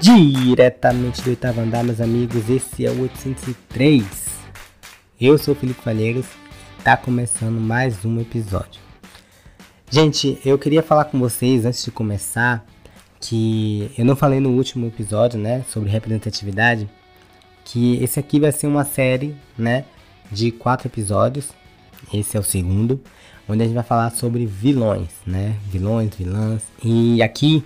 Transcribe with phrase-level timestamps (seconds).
[0.00, 4.04] Diretamente do oitavo andar, meus amigos, esse é o 803.
[5.18, 6.26] Eu sou o Felipe Falheiros
[6.78, 8.80] e tá começando mais um episódio.
[9.90, 12.66] Gente, eu queria falar com vocês antes de começar
[13.18, 16.88] que eu não falei no último episódio, né, sobre representatividade,
[17.64, 19.86] que esse aqui vai ser uma série, né,
[20.30, 21.48] de quatro episódios.
[22.12, 23.00] Esse é o segundo,
[23.48, 26.62] onde a gente vai falar sobre vilões, né, vilões, vilãs.
[26.84, 27.64] E aqui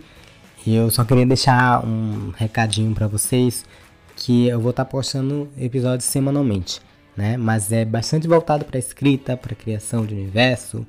[0.67, 3.65] eu só queria deixar um recadinho para vocês
[4.17, 6.81] que eu vou estar tá postando episódios semanalmente,
[7.17, 7.37] né?
[7.37, 10.87] Mas é bastante voltado para escrita, para criação de universo.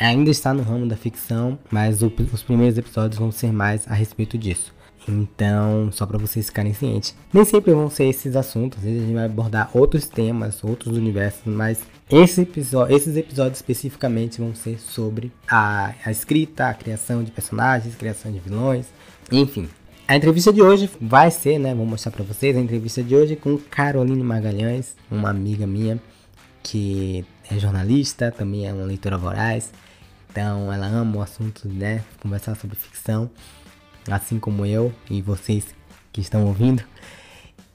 [0.00, 3.94] Ainda está no ramo da ficção, mas o, os primeiros episódios vão ser mais a
[3.94, 4.74] respeito disso.
[5.08, 7.14] Então, só para vocês ficarem cientes.
[7.32, 10.96] Nem sempre vão ser esses assuntos, às vezes a gente vai abordar outros temas, outros
[10.96, 17.22] universos, mas esse episódio, esses episódios especificamente vão ser sobre a, a escrita, a criação
[17.22, 18.86] de personagens, criação de vilões,
[19.30, 19.68] enfim.
[20.08, 21.74] A entrevista de hoje vai ser, né?
[21.74, 26.00] Vou mostrar para vocês a entrevista de hoje com Caroline Magalhães, uma amiga minha
[26.62, 29.72] que é jornalista, também é uma leitora voraz.
[30.30, 32.04] Então, ela ama o assunto, né?
[32.20, 33.30] Conversar sobre ficção
[34.12, 35.66] assim como eu e vocês
[36.12, 36.82] que estão ouvindo.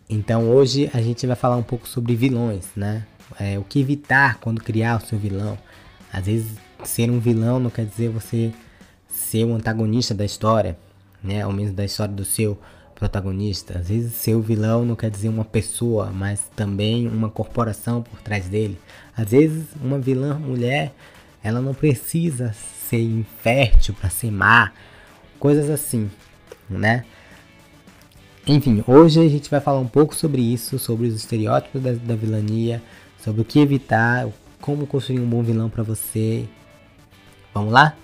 [0.10, 3.06] Então hoje a gente vai falar um pouco sobre vilões, né?
[3.40, 5.58] É, o que evitar quando criar o seu vilão.
[6.12, 6.48] Às vezes
[6.84, 8.52] ser um vilão não quer dizer você
[9.08, 10.78] ser o antagonista da história,
[11.24, 11.42] né?
[11.42, 12.60] Ao menos da história do seu
[12.96, 13.80] protagonista.
[13.80, 18.22] Às vezes ser o vilão não quer dizer uma pessoa, mas também uma corporação por
[18.22, 18.80] trás dele.
[19.16, 20.94] Às vezes uma vilã mulher,
[21.44, 22.54] ela não precisa
[22.88, 24.72] ser infértil para ser má,
[25.40, 26.12] coisas assim,
[26.70, 27.06] né?
[28.46, 32.16] Enfim, hoje a gente vai falar um pouco sobre isso, sobre os estereótipos da, da
[32.16, 32.82] vilania,
[33.22, 34.28] sobre o que evitar,
[34.60, 36.48] como construir um bom vilão para você.
[37.54, 37.96] Vamos lá?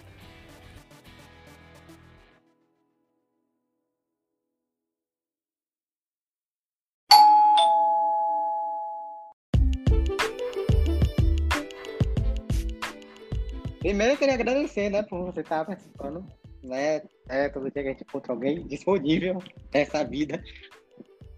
[13.79, 16.25] Primeiro eu queria agradecer, né, por você estar participando
[16.67, 17.01] né?
[17.27, 19.41] É, todo dia que a gente encontra alguém disponível
[19.73, 20.43] nessa vida.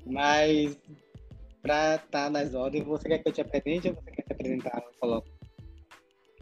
[0.05, 0.77] Mas
[1.61, 4.33] para estar tá nas ordens, você quer que eu te apresente ou você quer se
[4.33, 4.83] apresentar?
[4.99, 5.23] Falou.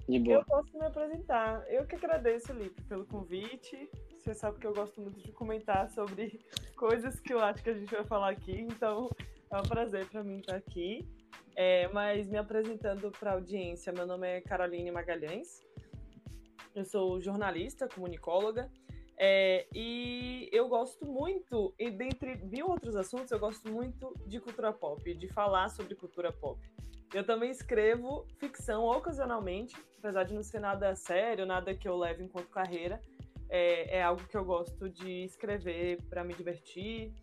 [0.08, 0.38] De boa.
[0.38, 1.66] Eu posso me apresentar.
[1.70, 3.90] Eu que agradeço, Lipe, pelo convite.
[4.18, 6.40] Você sabe que eu gosto muito de comentar sobre
[6.78, 9.10] coisas que eu acho que a gente vai falar aqui, então
[9.52, 11.08] é um prazer para mim estar aqui.
[11.56, 15.60] É, mas me apresentando para a audiência, meu nome é Caroline Magalhães,
[16.76, 18.70] eu sou jornalista, comunicóloga,
[19.20, 24.72] é, e eu gosto muito, e dentre mil outros assuntos, eu gosto muito de cultura
[24.72, 26.60] pop, de falar sobre cultura pop.
[27.14, 32.24] Eu também escrevo ficção ocasionalmente, apesar de não ser nada sério, nada que eu leve
[32.24, 33.02] enquanto carreira.
[33.50, 37.14] É, é algo que eu gosto de escrever para me divertir.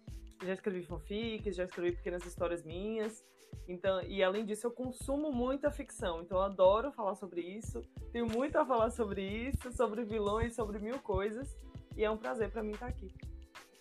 [0.43, 3.25] Já escrevi fanfics, já escrevi pequenas histórias minhas.
[3.69, 7.83] Então, e além disso, eu consumo muita ficção, então eu adoro falar sobre isso.
[8.11, 11.57] Tenho muito a falar sobre isso, sobre vilões, sobre mil coisas.
[11.97, 13.13] E é um prazer para mim estar aqui.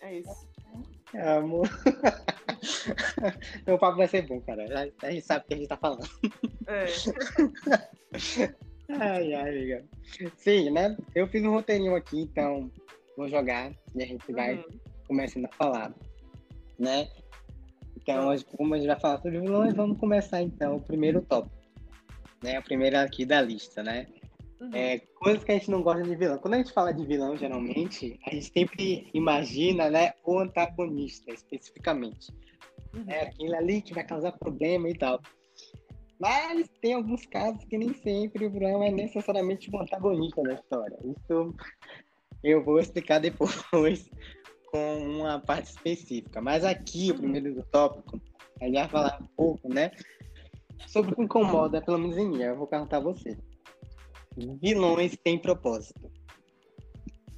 [0.00, 0.48] É isso.
[1.14, 1.68] É, amor.
[3.66, 4.92] Meu papo vai ser bom, cara.
[5.02, 6.08] A gente sabe o que a gente tá falando.
[6.66, 6.84] É.
[9.00, 9.84] ai, ai, amiga.
[10.36, 10.96] Sim, né?
[11.14, 12.70] Eu fiz um roteirinho aqui, então
[13.16, 14.80] vou jogar e a gente vai uhum.
[15.06, 15.94] começando a falar,
[16.78, 17.08] né?
[17.96, 21.56] Então, hoje, como a gente vai falar sobre vilões, vamos começar então o primeiro tópico.
[22.42, 22.58] Né?
[22.58, 24.06] O primeiro aqui da lista, né?
[24.60, 24.70] Uhum.
[24.72, 26.38] É, coisas que a gente não gosta de vilão.
[26.38, 32.32] Quando a gente fala de vilão, geralmente, a gente sempre imagina né, o antagonista, especificamente.
[32.94, 33.04] Uhum.
[33.08, 35.20] É aquele ali que vai causar problema e tal.
[36.20, 40.96] Mas tem alguns casos que nem sempre o vilão é necessariamente o antagonista da história.
[41.04, 41.54] Isso
[42.42, 43.54] eu vou explicar depois
[44.70, 46.40] com uma parte específica.
[46.40, 48.20] Mas aqui, o primeiro do tópico,
[48.60, 49.90] a gente vai falar um pouco, né?
[50.86, 52.42] Sobre o que incomoda, pelo menos em mim.
[52.42, 53.36] Eu vou perguntar a você.
[54.36, 56.10] Vilões têm propósito.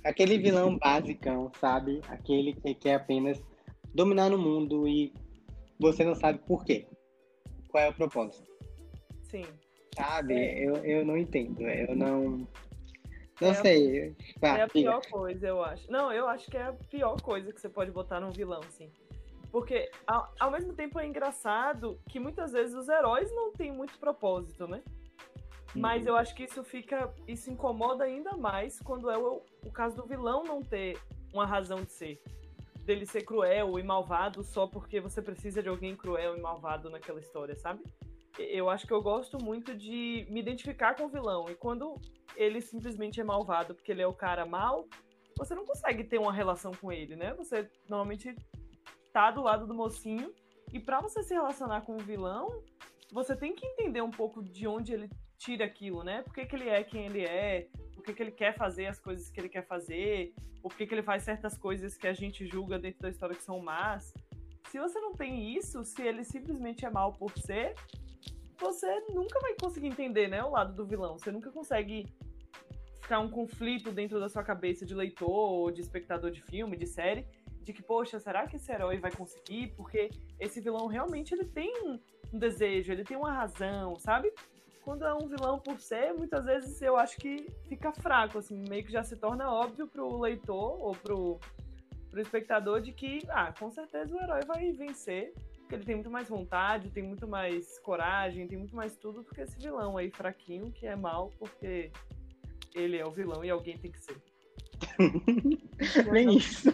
[0.04, 2.00] Aquele vilão basicão, sabe?
[2.08, 3.42] Aquele que quer apenas
[3.94, 5.12] dominar no mundo e
[5.78, 6.86] você não sabe por quê.
[7.68, 8.50] Qual é o propósito?
[9.22, 9.44] Sim.
[9.94, 10.34] Sabe?
[10.62, 11.62] Eu, eu não entendo.
[11.62, 12.46] Eu não
[13.40, 14.16] não é sei.
[14.42, 15.90] A, é a pior coisa, eu acho.
[15.90, 18.90] Não, eu acho que é a pior coisa que você pode botar num vilão, assim.
[19.50, 23.98] Porque, ao, ao mesmo tempo, é engraçado que muitas vezes os heróis não têm muito
[23.98, 24.82] propósito, né?
[25.76, 26.08] Mas uhum.
[26.08, 27.12] eu acho que isso fica.
[27.26, 30.98] Isso incomoda ainda mais quando é o, o caso do vilão não ter
[31.32, 32.22] uma razão de ser.
[32.84, 37.20] Dele ser cruel e malvado só porque você precisa de alguém cruel e malvado naquela
[37.20, 37.82] história, sabe?
[38.38, 41.46] Eu acho que eu gosto muito de me identificar com o vilão.
[41.48, 42.00] E quando
[42.36, 44.86] ele simplesmente é malvado porque ele é o cara mal,
[45.36, 47.34] você não consegue ter uma relação com ele, né?
[47.34, 48.34] Você normalmente
[49.12, 50.32] tá do lado do mocinho
[50.72, 52.62] e para você se relacionar com o vilão,
[53.12, 56.22] você tem que entender um pouco de onde ele tira aquilo, né?
[56.22, 58.98] Por que, que ele é quem ele é, por que, que ele quer fazer as
[58.98, 62.46] coisas que ele quer fazer, por que, que ele faz certas coisas que a gente
[62.46, 64.12] julga dentro da história que são más.
[64.70, 67.74] Se você não tem isso, se ele simplesmente é mal por ser,
[68.58, 71.18] você nunca vai conseguir entender, né, o lado do vilão.
[71.18, 72.06] Você nunca consegue
[73.00, 76.86] ficar um conflito dentro da sua cabeça de leitor ou de espectador de filme, de
[76.86, 77.24] série,
[77.62, 79.68] de que, poxa, será que esse herói vai conseguir?
[79.76, 80.10] Porque
[80.40, 81.72] esse vilão realmente ele tem
[82.32, 84.32] um desejo, ele tem uma razão, sabe?
[84.86, 88.84] Quando é um vilão por ser, muitas vezes eu acho que fica fraco, assim, meio
[88.84, 91.40] que já se torna óbvio pro leitor ou pro,
[92.08, 96.08] pro espectador de que, ah, com certeza o herói vai vencer, porque ele tem muito
[96.08, 100.08] mais vontade, tem muito mais coragem, tem muito mais tudo do que esse vilão aí
[100.08, 101.90] fraquinho que é mal porque
[102.72, 104.22] ele é o vilão e alguém tem que ser.
[106.12, 106.72] Nem isso.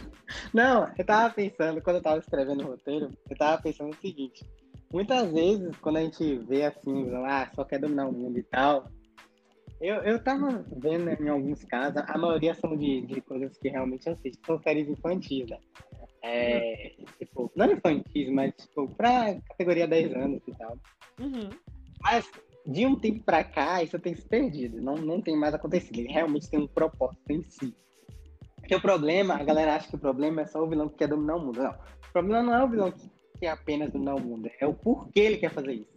[0.52, 4.44] Não, eu tava pensando, quando eu tava escrevendo o roteiro, eu tava pensando o seguinte.
[4.92, 8.88] Muitas vezes, quando a gente vê assim, ah, só quer dominar o mundo e tal,
[9.80, 14.08] eu, eu tava vendo em alguns casos, a maioria são de, de coisas que realmente
[14.08, 15.58] assisto, são séries infantis, né?
[16.22, 20.78] É, tipo, não infantis, mas tipo, pra categoria 10 anos e tal.
[21.18, 21.50] Uhum.
[22.00, 22.30] Mas
[22.64, 24.80] de um tempo pra cá, isso tem se perdido.
[24.80, 25.98] Não, não tem mais acontecido.
[25.98, 27.74] Ele realmente tem um propósito em si.
[28.56, 31.08] Porque o problema, a galera acha que o problema é só o vilão que quer
[31.08, 31.60] dominar o mundo.
[31.60, 31.72] Não.
[31.72, 33.10] O problema não é o vilão que
[33.42, 34.48] quer apenas dominar o mundo.
[34.60, 35.90] É o porquê ele quer fazer isso.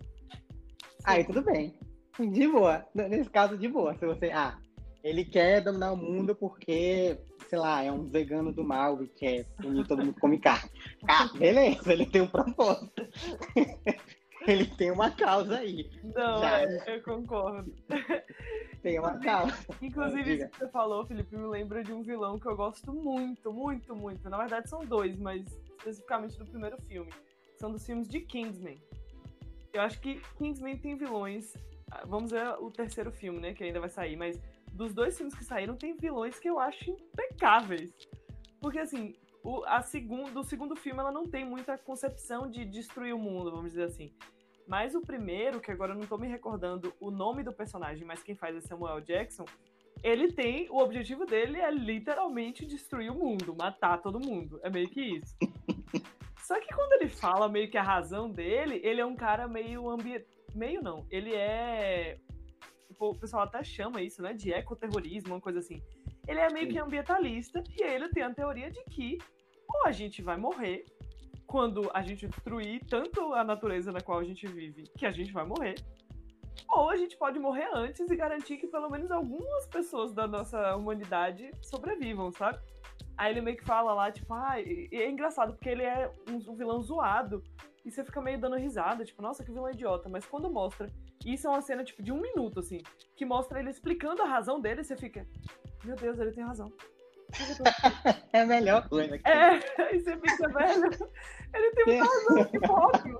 [1.03, 1.77] Aí tudo bem.
[2.19, 2.83] De boa.
[2.95, 3.93] Nesse caso, de boa.
[3.93, 4.31] Se você.
[4.31, 4.57] Ah,
[5.03, 9.45] ele quer dominar o mundo porque, sei lá, é um vegano do mal e quer
[9.61, 10.71] punir todo mundo come carne.
[11.07, 13.07] Ah, beleza, ele tem um propósito.
[14.47, 15.87] ele tem uma causa aí.
[16.03, 16.63] Não, Já.
[16.63, 17.71] eu concordo.
[18.81, 19.55] Tem uma causa.
[19.83, 23.53] Inclusive, isso que você falou, Felipe, me lembra de um vilão que eu gosto muito,
[23.53, 24.27] muito, muito.
[24.29, 25.45] Na verdade, são dois, mas
[25.77, 27.11] especificamente do primeiro filme.
[27.57, 28.81] São dos filmes de Kingsman.
[29.73, 31.53] Eu acho que Kingsman tem vilões.
[31.91, 33.53] Ah, vamos ver o terceiro filme, né?
[33.53, 34.39] Que ainda vai sair, mas
[34.71, 37.93] dos dois filmes que saíram, tem vilões que eu acho impecáveis.
[38.59, 43.13] Porque, assim, o, a segundo, do segundo filme, ela não tem muita concepção de destruir
[43.13, 44.11] o mundo, vamos dizer assim.
[44.67, 48.23] Mas o primeiro, que agora eu não tô me recordando o nome do personagem, mas
[48.23, 49.45] quem faz é Samuel Jackson,
[50.03, 50.67] ele tem.
[50.69, 54.59] O objetivo dele é literalmente destruir o mundo, matar todo mundo.
[54.63, 55.35] É meio que isso.
[56.45, 59.89] Só que quando ele fala meio que a razão dele, ele é um cara meio
[59.89, 60.27] ambiente.
[60.53, 61.03] Meio não.
[61.09, 62.19] Ele é
[62.99, 65.81] o pessoal até chama isso, né, de ecoterrorismo, uma coisa assim.
[66.27, 69.17] Ele é meio que ambientalista e ele tem a teoria de que
[69.67, 70.85] ou a gente vai morrer
[71.47, 75.33] quando a gente destruir tanto a natureza na qual a gente vive, que a gente
[75.33, 75.75] vai morrer,
[76.71, 80.75] ou a gente pode morrer antes e garantir que pelo menos algumas pessoas da nossa
[80.75, 82.59] humanidade sobrevivam, sabe?
[83.17, 86.51] Aí ele meio que fala lá, tipo, ah, e é engraçado porque ele é um,
[86.51, 87.43] um vilão zoado
[87.85, 90.09] e você fica meio dando risada, tipo, nossa, que vilão idiota.
[90.09, 90.91] Mas quando mostra,
[91.23, 92.81] isso é uma cena, tipo, de um minuto, assim,
[93.15, 95.25] que mostra ele explicando a razão dele, você fica,
[95.83, 96.73] meu Deus, ele tem razão.
[98.33, 99.15] é a melhor coisa.
[99.23, 101.11] É, e você fica, velho,
[101.53, 103.17] ele tem muita razão, que óbvio.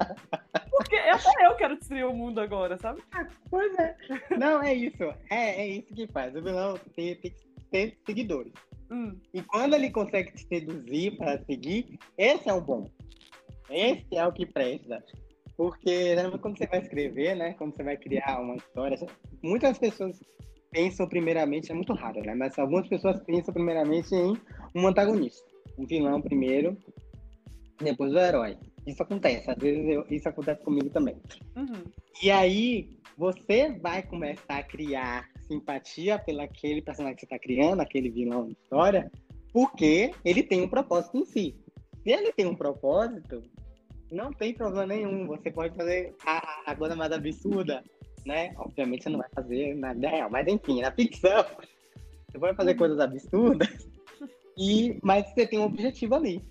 [0.72, 3.04] Porque até eu quero destruir o mundo agora, sabe?
[3.50, 3.96] Pois é.
[4.38, 5.04] Não, é isso.
[5.30, 6.36] É, é isso que faz.
[6.36, 8.54] O vilão tem, tem que ter seguidores.
[8.92, 9.20] Hum.
[9.34, 12.90] E quando ele consegue te seduzir para seguir, esse é o bom.
[13.70, 15.04] Esse é o que presta.
[15.58, 17.54] Porque quando você vai escrever, né?
[17.54, 18.98] Quando você vai criar uma história,
[19.42, 20.20] muitas pessoas
[20.72, 22.36] pensam primeiramente, é muito raro, né?
[22.36, 24.38] Mas algumas pessoas pensam primeiramente em
[24.76, 25.46] um antagonista.
[25.78, 26.78] Um vilão primeiro,
[27.82, 28.58] depois o herói.
[28.86, 31.16] Isso acontece, às vezes eu, isso acontece comigo também.
[31.56, 31.84] Uhum.
[32.22, 37.82] E aí, você vai começar a criar simpatia pelo aquele personagem que você está criando,
[37.82, 39.12] aquele vilão de história,
[39.54, 41.56] porque ele tem um propósito em si.
[42.04, 43.42] Se ele tem um propósito,
[44.12, 45.28] não tem problema nenhum.
[45.28, 47.84] Você pode fazer a, a coisa mais absurda,
[48.26, 48.54] né?
[48.58, 51.46] Obviamente você não vai fazer na real, mas enfim, na ficção,
[52.28, 53.90] você pode fazer coisas absurdas,
[54.58, 56.42] e, mas você tem um objetivo ali.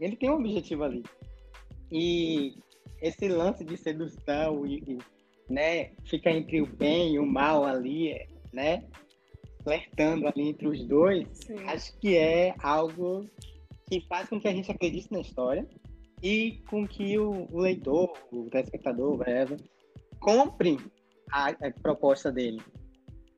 [0.00, 1.02] Ele tem um objetivo ali.
[1.90, 2.56] E
[3.00, 4.98] esse lance de sedução e, e
[5.48, 8.14] né, fica entre o bem e o mal ali,
[8.52, 8.84] né?
[9.62, 11.56] Flertando ali entre os dois, Sim.
[11.66, 13.28] acho que é algo
[13.88, 15.66] que faz com que a gente acredite na história
[16.22, 19.58] e com que o, o leitor, o telespectador, whatever,
[20.20, 20.78] compre
[21.30, 22.60] a, a proposta dele.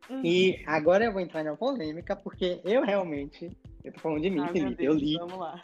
[0.09, 0.23] Uhum.
[0.25, 3.49] E agora eu vou entrar na polêmica, porque eu realmente,
[3.85, 5.17] eu tô falando de mim, Felipe, eu li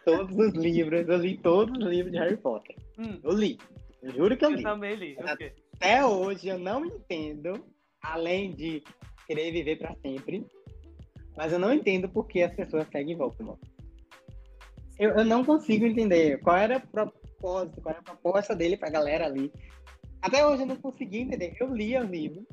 [0.04, 2.76] todos os livros, eu li todos os livros de Harry Potter.
[2.98, 3.18] Hum.
[3.24, 3.58] Eu li.
[4.02, 4.62] Eu juro que eu li.
[4.62, 5.16] Eu também li.
[5.18, 5.52] Okay.
[5.76, 7.64] Até hoje eu não entendo,
[8.02, 8.82] além de
[9.26, 10.46] querer viver para sempre,
[11.36, 13.60] Mas eu não entendo por que as pessoas seguem Voldemort.
[14.98, 18.88] Eu, eu não consigo entender qual era o propósito, qual era a proposta dele pra
[18.88, 19.52] galera ali.
[20.22, 21.54] Até hoje eu não consegui entender.
[21.60, 22.46] Eu li o livro,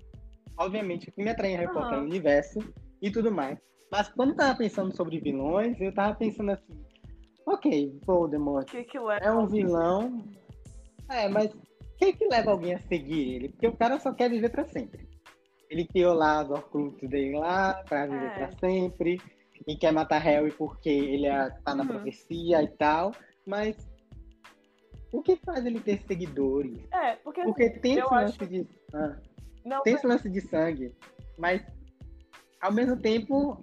[0.58, 2.60] obviamente, o que me atrai em Harry Potter é o universo
[3.02, 3.58] e tudo mais.
[3.90, 6.84] Mas quando eu tava pensando sobre vilões, eu tava pensando assim,
[7.46, 10.26] ok, Voldemort que que é um vilão.
[11.10, 11.50] É, mas
[11.98, 13.50] que que leva alguém a seguir ele?
[13.50, 15.08] Porque o cara só quer viver para sempre.
[15.70, 18.30] Ele criou lá do Horcrux dele lá pra viver é.
[18.30, 19.20] para sempre.
[19.66, 21.90] E quer matar Harry porque ele é, tá na uhum.
[21.90, 23.14] profecia e tal.
[23.46, 23.76] Mas
[25.12, 26.80] o que faz ele ter seguidores?
[26.92, 28.48] É, porque, porque tem esse lance acho...
[28.48, 28.68] de.
[28.94, 29.16] Ah,
[29.64, 30.00] não, tem mas...
[30.02, 30.96] esse lance de sangue.
[31.38, 31.64] Mas
[32.62, 33.62] ao mesmo tempo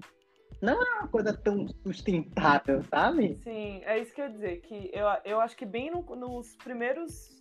[0.62, 3.36] não é uma coisa tão sustentável, sabe?
[3.42, 6.54] Sim, é isso que eu ia dizer, que eu, eu acho que bem no, nos
[6.56, 7.39] primeiros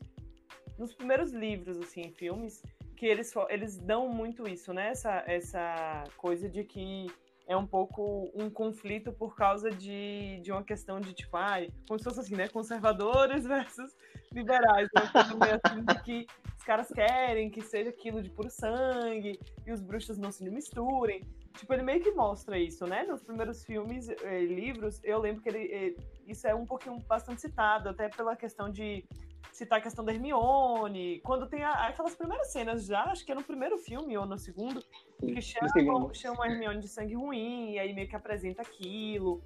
[0.79, 2.63] nos primeiros livros, assim, filmes,
[2.95, 4.89] que eles, eles dão muito isso, né?
[4.89, 7.07] Essa, essa coisa de que
[7.45, 11.99] é um pouco um conflito por causa de, de uma questão de, tipo, ai, como
[11.99, 12.47] se fosse assim, né?
[12.47, 13.93] Conservadores versus
[14.31, 14.87] liberais.
[14.95, 15.59] Né?
[15.63, 20.17] assim, de que os caras querem que seja aquilo de puro sangue e os bruxos
[20.17, 21.23] não se misturem.
[21.57, 23.03] Tipo, ele meio que mostra isso, né?
[23.03, 25.95] Nos primeiros filmes e eh, livros, eu lembro que ele, eh,
[26.27, 29.03] isso é um pouquinho bastante citado, até pela questão de
[29.51, 33.35] citar a questão da Hermione, quando tem a, aquelas primeiras cenas já, acho que é
[33.35, 34.81] no primeiro filme ou no segundo,
[35.19, 39.43] que chama, chama a Hermione de sangue ruim, e aí meio que apresenta aquilo.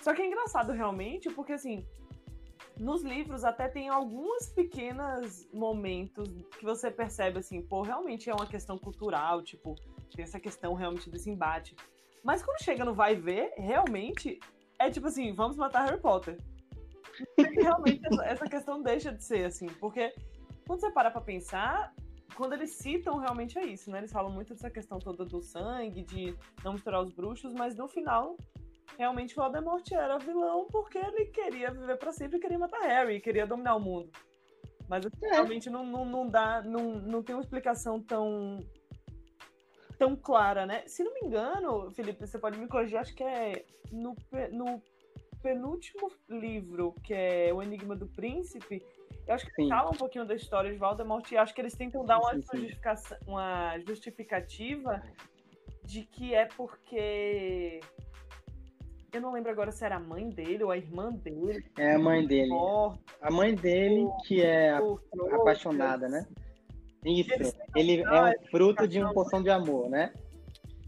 [0.00, 1.86] Só que é engraçado realmente, porque assim,
[2.78, 6.28] nos livros até tem alguns pequenos momentos
[6.58, 9.74] que você percebe assim, pô, realmente é uma questão cultural, tipo,
[10.14, 11.76] tem essa questão realmente desse embate.
[12.24, 14.40] Mas quando chega no vai ver, realmente
[14.78, 16.38] é tipo assim, vamos matar Harry Potter.
[17.36, 20.12] E realmente essa questão deixa de ser assim, porque
[20.66, 21.92] quando você para pra pensar,
[22.36, 23.98] quando eles citam realmente é isso, né?
[23.98, 27.88] Eles falam muito dessa questão toda do sangue, de não misturar os bruxos, mas no
[27.88, 28.36] final
[28.96, 33.76] realmente Voldemort era vilão porque ele queria viver para sempre queria matar Harry, queria dominar
[33.76, 34.10] o mundo.
[34.88, 35.32] Mas assim, é.
[35.32, 38.58] realmente não, não, não dá, não, não tem uma explicação tão
[39.98, 40.82] tão clara, né?
[40.86, 44.16] Se não me engano, Felipe, você pode me corrigir, acho que é no,
[44.50, 44.82] no
[45.42, 48.82] penúltimo livro, que é O Enigma do Príncipe,
[49.26, 49.68] eu acho que sim.
[49.68, 52.68] fala um pouquinho da história de Voldemort e acho que eles tentam dar uma, sim,
[52.68, 53.14] sim.
[53.26, 55.02] uma justificativa
[55.84, 57.80] de que é porque
[59.12, 61.64] eu não lembro agora se era a mãe dele ou a irmã dele.
[61.76, 62.50] É a mãe dele.
[63.20, 64.78] A mãe dele que é
[65.32, 66.26] apaixonada, né?
[67.04, 67.56] Isso.
[67.74, 70.12] Ele é um fruto de uma poção de amor, né?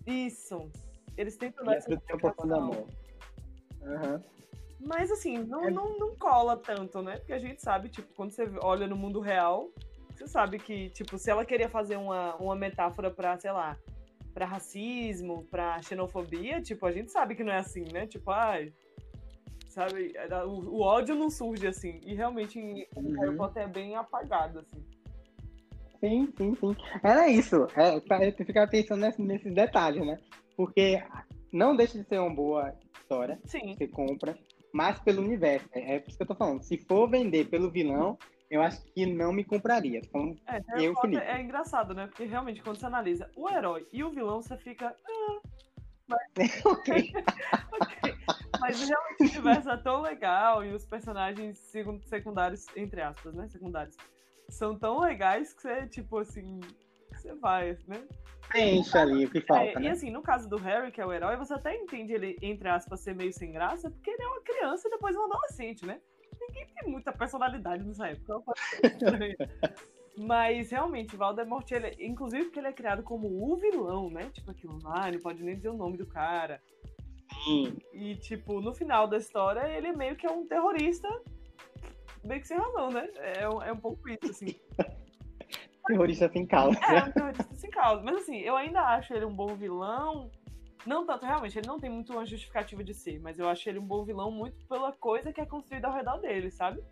[0.06, 0.71] Isso.
[1.16, 2.87] Eles tentam dar é fruto de uma poção de amor.
[3.82, 4.21] Uhum.
[4.85, 5.71] Mas assim, não, é...
[5.71, 7.17] não, não cola tanto, né?
[7.19, 9.71] Porque a gente sabe, tipo, quando você olha no mundo real,
[10.11, 13.77] você sabe que, tipo, se ela queria fazer uma, uma metáfora pra, sei lá,
[14.35, 18.07] para racismo, para xenofobia, tipo, a gente sabe que não é assim, né?
[18.07, 18.73] Tipo, ai,
[19.69, 20.15] sabe,
[20.47, 22.01] o, o ódio não surge assim.
[22.05, 23.21] E realmente em uhum.
[23.21, 24.85] Harry Potter é bem apagado, assim.
[26.01, 26.77] Sim, sim, sim.
[27.03, 27.67] Era isso.
[27.77, 30.19] É, pra ficar pensando nesse, nesses detalhes, né?
[30.57, 31.03] Porque
[31.53, 33.39] não deixa de ser uma boa história.
[33.45, 33.75] Sim.
[33.77, 34.37] Você compra,
[34.73, 35.69] mas pelo universo.
[35.73, 36.62] É, é por isso que eu tô falando.
[36.62, 38.19] Se for vender pelo vilão,
[38.50, 39.99] eu acho que não me compraria.
[39.99, 41.23] Então, é, eu, Felipe.
[41.23, 42.07] É engraçado, né?
[42.07, 44.95] Porque realmente, quando você analisa o herói e o vilão, você fica.
[45.05, 45.41] Ah,
[46.07, 46.21] mas...
[46.67, 47.12] okay.
[47.73, 48.14] ok.
[48.61, 51.59] Mas realmente o universo é tão legal e os personagens
[52.05, 53.49] secundários, entre aspas, né?
[53.49, 53.97] Secundários,
[54.49, 56.61] são tão legais que você, tipo assim,
[57.23, 58.02] você vai, né?
[58.55, 59.64] Enche ali o que falta.
[59.64, 59.83] É, né?
[59.83, 62.69] E assim, no caso do Harry, que é o herói, você até entende ele, entre
[62.69, 66.00] aspas, ser meio sem graça, porque ele é uma criança e depois um adolescente, né?
[66.49, 68.52] ninguém tem muita personalidade nessa época.
[70.19, 74.29] Mas realmente, Valdemort, ele, inclusive porque ele é criado como o vilão, né?
[74.33, 76.61] Tipo aquilo lá, não pode nem dizer o nome do cara.
[77.45, 77.79] Sim.
[77.95, 81.09] E, tipo, no final da história, ele meio que é um terrorista,
[82.23, 83.09] meio que sem razão, né?
[83.17, 84.55] É, é um pouco isso, assim.
[85.87, 86.79] terrorista sem causa.
[86.85, 88.03] É, um terrorista sem causa.
[88.03, 90.31] Mas assim, eu ainda acho ele um bom vilão,
[90.87, 93.79] não tanto, realmente, ele não tem muito uma justificativa de ser, mas eu acho ele
[93.79, 96.83] um bom vilão muito pela coisa que é construída ao redor dele, sabe?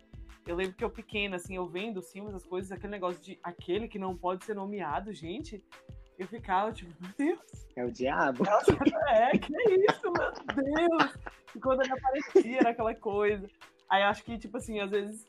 [0.47, 3.37] Eu lembro que eu pequena, assim, eu vendo os filmes, as coisas, aquele negócio de
[3.43, 5.63] aquele que não pode ser nomeado, gente,
[6.17, 7.67] eu ficava tipo, meu Deus.
[7.75, 8.43] É o diabo.
[9.09, 11.17] É, que isso, meu Deus.
[11.55, 13.47] E quando ele aparecia, era aquela coisa.
[13.89, 15.25] Aí acho que, tipo assim, às vezes.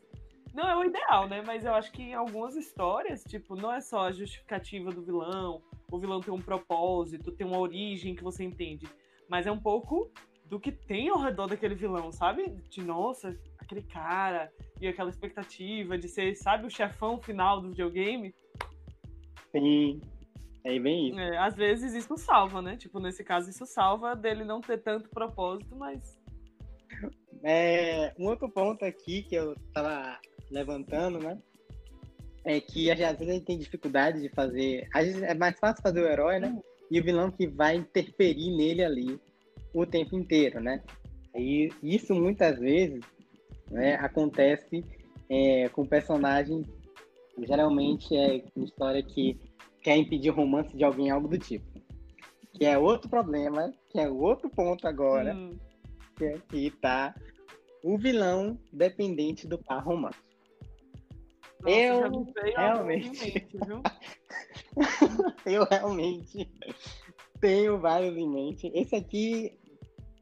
[0.55, 1.43] Não é o ideal, né?
[1.47, 5.63] Mas eu acho que em algumas histórias, tipo, não é só a justificativa do vilão,
[5.91, 8.87] o vilão tem um propósito, tem uma origem que você entende.
[9.29, 10.11] Mas é um pouco
[10.47, 12.51] do que tem ao redor daquele vilão, sabe?
[12.69, 18.35] De nossa, aquele cara e aquela expectativa de ser, sabe, o chefão final do videogame.
[19.51, 20.01] Sim.
[20.65, 21.19] É bem isso.
[21.19, 22.77] É, às vezes isso salva, né?
[22.77, 26.21] Tipo, nesse caso, isso salva dele não ter tanto propósito, mas.
[27.43, 30.21] É, um outro ponto aqui que eu tava
[30.53, 31.39] levantando, né?
[32.45, 34.89] É que às vezes a gente tem dificuldade de fazer.
[34.93, 36.61] Às vezes é mais fácil fazer o herói, né?
[36.91, 39.21] E o vilão que vai interferir nele ali
[39.73, 40.83] o tempo inteiro, né?
[41.35, 43.01] E isso muitas vezes
[43.71, 44.85] né, acontece
[45.29, 46.67] é, com personagens,
[47.39, 49.41] geralmente é uma história que
[49.81, 51.65] quer impedir o romance de alguém, algo do tipo.
[52.53, 55.57] Que é outro problema, que é outro ponto agora, hum.
[56.17, 57.15] que é que tá
[57.83, 60.32] o vilão dependente do par romântico.
[61.63, 63.49] Nossa, eu realmente,
[65.47, 66.51] eu realmente
[67.41, 68.71] tenho vários em mente.
[68.75, 69.59] Esse aqui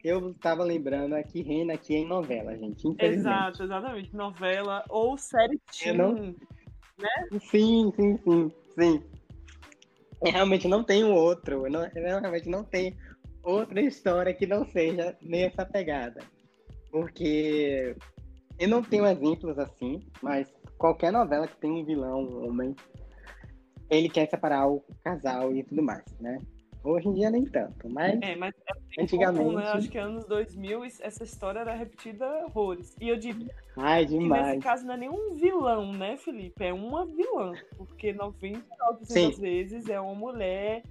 [0.02, 2.86] eu estava lembrando aqui, reina aqui em novela, gente.
[2.98, 4.14] Exato, exatamente.
[4.14, 6.14] Novela ou série teen, não...
[6.14, 7.40] né?
[7.50, 9.04] Sim, sim, sim, sim.
[10.22, 11.66] Eu realmente não tenho outro.
[11.66, 12.94] Eu, não, eu realmente não tenho
[13.42, 16.22] outra história que não seja nessa pegada.
[16.90, 17.96] Porque
[18.58, 22.74] eu não tenho exemplos assim, mas qualquer novela que tem um vilão, um homem,
[23.90, 26.38] ele quer separar o casal e tudo mais, né?
[26.82, 29.44] Hoje em dia nem tanto, mas, é, mas é antigamente...
[29.44, 29.66] Comum, né?
[29.66, 32.96] Acho que anos 2000 essa história era repetida horrores.
[32.98, 33.44] E eu digo
[33.76, 34.46] Ai, demais.
[34.46, 36.64] nesse caso não é nenhum vilão, né, Felipe?
[36.64, 37.52] É uma vilã.
[37.76, 38.62] Porque 99%
[39.10, 40.82] das vezes é uma mulher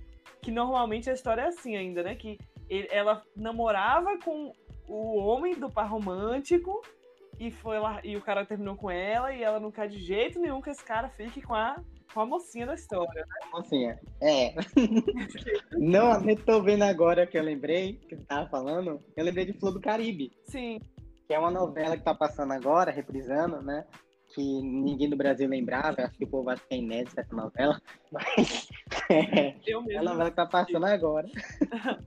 [0.44, 2.14] que normalmente a história é assim ainda, né?
[2.14, 2.38] Que
[2.70, 4.54] ele, ela namorava com
[4.88, 6.84] o homem do par romântico
[7.40, 10.40] e foi lá e o cara terminou com ela e ela não quer de jeito
[10.40, 11.82] nenhum que esse cara fique com a
[12.14, 13.50] com a mocinha da história, né?
[13.54, 14.56] Mocinha, é.
[15.78, 19.54] não, eu tô vendo agora que eu lembrei, que você tava falando, eu lembrei de
[19.54, 20.32] Flor do Caribe.
[20.46, 20.80] Sim.
[21.28, 23.86] Que é uma novela que tá passando agora, reprisando, né?
[24.34, 27.80] Que ninguém do Brasil lembrava, acho que o povo acha que é inédita essa novela,
[28.12, 28.68] mas
[29.10, 29.56] é,
[29.92, 31.28] é a novela que tá passando agora.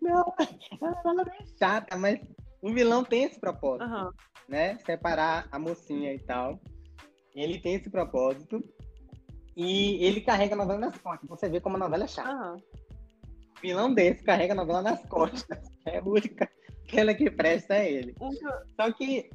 [0.00, 2.20] não, é uma novela bem chata, mas
[2.62, 4.10] o vilão tem esse propósito, uhum.
[4.48, 4.78] Né?
[4.84, 6.60] Separar a mocinha e tal.
[7.34, 8.62] Ele tem esse propósito.
[9.56, 11.28] E ele carrega a novela nas costas.
[11.28, 12.30] Você vê como a novela é chata.
[12.30, 12.62] Uhum.
[13.62, 15.58] Vilão desse carrega a novela nas costas.
[15.86, 16.50] É a única.
[16.84, 18.14] Aquela que presta é ele.
[18.20, 18.32] Uhum.
[18.78, 19.30] Só que.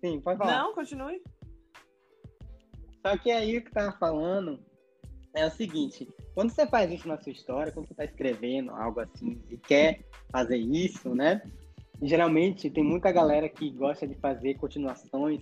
[0.00, 0.58] Sim, pode falar.
[0.58, 1.20] Não, continue.
[3.04, 4.58] Só que aí o que tava falando
[5.34, 9.00] é o seguinte: quando você faz isso na sua história, quando você está escrevendo algo
[9.00, 11.42] assim e quer fazer isso, né?
[12.02, 15.40] Geralmente tem muita galera que gosta de fazer continuações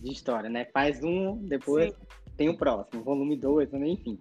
[0.00, 0.66] de história, né?
[0.66, 3.88] Faz um, depois Sim tem o próximo, volume 2, né?
[3.88, 4.18] enfim.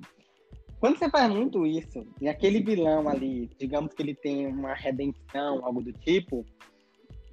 [0.79, 5.65] Quando você faz muito isso, e aquele vilão ali, digamos que ele tem uma redenção,
[5.65, 6.45] algo do tipo,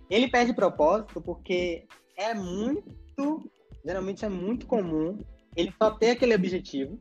[0.09, 1.85] ele perde propósito porque
[2.17, 3.51] é muito,
[3.85, 5.19] geralmente é muito comum,
[5.57, 6.97] ele só tem aquele objetivo,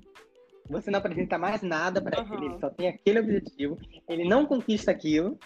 [0.67, 2.33] você não apresenta mais nada para uhum.
[2.35, 5.37] ele, ele só tem aquele objetivo, ele não conquista aquilo.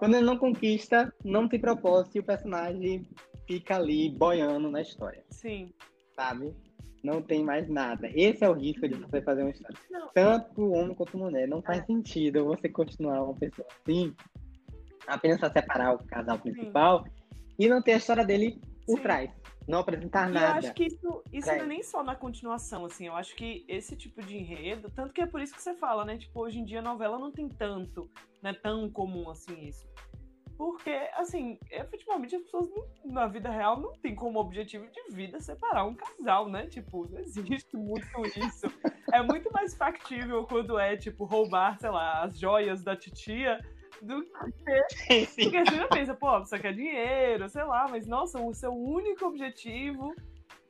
[0.00, 3.06] Quando ele não conquista, não tem propósito e o personagem
[3.46, 5.22] fica ali boiando na história.
[5.30, 5.72] Sim.
[6.16, 6.52] Sabe?
[7.02, 8.10] não tem mais nada.
[8.14, 9.76] Esse é o risco de você fazer uma história.
[9.90, 10.08] Não.
[10.12, 11.48] Tanto homem quanto mulher.
[11.48, 14.14] Não faz sentido você continuar uma pessoa assim,
[15.06, 17.10] apenas para separar o casal principal Sim.
[17.58, 19.02] e não ter a história dele por Sim.
[19.02, 19.30] trás.
[19.70, 20.46] Não apresentar e nada.
[20.46, 23.06] Eu acho que isso, isso não é nem só na continuação, assim.
[23.06, 26.04] Eu acho que esse tipo de enredo, tanto que é por isso que você fala,
[26.04, 26.18] né?
[26.18, 28.10] Tipo, hoje em dia a novela não tem tanto,
[28.42, 29.88] não é tão comum assim isso.
[30.58, 35.40] Porque, assim, efetivamente as pessoas não, na vida real não tem como objetivo de vida
[35.40, 36.66] separar um casal, né?
[36.66, 38.66] Tipo, não existe muito isso.
[39.12, 43.58] É muito mais factível quando é, tipo, roubar, sei lá, as joias da titia
[44.02, 45.26] do que.
[45.44, 49.26] Porque você já pensa, pô, você quer dinheiro, sei lá, mas nossa, o seu único
[49.26, 50.14] objetivo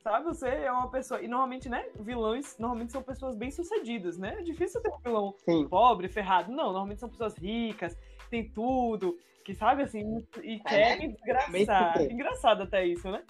[0.01, 0.25] sabe?
[0.25, 1.21] Você é uma pessoa.
[1.21, 1.85] E normalmente, né?
[1.99, 4.35] Vilões normalmente são pessoas bem-sucedidas, né?
[4.39, 5.67] É difícil ter um vilão Sim.
[5.67, 6.51] pobre, ferrado.
[6.51, 7.97] Não, normalmente são pessoas ricas,
[8.29, 12.01] tem tudo, que sabe assim, e é, querem é, desgraçar.
[12.01, 13.23] Engraçado até isso, né?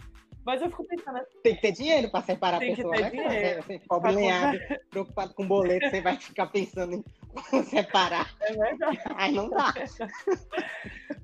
[0.46, 1.16] Mas eu fico pensando.
[1.16, 1.26] Né?
[1.44, 3.30] Tem que ter dinheiro para separar tem a pessoa, que ter né?
[3.30, 3.64] Dinheiro.
[3.64, 6.94] Você pobre lenhado, preocupado com boleto, você vai ficar pensando
[7.54, 8.34] em separar.
[8.42, 9.00] É verdade.
[9.16, 9.74] Aí não dá.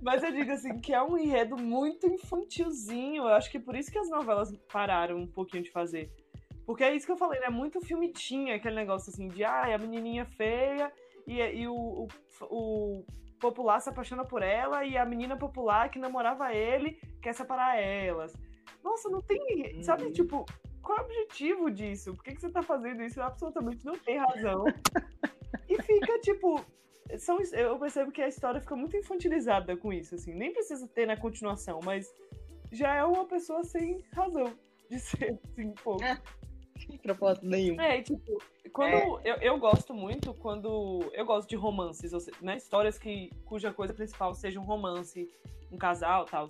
[0.01, 3.23] Mas eu digo assim, que é um enredo muito infantilzinho.
[3.23, 6.11] Eu acho que é por isso que as novelas pararam um pouquinho de fazer.
[6.65, 7.49] Porque é isso que eu falei, né?
[7.49, 10.91] Muito filme tinha aquele negócio assim de ah, a menininha feia
[11.25, 12.07] e, e o, o,
[12.49, 13.05] o
[13.39, 18.33] popular se apaixona por ela e a menina popular que namorava ele quer separar elas.
[18.83, 19.75] Nossa, não tem.
[19.75, 19.83] Uhum.
[19.83, 20.45] Sabe, tipo,
[20.81, 22.13] qual é o objetivo disso?
[22.13, 23.21] Por que, que você tá fazendo isso?
[23.21, 24.65] Absolutamente não tem razão.
[25.69, 26.63] e fica, tipo.
[27.17, 30.33] São, eu percebo que a história fica muito infantilizada com isso, assim.
[30.33, 32.13] Nem precisa ter na continuação, mas
[32.71, 34.53] já é uma pessoa sem razão
[34.89, 35.97] de ser, assim, pô.
[36.03, 36.19] É.
[36.85, 37.79] Sem propósito nenhum.
[37.81, 39.21] É, tipo, quando é.
[39.23, 41.09] Eu, eu gosto muito quando.
[41.13, 42.57] Eu gosto de romances, né?
[42.57, 45.27] Histórias que, cuja coisa principal seja um romance,
[45.71, 46.49] um casal e tal.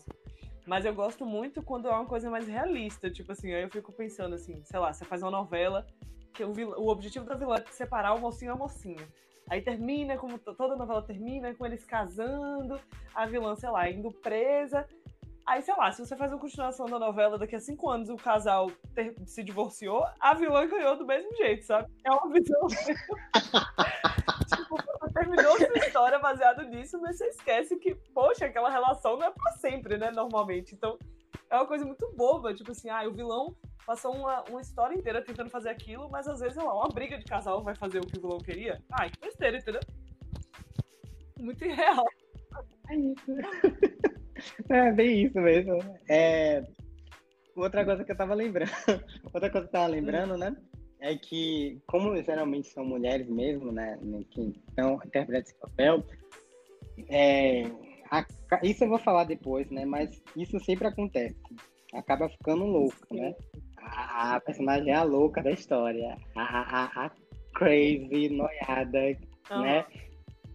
[0.67, 3.10] Mas eu gosto muito quando é uma coisa mais realista.
[3.10, 5.88] Tipo assim, aí eu fico pensando assim, sei lá, você faz uma novela
[6.34, 9.08] que o, o objetivo da vilã é separar o mocinho e a mocinha.
[9.49, 12.77] Aí termina, como toda novela termina, com eles casando,
[13.15, 14.86] a vilã, sei lá, indo presa.
[15.47, 18.17] Aí, sei lá, se você faz uma continuação da novela, daqui a cinco anos o
[18.17, 21.89] casal ter, se divorciou, a vilã ganhou do mesmo jeito, sabe?
[22.03, 22.67] É uma visão.
[24.53, 24.77] tipo,
[25.13, 29.53] terminou sua história baseado nisso, mas você esquece que, poxa, aquela relação não é pra
[29.53, 30.12] sempre, né?
[30.12, 30.75] Normalmente.
[30.75, 30.99] Então,
[31.49, 32.53] é uma coisa muito boba.
[32.53, 33.55] Tipo assim, ah, o vilão
[33.86, 37.17] passou uma, uma história inteira tentando fazer aquilo, mas às vezes, sei lá, uma briga
[37.17, 38.83] de casal vai fazer o que o vilão queria.
[38.91, 39.81] Ai, que besteira, entendeu?
[41.39, 42.03] Muito irreal.
[42.89, 43.31] É isso.
[44.69, 45.80] É bem isso mesmo.
[46.10, 46.63] É...
[47.56, 48.71] Outra coisa que eu tava lembrando,
[49.34, 50.56] outra coisa que eu tava lembrando, né?
[51.00, 53.97] É que, como geralmente são mulheres mesmo, né?
[54.30, 56.04] Que estão interpretando esse papel,
[57.10, 57.63] é,
[58.10, 58.26] a,
[58.63, 59.86] isso eu vou falar depois, né?
[59.86, 61.36] Mas isso sempre acontece.
[61.93, 63.36] Acaba ficando louco, né?
[63.78, 66.17] A, a, personagem é a louca da história.
[66.36, 67.12] A, a,
[67.54, 69.17] crazy, noiada,
[69.52, 69.62] uhum.
[69.62, 69.86] né?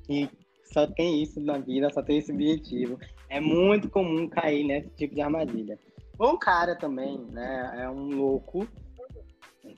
[0.08, 0.28] E
[0.72, 2.98] só tem isso na vida, só tem esse objetivo.
[3.32, 5.78] É muito comum cair nesse tipo de armadilha.
[6.18, 7.82] Ou o cara também, né?
[7.82, 8.68] É um louco,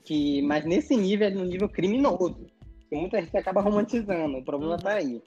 [0.03, 2.47] que, mas nesse nível é no nível criminoso.
[2.89, 4.37] Que muita gente acaba romantizando.
[4.37, 5.21] O problema tá aí.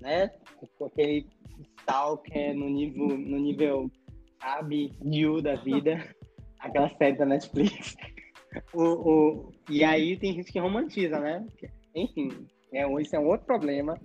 [0.00, 0.30] Né?
[0.84, 1.26] Aquele
[1.80, 3.90] stalker no nível, no nível
[4.40, 6.04] sabe, new da vida.
[6.58, 7.96] Aquela série da Netflix.
[8.74, 11.46] o, o, e aí tem gente que romantiza, né?
[11.94, 12.28] Enfim,
[12.72, 13.96] é, esse é um outro problema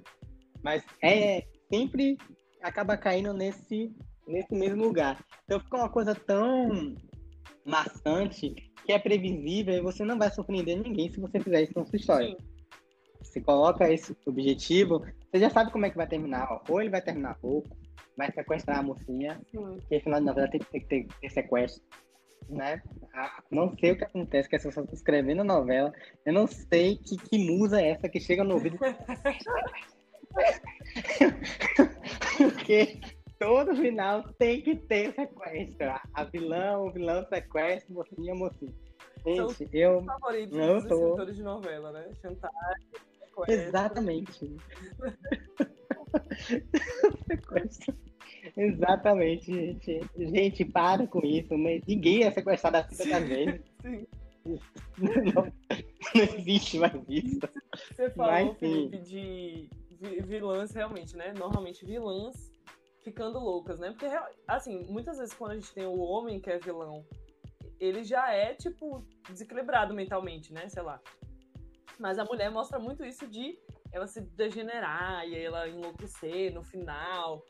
[0.63, 2.17] mas é sempre
[2.63, 3.93] acaba caindo nesse,
[4.25, 5.23] nesse mesmo lugar.
[5.43, 6.95] Então fica uma coisa tão
[7.65, 11.85] maçante que é previsível e você não vai surpreender ninguém se você fizer isso na
[11.85, 12.27] sua história.
[12.27, 12.37] Sim.
[13.21, 14.99] Você coloca esse objetivo,
[15.31, 16.61] você já sabe como é que vai terminar.
[16.67, 17.69] Ou ele vai terminar pouco,
[18.17, 19.79] vai sequestrar a mocinha, Sim.
[19.87, 21.83] que afinal de novela tem que ter, ter, ter sequestro.
[22.49, 22.81] Né?
[23.49, 25.93] Não sei o que acontece, que as pessoas estão escrevendo a novela.
[26.25, 28.77] Eu não sei que, que musa é essa que chega no ouvido.
[32.37, 32.99] Porque
[33.39, 35.93] todo final tem que ter sequestro.
[36.13, 38.73] A vilã, o vilão sequestra, mocinha, mocinha.
[39.25, 40.03] Gente, São eu.
[40.03, 40.95] favoritos não dos tô...
[40.95, 42.09] escritores de novela, né?
[42.21, 42.87] Chantagem.
[43.47, 44.55] Exatamente.
[47.27, 47.95] sequestro.
[48.57, 50.01] Exatamente, gente.
[50.17, 51.55] Gente, para com isso.
[51.87, 53.61] Ninguém é sequestrado assim da vez.
[53.81, 54.05] Sim.
[54.97, 55.53] Não,
[56.13, 57.39] não existe mais isso.
[57.95, 59.69] Você falou, Mas, Felipe, de
[60.21, 61.33] vilãs realmente, né?
[61.37, 62.51] Normalmente vilãs
[63.03, 63.91] ficando loucas, né?
[63.91, 64.07] Porque,
[64.47, 67.05] assim, muitas vezes quando a gente tem o homem que é vilão,
[67.79, 70.69] ele já é, tipo, desequilibrado mentalmente, né?
[70.69, 71.01] Sei lá.
[71.99, 73.57] Mas a mulher mostra muito isso de
[73.91, 77.43] ela se degenerar e ela enlouquecer no final.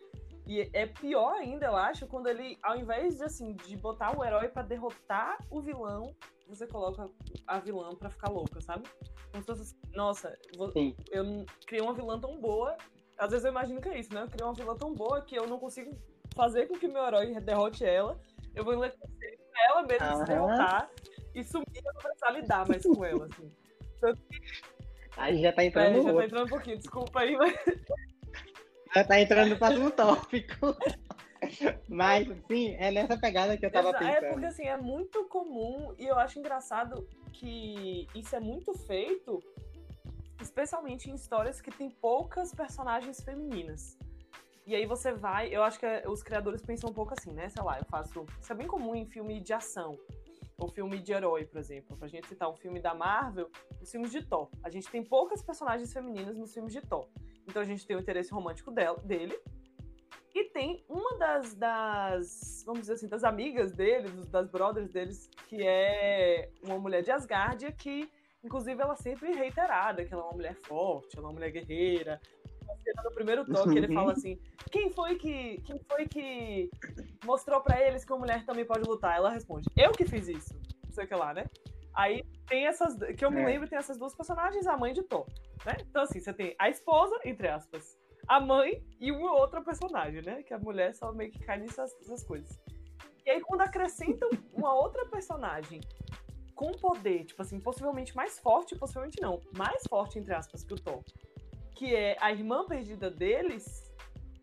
[0.46, 4.24] E é pior ainda, eu acho, quando ele, ao invés de assim, de botar o
[4.24, 6.14] herói para derrotar o vilão,
[6.48, 7.10] você coloca
[7.48, 8.84] a vilã para ficar louca, sabe?
[9.32, 10.38] Como se fosse assim, nossa,
[10.74, 10.96] Sim.
[11.12, 12.76] eu criei uma vilã tão boa.
[13.18, 14.24] Às vezes eu imagino que é isso, né?
[14.24, 15.96] Eu criei uma vilã tão boa que eu não consigo
[16.36, 18.20] fazer com que meu herói derrote ela.
[18.54, 20.18] Eu vou enlouquecer ela mesmo uhum.
[20.18, 20.90] se derrotar
[21.34, 23.52] e sumir e não precisar lidar mais com ela, assim.
[25.16, 27.54] Aí já tá entrando é, já tá entrando um pouquinho, desculpa aí, mas.
[28.94, 30.76] Já tá entrando no próximo tópico.
[31.90, 34.26] Mas, sim, é nessa pegada que eu tava pensando.
[34.26, 39.44] É porque, assim, é muito comum e eu acho engraçado que isso é muito feito,
[40.42, 43.98] especialmente em histórias que tem poucas personagens femininas.
[44.66, 47.50] E aí você vai, eu acho que os criadores pensam um pouco assim, né?
[47.50, 48.26] Sei lá, eu faço.
[48.40, 49.98] Isso é bem comum em filme de ação.
[50.64, 51.98] Ou filme de herói, por exemplo.
[51.98, 53.50] Pra gente citar um filme da Marvel,
[53.82, 54.50] os filmes de Thor.
[54.64, 57.06] A gente tem poucas personagens femininas nos filmes de Thor.
[57.46, 59.38] Então a gente tem o interesse romântico dela, dele,
[60.34, 65.62] e tem uma das, das, vamos dizer assim, das amigas dele, das brothers deles, que
[65.62, 68.10] é uma mulher de Asgardia, que,
[68.42, 71.52] inclusive, ela sempre é reiterada, que ela é uma mulher forte, ela é uma mulher
[71.52, 72.22] guerreira.
[73.04, 74.40] No primeiro toque, ele fala assim:
[74.72, 76.70] quem foi que, quem foi que
[77.26, 79.16] mostrou para eles que uma mulher também pode lutar?
[79.16, 80.54] Ela responde: eu que fiz isso.
[80.86, 81.46] Não sei o que lá, né?
[81.96, 82.96] Aí tem essas.
[83.16, 83.46] Que eu me é.
[83.46, 85.26] lembro, tem essas duas personagens, a mãe de Thor.
[85.66, 85.78] Né?
[85.82, 87.98] Então, assim, você tem a esposa, entre aspas,
[88.28, 90.44] a mãe e uma outra personagem, né?
[90.44, 92.60] Que a mulher só meio que cai nessas, nessas coisas.
[93.26, 95.82] E aí, quando acrescentam uma outra personagem
[96.56, 100.80] com poder, tipo assim, possivelmente mais forte, possivelmente não, mais forte, entre aspas, que o
[100.80, 101.04] Thor,
[101.76, 103.92] que é a irmã perdida deles,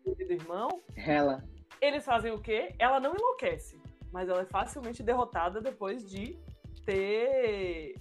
[0.05, 0.69] do irmão.
[0.95, 1.43] Ela.
[1.79, 2.75] Eles fazem o quê?
[2.77, 6.37] Ela não enlouquece, mas ela é facilmente derrotada depois de
[6.85, 7.95] ter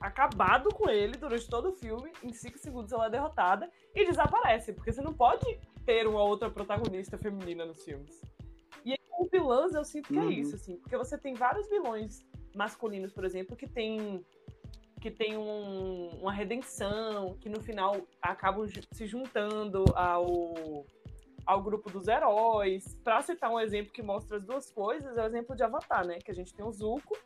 [0.00, 2.12] acabado com ele durante todo o filme.
[2.22, 5.44] Em cinco segundos ela é derrotada e desaparece, porque você não pode
[5.84, 8.20] ter uma outra protagonista feminina nos filmes.
[8.84, 10.30] E aí, com vilãs, eu sinto que é uhum.
[10.30, 14.24] é isso, assim, porque você tem vários vilões masculinos, por exemplo, que tem
[15.04, 20.86] que tem um, uma redenção, que no final acabam se juntando ao,
[21.44, 22.98] ao grupo dos heróis.
[23.04, 26.20] Para citar um exemplo que mostra as duas coisas, é o exemplo de Avatar, né?
[26.24, 27.18] Que a gente tem o Zuko,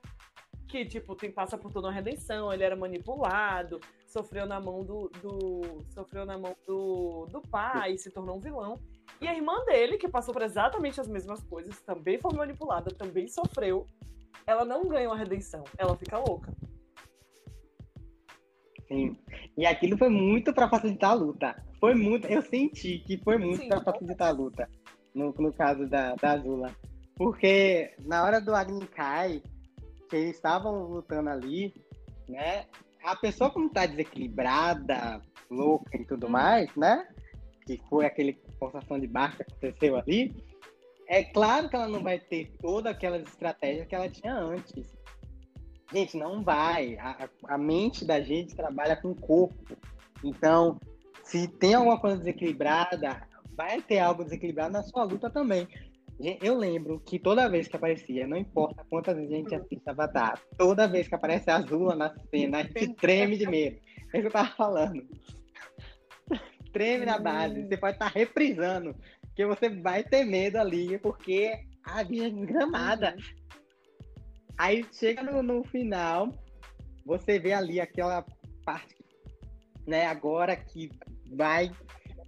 [0.67, 5.09] que, tipo, tem, passa por toda uma redenção, ele era manipulado, sofreu na mão do.
[5.23, 8.77] do sofreu na mão do, do pai, se tornou um vilão.
[9.21, 13.29] E a irmã dele, que passou por exatamente as mesmas coisas, também foi manipulada, também
[13.29, 13.87] sofreu.
[14.45, 16.53] Ela não ganha uma redenção, ela fica louca.
[18.89, 19.17] Sim.
[19.57, 21.63] E aquilo foi muito para facilitar a luta.
[21.79, 24.69] Foi muito, eu senti que foi muito para facilitar a luta.
[25.15, 26.75] No, no caso da, da Azula.
[27.17, 29.43] Porque na hora do Agni Kai,
[30.09, 31.75] que eles estavam lutando ali,
[32.29, 32.67] né?
[33.05, 35.21] A pessoa como tá desequilibrada,
[35.51, 37.07] louca e tudo mais, né?
[37.67, 40.35] Que foi aquele forçação de barca que aconteceu ali.
[41.09, 44.95] É claro que ela não vai ter todas aquelas estratégias que ela tinha antes.
[45.93, 46.97] Gente, não vai.
[46.99, 49.77] A, a mente da gente trabalha com o corpo.
[50.23, 50.79] Então,
[51.25, 55.67] se tem alguma coisa desequilibrada, vai ter algo desequilibrado na sua luta também.
[56.43, 60.41] Eu lembro que toda vez que aparecia, não importa quantas vezes a gente assiste Avatar,
[60.57, 63.77] toda vez que aparece a Azula na cena, a gente treme de medo.
[64.13, 65.07] É isso que eu tava falando.
[66.73, 67.63] treme na base.
[67.69, 68.97] Você pode estar tá reprisando,
[69.37, 71.53] que você vai ter medo ali, porque
[71.85, 73.17] a vida é desgramada.
[74.59, 76.33] Aí chega no, no final,
[77.07, 78.25] você vê ali aquela
[78.65, 79.05] parte,
[79.87, 80.91] né, agora que
[81.33, 81.71] vai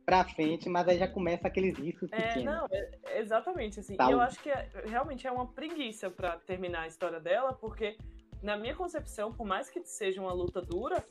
[0.07, 2.45] pra frente, mas aí já começa aqueles riscos é, pequenos.
[2.45, 3.97] Não, é, exatamente, assim.
[3.97, 4.11] Tá.
[4.11, 7.97] eu acho que é, realmente é uma preguiça para terminar a história dela, porque
[8.43, 11.05] na minha concepção, por mais que seja uma luta dura,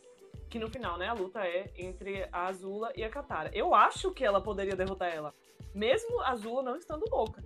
[0.49, 3.51] que no final, né, a luta é entre a Azula e a Katara.
[3.53, 5.33] Eu acho que ela poderia derrotar ela,
[5.73, 7.43] mesmo a Azula não estando louca.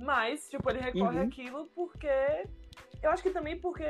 [0.00, 1.26] Mas, tipo, ele recorre uhum.
[1.26, 2.08] àquilo porque.
[3.02, 3.84] Eu acho que também porque,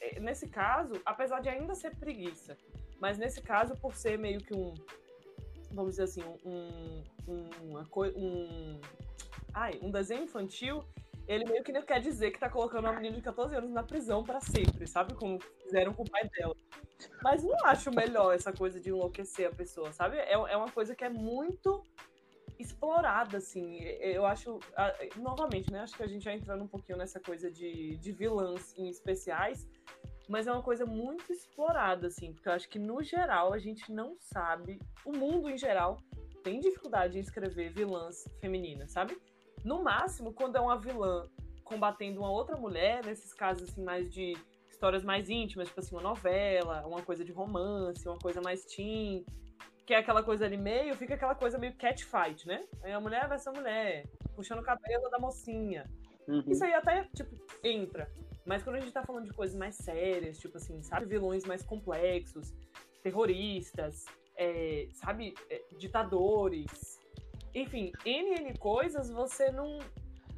[0.00, 2.56] eh, nesse caso, apesar de ainda ser preguiça,
[3.00, 4.74] mas nesse caso, por ser meio que um
[5.74, 7.86] vamos dizer assim, um, um, uma
[8.16, 8.80] um,
[9.52, 10.84] ai, um desenho infantil,
[11.26, 13.82] ele meio que não quer dizer que tá colocando uma menina de 14 anos na
[13.82, 15.14] prisão para sempre, sabe?
[15.14, 16.54] Como fizeram com o pai dela.
[17.22, 20.16] Mas não acho melhor essa coisa de enlouquecer a pessoa, sabe?
[20.16, 21.84] É, é uma coisa que é muito
[22.58, 23.80] explorada, assim.
[23.80, 24.58] Eu acho,
[25.16, 25.80] novamente, né?
[25.80, 29.68] Acho que a gente já entrando um pouquinho nessa coisa de, de vilãs em especiais,
[30.28, 33.92] mas é uma coisa muito explorada, assim, porque eu acho que no geral a gente
[33.92, 35.98] não sabe, o mundo em geral
[36.42, 39.16] tem dificuldade em escrever vilãs femininas, sabe?
[39.64, 41.28] No máximo, quando é uma vilã
[41.62, 44.34] combatendo uma outra mulher, nesses casos assim mais de
[44.70, 49.24] histórias mais íntimas, tipo assim, uma novela, uma coisa de romance, uma coisa mais teen,
[49.86, 52.64] que é aquela coisa ali meio, fica aquela coisa meio catfight, né?
[52.82, 55.88] Aí a mulher vai ser a mulher, puxando o cabelo da mocinha.
[56.26, 56.42] Uhum.
[56.46, 58.10] Isso aí até, tipo, entra.
[58.46, 61.62] Mas quando a gente tá falando de coisas mais sérias, tipo assim, sabe, vilões mais
[61.62, 62.52] complexos,
[63.02, 64.04] terroristas,
[64.36, 66.98] é, sabe, é, ditadores,
[67.54, 69.78] enfim, N, N coisas, você não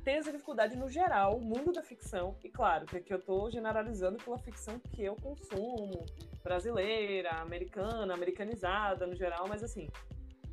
[0.07, 3.51] tem essa dificuldade no geral, o mundo da ficção, e claro, que aqui eu tô
[3.51, 6.07] generalizando pela ficção que eu consumo,
[6.45, 9.89] brasileira, americana, americanizada no geral, mas assim,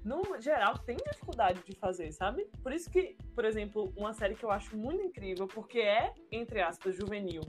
[0.03, 2.49] no geral, tem dificuldade de fazer, sabe?
[2.63, 6.59] Por isso que, por exemplo, uma série que eu acho muito incrível, porque é, entre
[6.59, 7.43] aspas, juvenil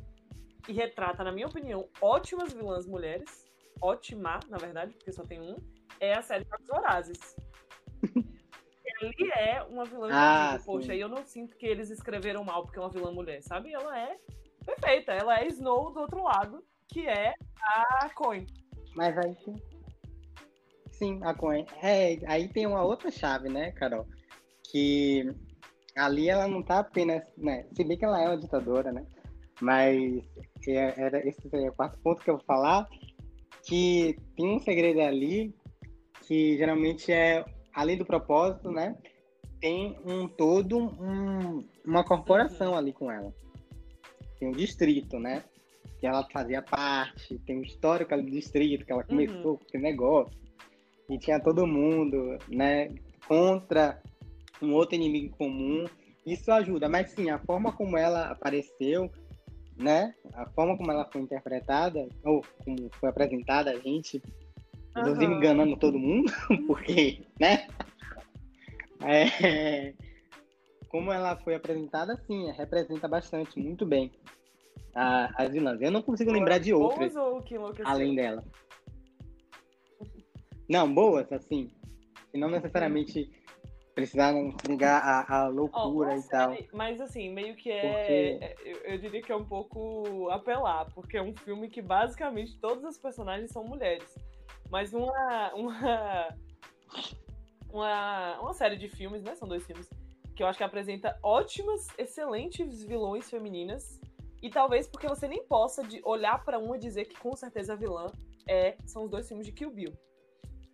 [0.68, 3.46] e retrata, na minha opinião, ótimas vilãs mulheres,
[3.80, 5.56] ótima, na verdade, porque só tem um,
[5.98, 7.34] é a série Jogos Vorazes.
[9.00, 12.78] Ali é uma vilã ah, poxa, e eu não sinto que eles escreveram mal porque
[12.78, 13.72] é uma vilã mulher, sabe?
[13.72, 14.16] Ela é
[14.64, 18.46] perfeita, ela é Snow do outro lado, que é a Coin.
[18.94, 19.36] Mas aí
[20.92, 21.66] Sim, a Coen.
[21.82, 24.06] É, aí tem uma outra chave, né, Carol?
[24.70, 25.28] Que
[25.96, 27.66] ali ela não tá apenas, né?
[27.74, 29.04] Se bem que ela é uma ditadora, né?
[29.60, 30.24] Mas
[30.68, 32.88] é, era esse é o quarto ponto que eu vou falar,
[33.66, 35.54] que tem um segredo ali
[36.26, 38.96] que geralmente é além do propósito, né?
[39.60, 43.32] Tem um todo um, uma corporação ali com ela.
[44.38, 45.42] Tem um distrito, né?
[45.98, 49.56] Que ela fazia parte, tem um histórico ali do distrito, que ela começou uhum.
[49.56, 50.44] com esse negócio
[51.08, 52.88] e tinha todo mundo, né,
[53.26, 54.00] contra
[54.62, 55.84] um outro inimigo comum.
[56.26, 59.10] Isso ajuda, mas sim, a forma como ela apareceu,
[59.76, 64.22] né, a forma como ela foi interpretada, ou como foi apresentada a gente,
[64.94, 65.02] uhum.
[65.02, 66.32] inclusive enganando todo mundo,
[66.66, 67.66] porque, né,
[69.02, 69.94] é,
[70.88, 74.12] como ela foi apresentada, sim, representa bastante, muito bem.
[74.94, 75.80] a, as vilãs.
[75.80, 77.14] Eu não consigo lembrar de outras.
[77.16, 77.42] Ou?
[77.84, 78.44] Além dela.
[80.68, 81.70] Não, boas, assim.
[82.32, 83.30] E não necessariamente
[83.94, 86.56] precisaram ligar a, a loucura oh, e tal.
[86.72, 88.40] Mas assim, meio que é.
[88.40, 88.68] Porque...
[88.68, 92.84] Eu, eu, diria que é um pouco apelar, porque é um filme que basicamente todas
[92.84, 94.14] as personagens são mulheres.
[94.70, 95.54] Mas uma.
[95.54, 96.28] uma.
[97.70, 99.34] Uma, uma série de filmes, né?
[99.34, 99.90] São dois filmes.
[100.36, 104.00] Que eu acho que apresenta ótimas, excelentes vilões femininas.
[104.40, 107.72] E talvez porque você nem possa de olhar para uma e dizer que com certeza
[107.72, 108.06] a vilã
[108.48, 109.92] é, são os dois filmes de Kill Bill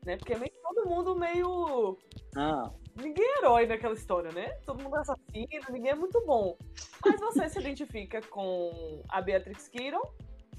[0.05, 0.17] né?
[0.17, 1.99] Porque é meio todo mundo meio.
[2.37, 2.71] Ah.
[2.97, 4.51] Ninguém é herói naquela história, né?
[4.67, 6.57] Todo mundo é assassino, ninguém é muito bom.
[7.05, 10.01] Mas você se identifica com a Beatrix Kiddo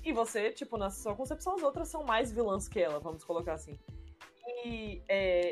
[0.03, 3.53] e você, tipo, na sua concepção, as outras são mais vilãs que ela, vamos colocar
[3.53, 3.77] assim.
[4.65, 5.51] E é,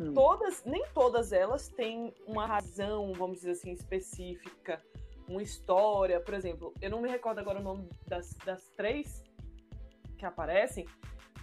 [0.00, 0.14] hum.
[0.14, 4.82] todas, nem todas elas têm uma razão, vamos dizer assim, específica,
[5.28, 6.20] uma história.
[6.20, 9.22] Por exemplo, eu não me recordo agora o nome das, das três
[10.16, 10.86] que aparecem,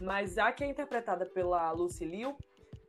[0.02, 2.36] mas a que é interpretada pela Lucy Liu,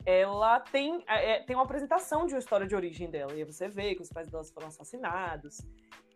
[0.07, 3.33] ela tem, é, é, tem uma apresentação de uma história de origem dela.
[3.35, 5.59] E aí você vê que os pais dela foram assassinados,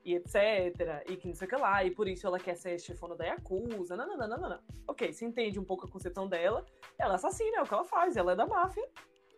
[0.04, 1.04] e etc.
[1.08, 1.84] E que não sei o que lá.
[1.84, 3.96] E por isso ela quer ser chefona da Yakuza.
[3.96, 4.60] Não, não, não, não, não.
[4.88, 6.64] Ok, você entende um pouco a concepção dela.
[6.98, 8.16] Ela é assassina, é o que ela faz.
[8.16, 8.88] Ela é da máfia.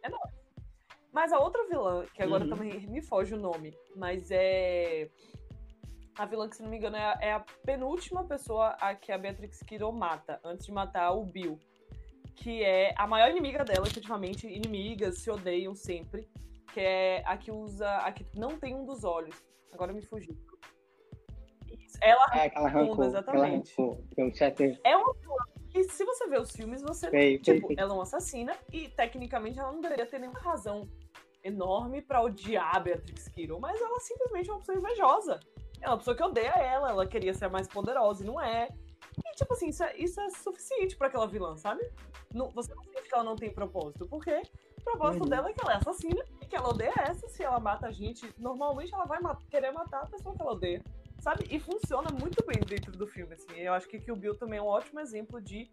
[0.03, 0.43] É nóis.
[1.13, 2.51] Mas a outra vilã, que agora uhum.
[2.51, 5.11] também me foge o nome, mas é
[6.17, 9.13] a vilã, que se não me engano, é a, é a penúltima pessoa a que
[9.13, 11.59] a Beatrix Kiddo mata, antes de matar o Bill.
[12.35, 14.47] Que é a maior inimiga dela, efetivamente.
[14.47, 16.27] Inimigas se odeiam sempre.
[16.73, 17.89] Que é a que usa.
[17.99, 19.37] A que não tem um dos olhos.
[19.71, 20.35] Agora me fugiu.
[22.03, 23.37] Ela é, ela arrancou, exatamente.
[23.39, 24.05] Ela arrancou,
[24.85, 25.37] é uma vilã
[25.71, 27.09] que, se você vê os filmes, você.
[27.09, 30.87] Sei, tipo, sei, ela é uma assassina e, tecnicamente, ela não deveria ter nenhuma razão
[31.43, 35.41] enorme para odiar a Beatrix Kiddo, mas ela simplesmente é uma pessoa invejosa.
[35.81, 38.69] É uma pessoa que odeia ela, ela queria ser mais poderosa e não é.
[39.25, 41.89] E, tipo assim, isso é, isso é suficiente para aquela vilã, sabe?
[42.33, 44.43] Não, você não sente que ela não tem propósito, porque
[44.79, 45.31] o propósito uhum.
[45.31, 47.29] dela é que ela é assassina e que ela odeia essa.
[47.29, 50.53] Se ela mata a gente, normalmente ela vai mat querer matar a pessoa que ela
[50.53, 50.83] odeia,
[51.23, 51.47] sabe?
[51.51, 53.55] E funciona muito bem dentro do filme, assim.
[53.57, 55.71] Eu acho que Kill Bill também é um ótimo exemplo de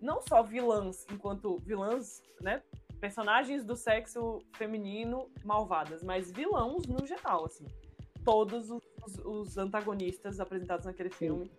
[0.00, 2.62] não só vilãs enquanto vilãs, né?
[3.00, 7.66] Personagens do sexo feminino malvadas, mas vilãos no geral, assim
[8.28, 8.82] todos os,
[9.24, 11.50] os antagonistas apresentados naquele filme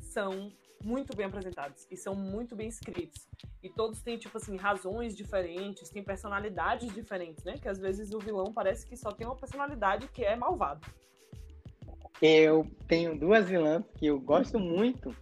[0.00, 0.50] são
[0.82, 3.28] muito bem apresentados e são muito bem escritos.
[3.62, 7.58] E todos têm, tipo assim, razões diferentes, têm personalidades diferentes, né?
[7.58, 10.86] Que às vezes o vilão parece que só tem uma personalidade que é malvado.
[12.20, 15.14] Eu tenho duas vilãs que eu gosto muito,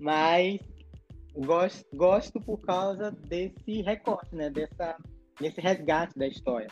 [0.00, 0.60] mas
[1.36, 4.50] gosto, gosto por causa desse recorte, né?
[4.50, 4.96] Dessa,
[5.40, 6.68] desse resgate da história.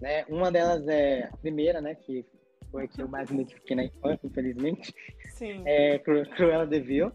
[0.00, 0.24] Né?
[0.28, 1.94] Uma delas é a primeira, né?
[1.94, 2.26] Que
[2.70, 4.92] foi a que eu mais me identifiquei na infância, infelizmente.
[5.34, 5.62] Sim.
[5.64, 7.12] É Cruella de Vil,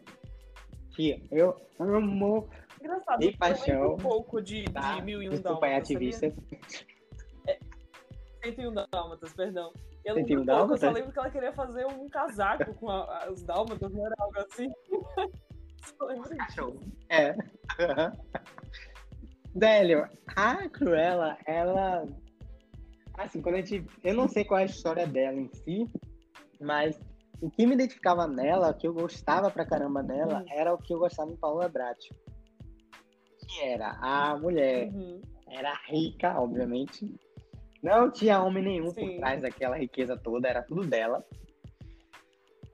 [0.96, 2.50] que eu amo
[2.80, 3.94] Engraçado, de paixão.
[3.94, 4.96] um pouco de, tá?
[4.96, 6.34] de Mil e Um Desculpa, é ativista.
[7.48, 7.60] É,
[8.44, 9.74] 101 Dálmatas, perdão.
[10.08, 10.84] Eu, 101 Dálmatas?
[10.84, 14.06] Eu só lembro que ela queria fazer um casaco com a, a, os Dálmatas, não
[14.06, 14.70] era algo assim?
[15.98, 16.80] só lembro disso.
[17.10, 17.36] É.
[19.56, 22.06] Velho, a Cruella, ela
[23.18, 23.84] Assim, quando a gente.
[24.04, 25.88] Eu não sei qual é a história dela em si,
[26.62, 27.00] mas
[27.42, 30.46] o que me identificava nela, o que eu gostava pra caramba dela, uhum.
[30.50, 32.10] era o que eu gostava em Paula Bratti.
[33.50, 34.90] Que era a mulher.
[34.94, 35.20] Uhum.
[35.50, 37.12] Era rica, obviamente.
[37.82, 39.12] Não tinha homem nenhum Sim.
[39.12, 41.24] por trás daquela riqueza toda, era tudo dela.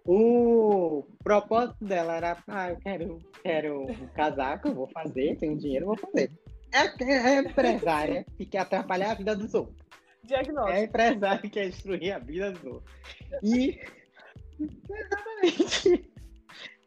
[0.06, 5.98] O propósito dela era, ah, eu quero, quero um casaco, vou fazer, tenho dinheiro, vou
[5.98, 6.30] fazer.
[6.74, 9.78] É, é empresária que quer atrapalhar a vida dos outros.
[10.24, 10.78] Diagnóstico.
[10.78, 12.94] É empresário que quer destruir a vida do outro.
[13.42, 13.80] E.
[14.60, 16.14] Exatamente.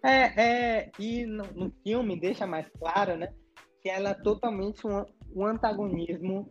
[0.02, 3.32] É, é, e no, no, filme deixa mais claro, né?
[3.82, 6.50] Que ela é totalmente um, um antagonismo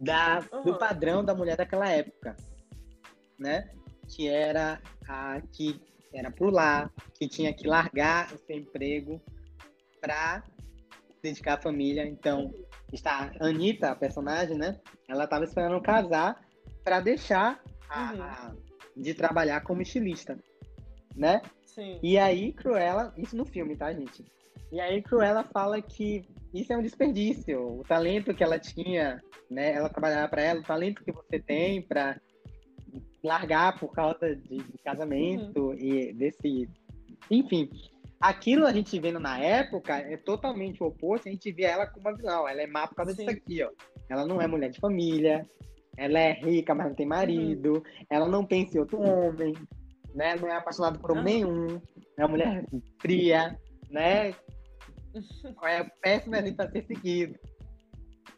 [0.00, 0.62] da, uhum.
[0.62, 2.36] do padrão da mulher daquela época,
[3.38, 3.70] né?
[4.08, 5.80] Que era a que
[6.12, 9.20] era por lá, que tinha que largar o seu emprego
[10.00, 10.42] para
[11.22, 12.06] dedicar à família.
[12.06, 12.52] Então,
[12.92, 14.80] está a Anitta, a personagem, né?
[15.08, 16.40] Ela estava esperando casar
[16.82, 18.22] para deixar a, uhum.
[18.22, 18.56] a,
[18.96, 20.38] de trabalhar como estilista,
[21.14, 21.42] né?
[21.64, 21.98] Sim.
[22.02, 24.24] E aí, Cruella, isso no filme, tá, gente?
[24.72, 27.80] E aí, Cruella fala que isso é um desperdício.
[27.80, 29.72] O talento que ela tinha, né?
[29.72, 32.20] Ela trabalhava para ela, o talento que você tem para
[33.22, 35.74] largar por causa de, de casamento uhum.
[35.74, 36.68] e desse.
[37.30, 37.68] Enfim,
[38.20, 42.08] Aquilo a gente vendo na época é totalmente o oposto, a gente vê ela como
[42.08, 42.48] uma vilã.
[42.48, 43.26] Ela é má por causa Sim.
[43.26, 43.70] disso aqui, ó.
[44.08, 45.46] Ela não é mulher de família,
[45.96, 47.82] ela é rica, mas não tem marido, uhum.
[48.08, 49.54] ela não pensa em outro homem,
[50.14, 50.34] né?
[50.36, 51.80] Não é apaixonada por homem nenhum,
[52.16, 52.64] é uma mulher
[53.00, 53.58] fria,
[53.90, 54.34] né?
[55.64, 57.38] É péssima ali para ser seguido.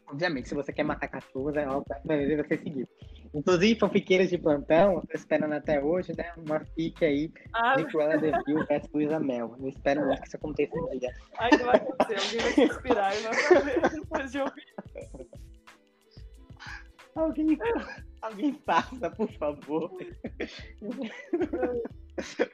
[0.07, 2.89] Obviamente, se você quer matar cachorros, é uma péssima ali para ser seguido.
[3.33, 6.33] Inclusive, fanfiqueiras de plantão, eu tô esperando até hoje, né?
[6.37, 9.55] Uma fique aí ah, de Cruella de Vil versus Luísa Mel.
[9.59, 11.13] Eu espero muito que isso aconteça um dia.
[11.37, 12.15] Ai, não vai acontecer.
[12.15, 14.73] Alguém vai se inspirar e vai fazer depois de ouvir.
[17.15, 17.57] Alguém,
[18.21, 19.91] alguém faça, por favor.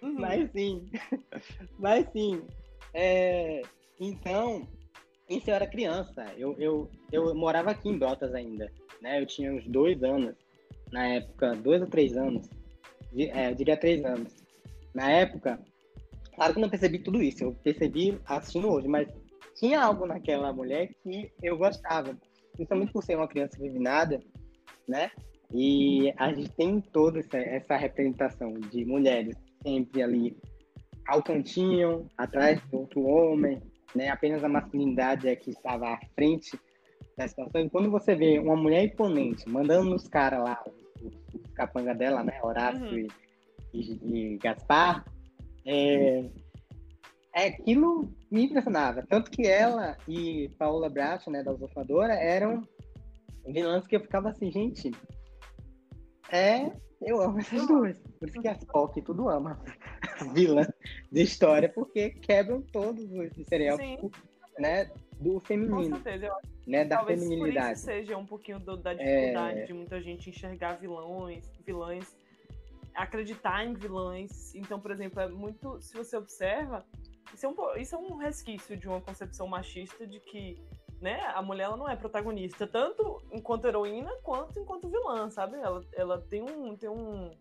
[0.01, 0.91] Mas sim.
[1.79, 2.45] Mas sim.
[2.93, 3.61] É,
[3.99, 4.67] então,
[5.29, 6.25] isso eu era criança.
[6.37, 8.71] Eu, eu, eu morava aqui em Brotas ainda.
[9.01, 9.21] Né?
[9.21, 10.35] Eu tinha uns dois anos
[10.91, 12.49] na época, dois ou três anos,
[13.17, 14.33] é, eu diria três anos.
[14.93, 15.59] Na época,
[16.33, 19.07] claro que eu não percebi tudo isso, eu percebi assistindo hoje, mas
[19.55, 22.15] tinha algo naquela mulher que eu gostava,
[22.53, 24.21] principalmente por ser uma criança divinada,
[24.87, 25.11] né?
[25.53, 30.37] E a gente tem toda essa, essa representação de mulheres sempre ali
[31.07, 33.61] ao cantinho, atrás do outro homem,
[33.95, 34.09] né?
[34.09, 36.59] Apenas a masculinidade é que estava à frente
[37.17, 37.61] da situação.
[37.61, 40.63] E quando você vê uma mulher imponente mandando nos caras lá,
[41.01, 42.39] o, capanga dela, né?
[42.43, 43.07] Horácio uhum.
[43.73, 45.05] e, e, e, Gaspar,
[45.65, 46.29] é,
[47.35, 49.05] é, aquilo me impressionava.
[49.07, 52.61] Tanto que ela e Paula Bracho, né, da usurpadora, eram
[53.47, 54.91] vilãs que eu ficava assim, gente,
[56.31, 56.71] é,
[57.01, 57.97] eu amo essas duas.
[58.19, 59.59] Por isso que as POC tudo ama
[60.21, 60.67] as vilãs
[61.11, 64.11] de história, porque quebram todos os estereótipos,
[64.57, 64.89] né,
[65.19, 65.75] do feminino.
[65.75, 67.67] Com certeza, eu acho né, da Talvez feminilidade.
[67.67, 69.65] Por isso seja um pouquinho do, da dificuldade é...
[69.65, 72.15] de muita gente enxergar vilões, vilãs,
[72.93, 74.53] acreditar em vilões.
[74.55, 75.79] Então, por exemplo, é muito.
[75.81, 76.85] Se você observa,
[77.33, 80.57] isso é um, isso é um resquício de uma concepção machista de que
[81.01, 85.57] né, a mulher ela não é protagonista, tanto enquanto heroína quanto enquanto vilã, sabe?
[85.57, 86.75] Ela, ela tem um.
[86.75, 87.31] Tem um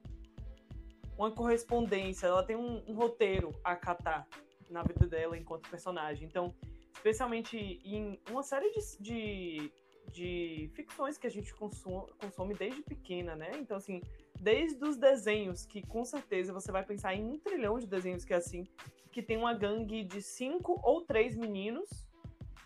[1.17, 4.27] uma correspondência, ela tem um, um roteiro a acatar
[4.69, 6.27] na vida dela enquanto personagem.
[6.27, 6.55] Então,
[6.93, 9.73] especialmente em uma série de, de,
[10.11, 13.53] de ficções que a gente consome, consome desde pequena, né?
[13.57, 14.01] Então, assim,
[14.41, 18.33] desde os desenhos, que com certeza você vai pensar em um trilhão de desenhos que
[18.33, 18.65] é assim,
[19.13, 21.89] que tem uma gangue de cinco ou três meninos,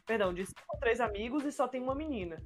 [0.06, 2.36] perdão, de cinco ou três amigos e só tem uma menina.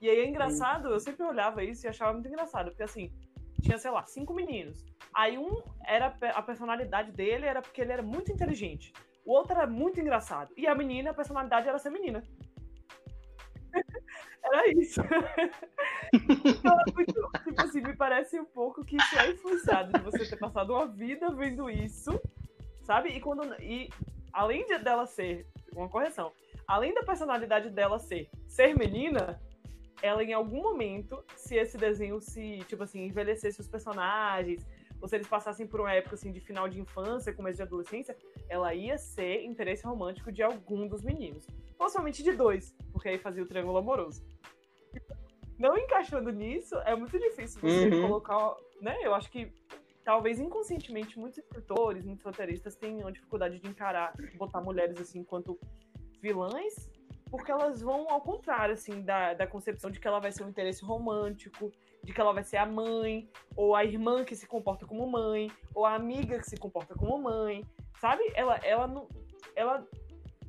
[0.00, 3.12] E aí é engraçado, eu sempre olhava isso e achava muito engraçado, porque assim,
[3.62, 4.84] tinha, sei lá, cinco meninos.
[5.14, 8.92] Aí um era a personalidade dele era porque ele era muito inteligente.
[9.24, 10.52] O outro era muito engraçado.
[10.56, 12.22] E a menina, a personalidade era ser menina.
[14.42, 15.00] era isso.
[16.12, 20.28] então, é muito, tipo assim, me parece um pouco que isso é influenciado de você
[20.28, 22.20] ter passado uma vida vendo isso,
[22.82, 23.10] sabe?
[23.10, 23.44] E quando.
[23.62, 23.88] E
[24.32, 25.46] além de, dela ser.
[25.74, 26.32] Uma correção.
[26.68, 29.40] Além da personalidade dela ser ser menina,
[30.02, 34.66] ela em algum momento, se esse desenho se, tipo assim, envelhecesse os personagens,
[35.00, 38.16] ou se eles passassem por uma época assim de final de infância, começo de adolescência,
[38.48, 41.46] ela ia ser interesse romântico de algum dos meninos.
[41.76, 44.24] Possivelmente de dois, porque aí fazia o triângulo amoroso.
[45.58, 48.02] Não encaixando nisso, é muito difícil você uhum.
[48.02, 48.96] colocar, né?
[49.02, 49.52] Eu acho que
[50.04, 55.58] talvez inconscientemente muitos escritores, muitos roteiristas tenham dificuldade de encarar, botar mulheres assim enquanto
[56.20, 56.91] vilãs,
[57.32, 60.50] porque elas vão ao contrário, assim, da, da concepção de que ela vai ser um
[60.50, 61.72] interesse romântico,
[62.04, 63.26] de que ela vai ser a mãe,
[63.56, 67.16] ou a irmã que se comporta como mãe, ou a amiga que se comporta como
[67.16, 67.64] mãe,
[67.98, 68.22] sabe?
[68.34, 69.08] Ela, ela, não,
[69.56, 69.88] ela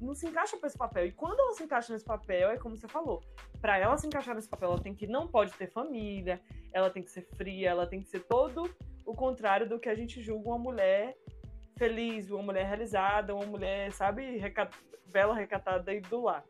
[0.02, 1.06] não se encaixa para esse papel.
[1.06, 3.24] E quando ela se encaixa nesse papel, é como você falou,
[3.62, 6.42] para ela se encaixar nesse papel, ela tem que não pode ter família,
[6.74, 8.70] ela tem que ser fria, ela tem que ser todo
[9.06, 11.18] o contrário do que a gente julga uma mulher
[11.78, 14.70] feliz, uma mulher realizada, uma mulher, sabe, recat...
[15.08, 16.44] bela, recatada e do lar.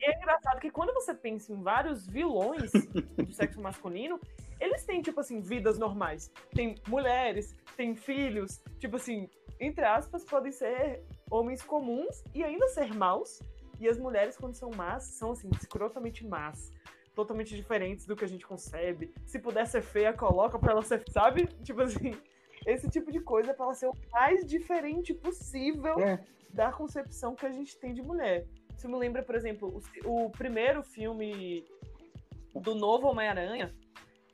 [0.00, 4.20] E é engraçado que quando você pensa em vários vilões do sexo masculino,
[4.60, 6.30] eles têm, tipo assim, vidas normais.
[6.54, 9.28] Tem mulheres, tem filhos, tipo assim,
[9.60, 13.40] entre aspas, podem ser homens comuns e ainda ser maus.
[13.78, 16.70] E as mulheres, quando são más, são assim, escrotamente más.
[17.14, 19.12] Totalmente diferentes do que a gente concebe.
[19.24, 21.46] Se puder ser feia, coloca pra ela ser, sabe?
[21.62, 22.12] Tipo assim,
[22.66, 26.22] esse tipo de coisa pra ela ser o mais diferente possível é.
[26.50, 28.46] da concepção que a gente tem de mulher.
[28.76, 31.64] Isso me lembra, por exemplo, o, o primeiro filme
[32.54, 33.74] do novo Homem-Aranha,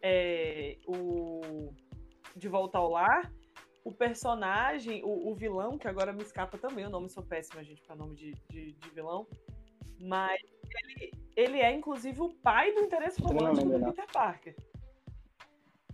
[0.03, 1.73] é, o
[2.35, 3.33] De Volta ao Lar,
[3.85, 7.83] o personagem, o, o, vilão, que agora me escapa também, o nome sou péssima, gente,
[7.83, 9.27] para nome de, de, de, vilão,
[10.01, 10.41] mas
[10.85, 14.57] ele, ele é, inclusive, o pai do interesse romântico do Peter Parker.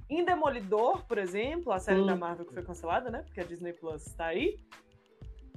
[0.08, 2.06] Em Demolidor, por exemplo, a série hum.
[2.06, 3.22] da Marvel que foi cancelada, né?
[3.22, 4.58] Porque a Disney Plus está aí.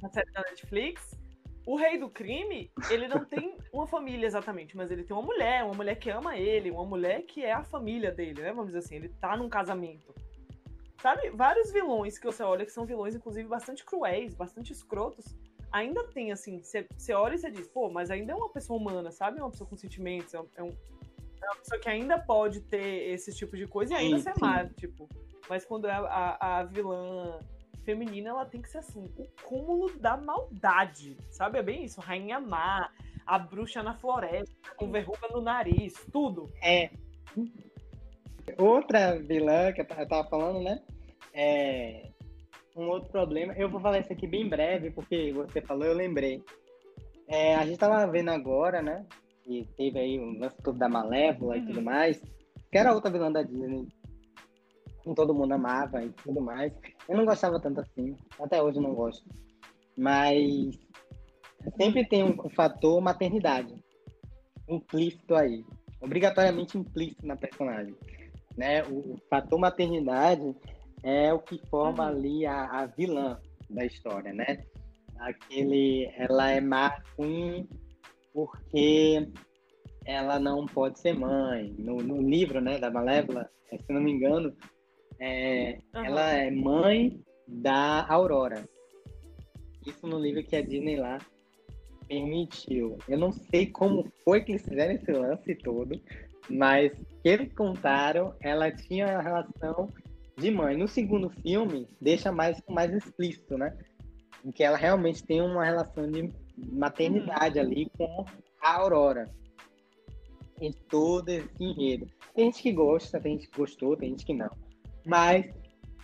[0.04, 1.21] A série da Netflix
[1.66, 5.64] o rei do crime, ele não tem uma família exatamente, mas ele tem uma mulher,
[5.64, 8.50] uma mulher que ama ele, uma mulher que é a família dele, né?
[8.50, 10.14] Vamos dizer assim, ele tá num casamento.
[11.02, 11.30] Sabe?
[11.32, 15.26] Vários vilões que você olha que são vilões, inclusive, bastante cruéis, bastante escrotos,
[15.72, 19.12] ainda tem, assim, você olha e você diz, pô, mas ainda é uma pessoa humana,
[19.12, 19.40] sabe?
[19.40, 23.34] É uma pessoa com sentimentos, é, um, é, uma pessoa que ainda pode ter esse
[23.34, 25.08] tipo de coisa e ainda sim, ser má, tipo.
[25.50, 27.40] Mas quando é a, a, a vilã
[27.84, 31.60] feminina, ela tem que ser assim, o cúmulo da maldade, sabe?
[31.60, 32.90] É bem isso, Rainha Má,
[33.26, 36.50] a bruxa na floresta, com verruga no nariz, tudo.
[36.62, 36.90] É.
[38.58, 40.82] Outra vilã que eu tava falando, né?
[41.34, 42.10] É,
[42.76, 43.54] um outro problema.
[43.54, 46.44] Eu vou falar isso aqui bem breve, porque você falou, eu lembrei.
[47.28, 49.06] É, a gente tava vendo agora, né?
[49.44, 51.62] Que teve aí o lance todo da Malévola uhum.
[51.62, 51.86] e tudo uhum.
[51.86, 52.22] mais.
[52.72, 53.88] Que era outra vilã da Disney.
[55.04, 56.72] Que todo mundo amava e tudo mais.
[57.10, 58.16] Eu não gostava tanto assim.
[58.40, 59.28] Até hoje não gosto.
[59.98, 60.78] Mas
[61.78, 63.76] sempre tem um, um fator maternidade
[64.68, 65.64] implícito aí.
[66.02, 67.96] Obrigatoriamente implícito na personagem.
[68.58, 68.84] Né?
[68.84, 70.56] O, o fator maternidade
[71.04, 72.10] é o que forma uhum.
[72.10, 73.40] ali a, a, vilã
[73.70, 74.64] da história, né?
[75.20, 77.68] Aquele, ela é má queen
[78.34, 79.28] porque
[80.06, 81.76] ela não pode ser mãe.
[81.78, 84.56] No, no livro, né, da Malévola, se não me engano,
[85.24, 86.04] é, uhum.
[86.04, 88.68] ela é mãe da Aurora.
[89.86, 91.20] Isso no livro que a Disney lá
[92.08, 92.98] permitiu.
[93.08, 96.02] Eu não sei como foi que eles fizeram esse lance todo,
[96.50, 96.92] mas
[97.22, 99.90] que eles contaram, ela tinha uma relação
[100.36, 100.76] de mãe.
[100.76, 103.78] No segundo filme, deixa mais, mais explícito, né?
[104.44, 107.66] Em que ela realmente tem uma relação de maternidade uhum.
[107.66, 108.26] ali com
[108.60, 109.30] a Aurora.
[110.60, 112.08] Em todo esse enredo.
[112.34, 114.50] Tem gente que gosta, tem gente que gostou, tem gente que não.
[115.06, 115.46] Mas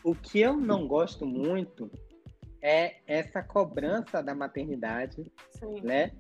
[0.04, 1.92] o que eu não gosto muito
[2.62, 5.82] é essa cobrança da maternidade, Sim.
[5.82, 6.12] né?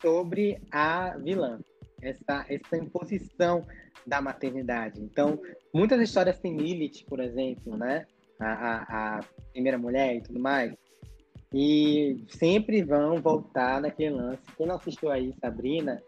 [0.00, 1.58] Sobre a vilã.
[2.00, 3.66] Essa, essa imposição
[4.06, 5.00] da maternidade.
[5.00, 5.40] Então,
[5.74, 8.06] muitas histórias têm Lilith, por exemplo, né?
[8.40, 9.20] A, a, a,
[9.52, 10.72] primeira mulher e tudo mais.
[11.52, 14.42] E sempre vão voltar naquele lance.
[14.56, 16.00] Quem não assistiu aí, Sabrina,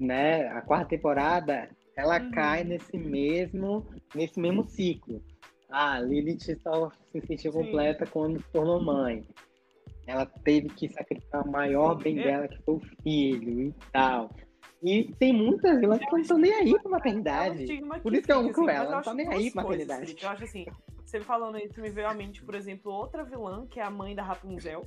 [0.00, 0.48] né?
[0.48, 2.30] A quarta temporada, ela uhum.
[2.30, 5.22] cai nesse mesmo, nesse mesmo ciclo.
[5.70, 7.58] Ah, Lilith só se sentiu Sim.
[7.58, 9.24] completa quando se tornou mãe.
[10.06, 12.24] Ela teve que sacrificar o maior bem é.
[12.24, 14.30] dela, que foi o filho e tal.
[14.82, 17.66] E tem muitas vilãs que não estão nem aí pra maternidade.
[18.02, 20.16] Por isso que eu amo com ela, não estão nem aí pra maternidade.
[20.20, 20.66] eu acho assim,
[21.04, 24.14] você falando isso, me veio à mente, por exemplo, outra vilã, que é a mãe
[24.14, 24.82] da Rapunzel,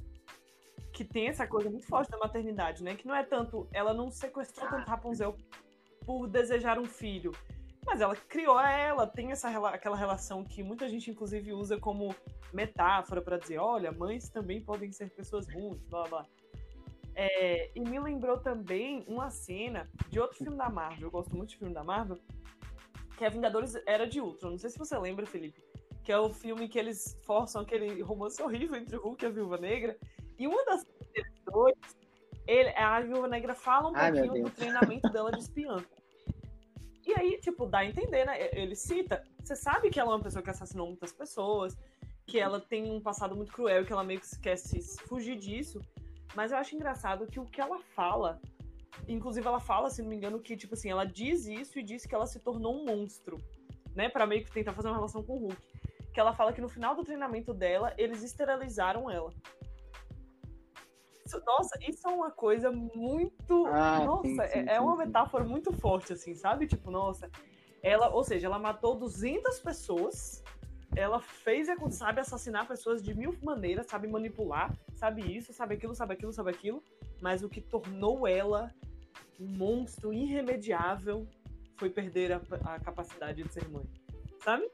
[0.93, 2.95] que tem essa coisa muito forte da maternidade, né?
[2.95, 5.35] Que não é tanto, ela não sequestrou tanto Rapunzel
[6.07, 7.33] por desejar um filho,
[7.85, 12.15] mas ela criou ela, tem essa aquela relação que muita gente inclusive usa como
[12.53, 16.25] metáfora para dizer, olha, mães também podem ser pessoas ruins, blá blá.
[17.13, 21.49] É, e me lembrou também uma cena de outro filme da Marvel, eu gosto muito
[21.49, 22.17] de filme da Marvel,
[23.17, 24.51] que é Vingadores Era de Ultron.
[24.51, 25.61] Não sei se você lembra, Felipe,
[26.05, 29.31] que é o filme que eles forçam aquele romance horrível entre o Hulk e a
[29.31, 29.97] Viúva Negra.
[30.39, 30.85] E uma das
[31.51, 31.75] dois,
[32.45, 35.83] ele, a Viúva Negra fala um Ai, pouquinho do treinamento dela de espiã.
[37.07, 38.49] E aí, tipo, dá a entender, né?
[38.51, 41.77] Ele cita, você sabe que ela é uma pessoa que assassinou muitas pessoas,
[42.25, 45.79] que ela tem um passado muito cruel, que ela meio que quer se fugir disso.
[46.35, 48.41] Mas eu acho engraçado que o que ela fala,
[49.07, 52.05] inclusive ela fala, se não me engano, que tipo assim, ela diz isso e diz
[52.05, 53.37] que ela se tornou um monstro,
[53.95, 55.57] né, para meio que tentar fazer uma relação com o Hulk.
[56.13, 59.31] Que ela fala que no final do treinamento dela, eles esterilizaram ela.
[61.28, 63.67] Isso, nossa, isso é uma coisa muito.
[63.67, 66.67] Ah, nossa, sim, sim, é, é, uma metáfora muito forte, assim, sabe?
[66.67, 67.30] Tipo, nossa.
[67.84, 70.43] Ela, ou seja, ela matou 200 pessoas
[70.95, 76.13] ela fez, sabe, assassinar pessoas de mil maneiras, sabe manipular, sabe isso, sabe aquilo, sabe
[76.13, 76.84] aquilo, sabe aquilo,
[77.21, 78.73] mas o que tornou ela
[79.39, 81.28] um monstro irremediável
[81.75, 83.86] foi perder a, a capacidade de ser mãe,
[84.43, 84.67] sabe?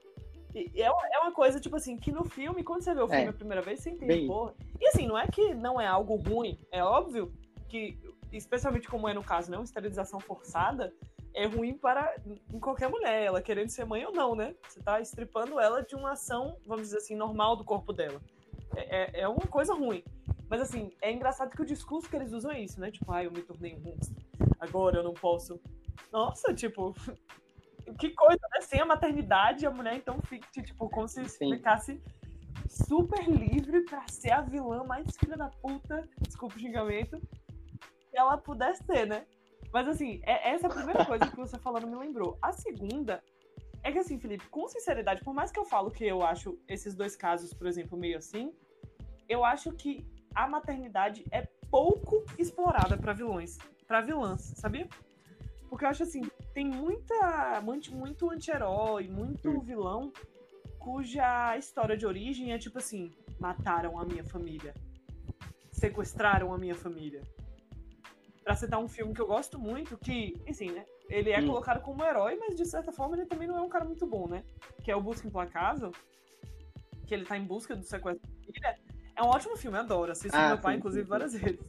[0.56, 3.30] É, é uma coisa, tipo assim, que no filme, quando você vê o filme é.
[3.30, 4.54] a primeira vez, você entende, porra.
[4.80, 7.34] E assim, não é que não é algo ruim, é óbvio
[7.68, 7.97] que,
[8.32, 10.93] especialmente como é no caso, né, uma esterilização forçada,
[11.34, 12.16] é ruim para
[12.54, 14.56] em qualquer mulher, ela querendo ser mãe ou não, né?
[14.68, 18.22] Você tá estripando ela de uma ação, vamos dizer assim, normal do corpo dela.
[18.76, 20.04] É, é, é uma coisa ruim.
[20.47, 22.91] Mas assim, é engraçado que o discurso que eles usam é isso, né?
[22.91, 24.24] Tipo, ah, eu me tornei um monstro.
[24.60, 25.60] Agora eu não posso.
[26.12, 26.95] Nossa, tipo,
[27.97, 28.61] que coisa, né?
[28.61, 31.55] Sem a maternidade, a mulher então fica, tipo, como se Sim.
[31.55, 32.01] ficasse
[32.69, 37.19] super livre para ser a vilã mais filha da puta, desculpa o xingamento,
[38.09, 39.25] que ela pudesse ser, né?
[39.71, 42.38] Mas assim, é, essa é a primeira coisa que você falando me lembrou.
[42.41, 43.23] A segunda
[43.84, 46.95] é que assim, Felipe, com sinceridade, por mais que eu falo que eu acho esses
[46.95, 48.53] dois casos, por exemplo, meio assim,
[49.27, 53.57] eu acho que a maternidade é pouco explorada para vilões,
[53.88, 54.88] para vilãs, sabia?
[55.69, 56.21] Porque eu acho assim,
[56.54, 60.12] tem muita muito, muito anti-herói, muito vilão
[60.84, 64.74] cuja história de origem é tipo assim: mataram a minha família,
[65.72, 67.24] sequestraram a minha família.
[68.43, 70.86] Pra citar um filme que eu gosto muito, que, assim, né?
[71.10, 71.47] Ele é hum.
[71.47, 74.06] colocado como um herói, mas de certa forma ele também não é um cara muito
[74.06, 74.43] bom, né?
[74.84, 75.93] Que é o Busca Implacável,
[77.08, 78.80] que ele tá em busca do sequestro da filha.
[79.16, 80.12] É um ótimo filme, adoro.
[80.12, 81.38] Assisti ah, meu pai, sim, inclusive, sim, várias sim.
[81.39, 81.60] vezes.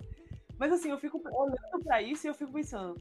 [0.59, 2.97] Mas assim, eu fico olhando pra isso e eu fico pensando,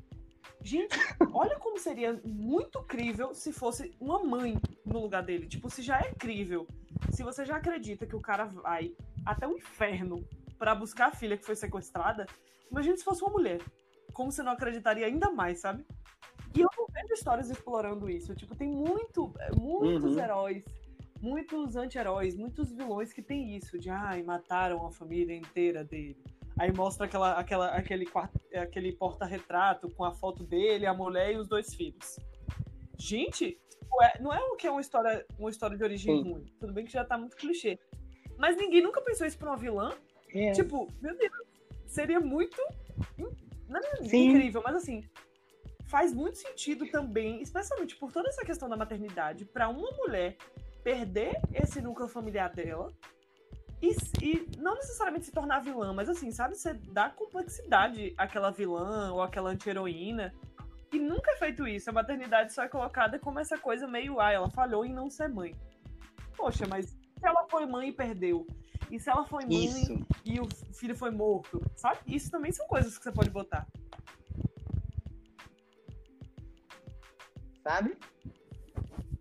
[0.62, 0.96] Gente,
[1.34, 5.48] olha como seria muito crível se fosse uma mãe no lugar dele.
[5.48, 6.68] Tipo, se já é crível,
[7.12, 10.26] se você já acredita que o cara vai até o inferno
[10.58, 12.26] para buscar a filha que foi sequestrada,
[12.72, 13.62] imagine se fosse uma mulher.
[14.14, 15.86] Como você não acreditaria ainda mais, sabe?
[16.56, 18.36] E eu não vejo histórias explorando isso.
[18.36, 20.20] Tipo, tem muito, muitos uhum.
[20.20, 20.64] heróis,
[21.20, 26.24] muitos anti-heróis, muitos vilões que tem isso, de ai, mataram a família inteira dele.
[26.58, 28.08] Aí mostra aquela, aquela, aquele,
[28.56, 32.18] aquele porta-retrato com a foto dele, a mulher e os dois filhos.
[32.98, 33.60] Gente,
[34.02, 36.32] é, não é o que é uma história, uma história de origem Sim.
[36.32, 36.46] ruim.
[36.60, 37.80] Tudo bem que já tá muito clichê.
[38.38, 39.94] Mas ninguém nunca pensou isso pra uma vilã.
[40.34, 40.52] É.
[40.52, 41.32] Tipo, meu Deus,
[41.86, 42.62] seria muito
[43.74, 45.04] não é incrível, mas assim,
[45.88, 50.38] faz muito sentido também, especialmente por toda essa questão da maternidade, para uma mulher
[50.84, 52.94] perder esse núcleo familiar dela
[53.84, 59.12] e, e, não necessariamente se tornar vilã, mas assim, sabe, você dá complexidade àquela vilã
[59.12, 60.34] ou àquela anti-heroína.
[60.94, 61.90] E nunca é feito isso.
[61.90, 65.28] A maternidade só é colocada como essa coisa meio, ah, ela falhou em não ser
[65.28, 65.54] mãe.
[66.38, 68.48] Poxa, mas se ela foi mãe e perdeu?
[68.90, 70.06] E se ela foi mãe isso.
[70.24, 71.62] e o filho foi morto?
[71.76, 72.00] Sabe?
[72.08, 73.68] Isso também são coisas que você pode botar.
[77.62, 77.98] Sabe?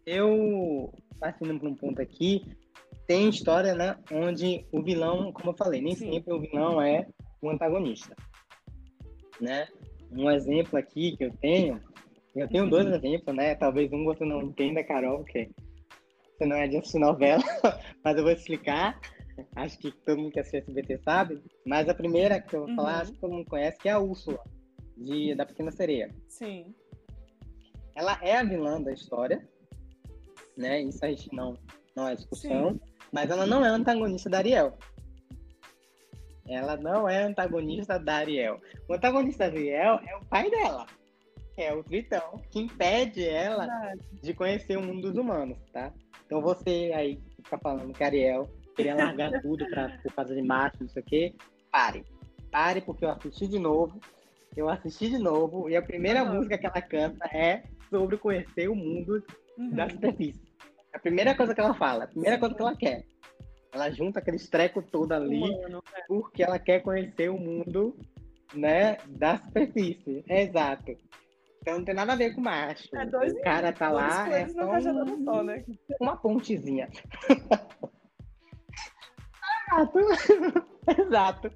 [0.06, 2.61] Eu, partindo para um ponto aqui,
[3.06, 6.12] tem história, né, onde o vilão, como eu falei, nem Sim.
[6.12, 7.06] sempre o vilão é
[7.40, 8.14] o antagonista,
[9.40, 9.66] né?
[10.10, 11.80] Um exemplo aqui que eu tenho,
[12.34, 13.54] eu tenho dois exemplos, né?
[13.54, 15.50] Talvez um você não entenda, Carol, porque
[16.36, 17.42] você não é de assistir novela,
[18.04, 19.00] mas eu vou explicar.
[19.56, 21.42] Acho que todo mundo que assiste SBT sabe.
[21.66, 22.76] Mas a primeira que eu vou uhum.
[22.76, 24.42] falar, acho que todo mundo conhece, que é a Úrsula,
[24.96, 26.14] de, da Pequena Sereia.
[26.28, 26.74] Sim.
[27.94, 29.46] Ela é a vilã da história,
[30.56, 30.82] né?
[30.82, 31.56] Isso a gente não,
[31.96, 32.72] não é discussão.
[32.72, 32.80] Sim.
[33.12, 34.76] Mas ela não é antagonista da Ariel.
[36.48, 38.60] Ela não é antagonista da Ariel.
[38.88, 40.86] O antagonista da Ariel é o pai dela.
[41.56, 43.68] É o Tritão, que impede ela
[44.22, 45.92] de conhecer o mundo dos humanos, tá?
[46.24, 50.34] Então você aí que fica falando que a Ariel queria largar tudo pra, por causa
[50.34, 51.34] de macho, não sei o quê,
[51.70, 52.04] pare.
[52.50, 54.00] Pare, porque eu assisti de novo.
[54.56, 56.36] Eu assisti de novo e a primeira uhum.
[56.36, 59.22] música que ela canta é sobre conhecer o mundo
[59.58, 59.70] uhum.
[59.70, 60.51] da superfície.
[60.92, 63.04] A primeira coisa que ela fala, a primeira coisa que ela quer.
[63.72, 66.02] Ela junta aquele treco todo ali Humano, é.
[66.06, 67.96] porque ela quer conhecer o mundo,
[68.54, 70.22] né, da superfície.
[70.28, 70.94] É exato.
[71.62, 72.88] Então não tem nada a ver com macho.
[72.94, 75.64] É dois, o cara tá lá, é só, um, só né?
[76.00, 76.90] uma pontezinha.
[79.72, 79.98] exato.
[81.00, 81.52] exato.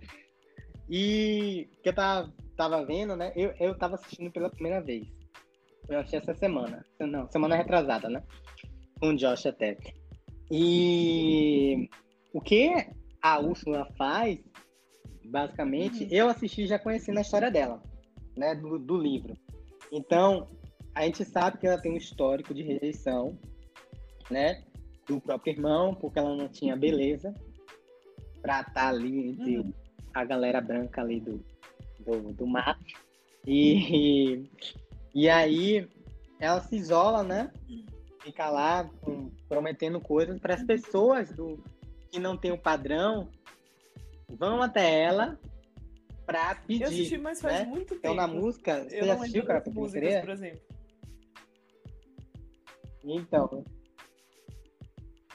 [0.89, 3.33] E que eu tava, tava vendo, né?
[3.35, 5.07] Eu, eu tava assistindo pela primeira vez.
[5.89, 6.85] Eu achei essa semana.
[7.01, 8.23] Não, semana retrasada, né?
[9.01, 9.77] Com o Josh até.
[10.51, 11.89] E
[12.33, 12.71] o que
[13.21, 14.39] a Úrsula faz,
[15.25, 16.11] basicamente, uhum.
[16.11, 17.83] eu assisti já conhecendo a história dela,
[18.37, 19.37] né, do, do livro.
[19.91, 20.49] Então,
[20.95, 23.39] a gente sabe que ela tem um histórico de rejeição,
[24.31, 24.63] né,
[25.07, 27.35] do próprio irmão, porque ela não tinha beleza
[28.41, 29.73] para estar tá ali entre uhum.
[30.15, 31.45] a galera branca ali do,
[32.01, 32.79] do, do mar.
[33.47, 34.49] E,
[35.15, 35.89] e aí
[36.39, 37.51] ela se isola, né?
[38.27, 41.63] Ficar lá com, prometendo coisas para as pessoas do,
[42.11, 43.29] que não tem o padrão
[44.29, 45.39] vão até ela
[46.27, 46.83] para pedir.
[46.83, 47.67] Eu assisti, mas faz né?
[47.67, 47.99] muito tempo.
[47.99, 50.61] Então na música, você já assistiu, cara, músicas, por exemplo?
[53.05, 53.65] Então,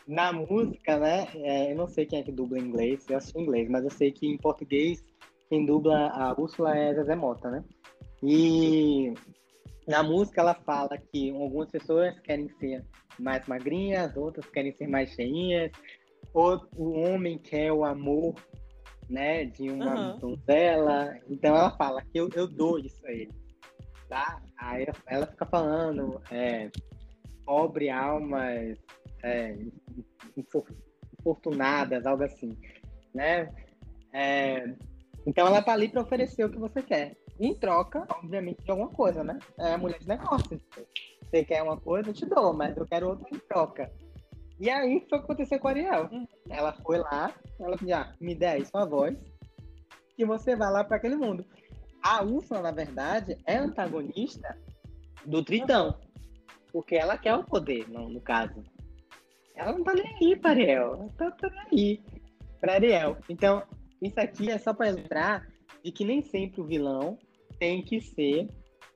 [0.06, 1.28] na música, né?
[1.36, 3.86] É, eu não sei quem é que dubla em inglês, eu assisti em inglês, mas
[3.86, 5.02] eu sei que em português
[5.48, 7.64] quem dubla a Úrsula é Zezé Mota, né?
[8.22, 9.14] E
[9.92, 12.86] na música ela fala que algumas pessoas querem ser
[13.20, 15.70] mais magrinhas, outras querem ser mais cheinhas,
[16.34, 18.36] o, o homem quer o amor,
[19.10, 20.20] né, de uma uhum.
[20.20, 21.20] donzela.
[21.30, 23.34] Então ela fala que eu, eu dou isso a ele,
[24.08, 24.42] tá?
[24.58, 26.72] Aí ela fica falando, é,
[27.46, 28.80] pobre almas
[29.24, 29.58] é,
[31.20, 32.58] infortunadas, algo assim,
[33.14, 33.54] né?
[34.14, 34.74] É,
[35.28, 38.90] então ela tá ali para oferecer o que você quer em troca, obviamente, de alguma
[38.90, 39.40] coisa, né?
[39.58, 40.62] É mulher de negócios.
[41.24, 43.92] Você quer uma coisa, eu te dou, mas eu quero outra em troca.
[44.60, 46.08] E aí foi o que aconteceu com a Ariel.
[46.48, 49.18] Ela foi lá, ela disse, ah, me dê aí sua voz,
[50.16, 51.44] que você vai lá para aquele mundo.
[52.04, 54.56] A Úrsula, na verdade, é antagonista
[55.26, 55.98] do Tritão.
[56.72, 58.64] Porque ela quer o poder, no, no caso.
[59.56, 60.94] ela não tá nem aí pra Ariel.
[60.94, 62.04] Ela tá, tá nem aí
[62.60, 63.18] pra Ariel.
[63.28, 63.64] Então,
[64.00, 65.48] isso aqui é só para lembrar
[65.84, 67.18] de que nem sempre o vilão
[67.62, 68.50] tem que ser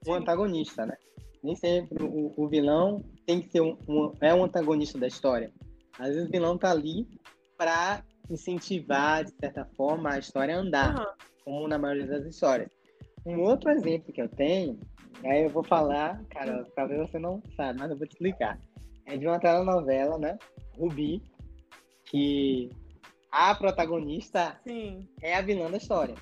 [0.07, 0.97] o antagonista, né?
[1.43, 5.53] Nem sempre o, o vilão tem que ser um, um, é um antagonista da história.
[5.99, 7.07] Às vezes o vilão tá ali
[7.55, 11.05] para incentivar, de certa forma, a história a andar, uhum.
[11.43, 12.71] como na maioria das histórias.
[13.23, 14.79] Um outro exemplo que eu tenho,
[15.23, 18.59] aí eu vou falar, cara, talvez você não sabe, mas eu vou te explicar.
[19.05, 20.39] É de uma telenovela, né?
[20.75, 21.21] Rubi,
[22.05, 22.71] que
[23.31, 25.07] a protagonista Sim.
[25.21, 26.15] é a vilã da história,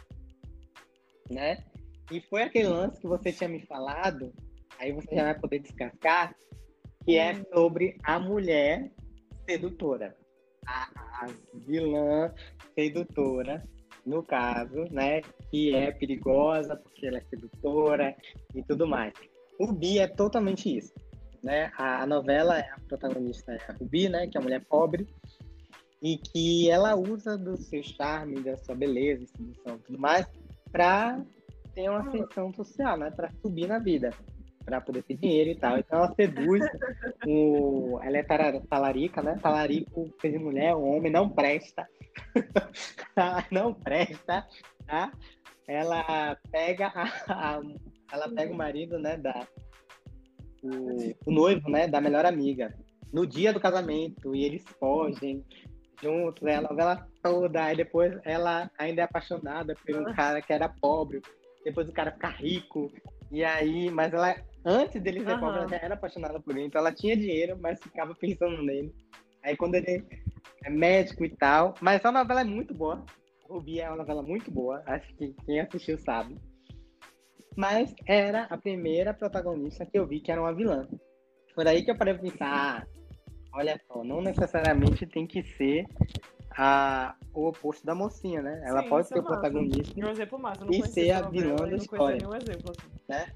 [1.32, 1.64] né?
[2.12, 4.34] E foi aquele lance que você tinha me falado,
[4.80, 6.36] aí você já vai poder descascar,
[7.06, 7.44] que é hum.
[7.54, 8.92] sobre a mulher
[9.48, 10.16] sedutora.
[10.66, 10.84] A,
[11.26, 12.34] a vilã
[12.74, 13.64] sedutora,
[14.06, 15.22] no caso, né?
[15.52, 18.16] Que é perigosa porque ela é sedutora
[18.56, 19.14] e tudo mais.
[19.60, 20.94] O Bi é totalmente isso.
[21.44, 21.70] Né?
[21.78, 24.28] A, a novela, a protagonista é a Rubi, né?
[24.28, 25.06] Que é a mulher pobre
[26.04, 30.28] e que ela usa do seu charme, da sua beleza, sedução e tudo mais,
[30.70, 31.24] para
[31.74, 33.12] ter uma ascensão social, né?
[33.12, 34.12] Para subir na vida,
[34.66, 35.78] para poder ter dinheiro e tal.
[35.78, 36.62] Então ela seduz
[37.26, 38.00] o.
[38.02, 38.24] Ela é
[38.70, 39.38] talarica, né?
[39.42, 41.88] Talarico, de mulher, o homem não presta.
[43.52, 44.48] não presta,
[44.86, 45.12] tá?
[45.68, 47.62] Ela pega a, a,
[48.12, 49.18] ela pega o marido, né?
[49.18, 49.48] Da,
[50.62, 51.88] o, o noivo, né?
[51.88, 52.74] Da melhor amiga
[53.14, 55.46] no dia do casamento e eles fogem
[56.02, 56.56] juntos, né?
[56.56, 61.22] A novela toda, aí depois ela ainda é apaixonada por um cara que era pobre,
[61.64, 62.92] depois o cara fica rico,
[63.32, 64.36] e aí, mas ela,
[64.66, 65.40] antes dele ser uhum.
[65.40, 68.94] pobre, ela já era apaixonada por ele, então ela tinha dinheiro, mas ficava pensando nele.
[69.44, 70.06] Aí quando ele
[70.64, 73.04] é médico e tal, mas a novela é muito boa,
[73.50, 76.38] Rubi é uma novela muito boa, acho que quem assistiu sabe.
[77.56, 80.88] Mas era a primeira protagonista que eu vi que era uma vilã.
[81.54, 82.88] Foi daí que eu parei pra pensar, ah,
[83.56, 85.86] Olha só, não necessariamente tem que ser
[86.58, 88.62] a, o oposto da mocinha, né?
[88.66, 90.66] Ela Sim, pode ser o protagonista um massa.
[90.70, 92.18] e ser a vilã da história.
[92.18, 92.90] Exemplo, assim.
[93.10, 93.34] né?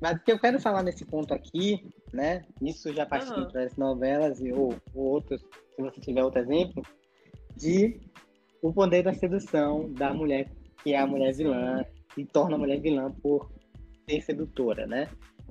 [0.00, 2.44] Mas o que eu quero falar nesse ponto aqui, né?
[2.62, 3.50] Isso já partindo uhum.
[3.50, 5.40] para as novelas e, ou, ou outros,
[5.74, 6.82] se você tiver outro exemplo,
[7.56, 8.00] de
[8.62, 10.50] o poder da sedução da mulher,
[10.82, 11.84] que é a mulher vilã,
[12.16, 13.50] e torna a mulher vilã por
[14.08, 15.08] ser sedutora, né?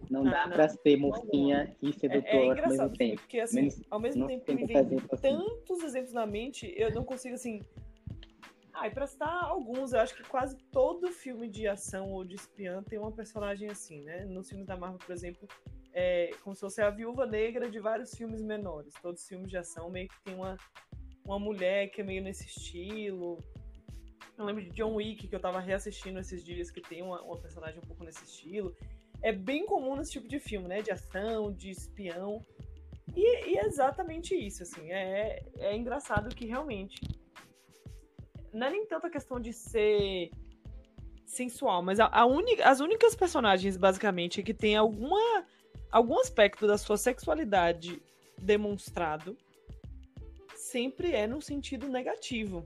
[0.10, 3.22] Não ah, dá para ser mocinha e sedutora é, é ao mesmo tempo.
[3.22, 4.98] Porque, assim, Menos, ao mesmo tempo que me vem assim.
[5.22, 7.62] tantos exemplos na mente, eu não consigo, assim...
[8.74, 12.36] Ah, e pra citar alguns, eu acho que quase todo filme de ação ou de
[12.36, 14.24] espiã tem uma personagem assim, né?
[14.26, 15.48] Nos filmes da Marvel, por exemplo,
[15.92, 18.94] é como se fosse a viúva negra de vários filmes menores.
[19.02, 20.56] Todos os filmes de ação meio que tem uma,
[21.26, 23.40] uma mulher que é meio nesse estilo.
[24.38, 27.40] Eu lembro de John Wick, que eu tava reassistindo esses dias, que tem uma, uma
[27.40, 28.76] personagem um pouco nesse estilo
[29.22, 30.82] é bem comum nesse tipo de filme, né?
[30.82, 32.42] De ação, de espião.
[33.16, 34.92] E, e é exatamente isso, assim.
[34.92, 37.02] É, é engraçado que realmente.
[38.54, 40.32] Não é nem tanto a questão de ser
[41.26, 42.26] sensual, mas a, a
[42.64, 45.46] as únicas personagens, basicamente, que tem alguma,
[45.92, 48.02] algum aspecto da sua sexualidade
[48.38, 49.38] demonstrado
[50.56, 52.64] sempre é no sentido negativo.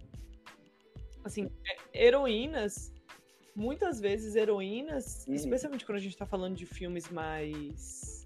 [1.24, 1.50] Assim,
[1.94, 2.92] é, heroínas
[3.56, 5.34] muitas vezes heroínas, uhum.
[5.34, 8.22] especialmente quando a gente tá falando de filmes mais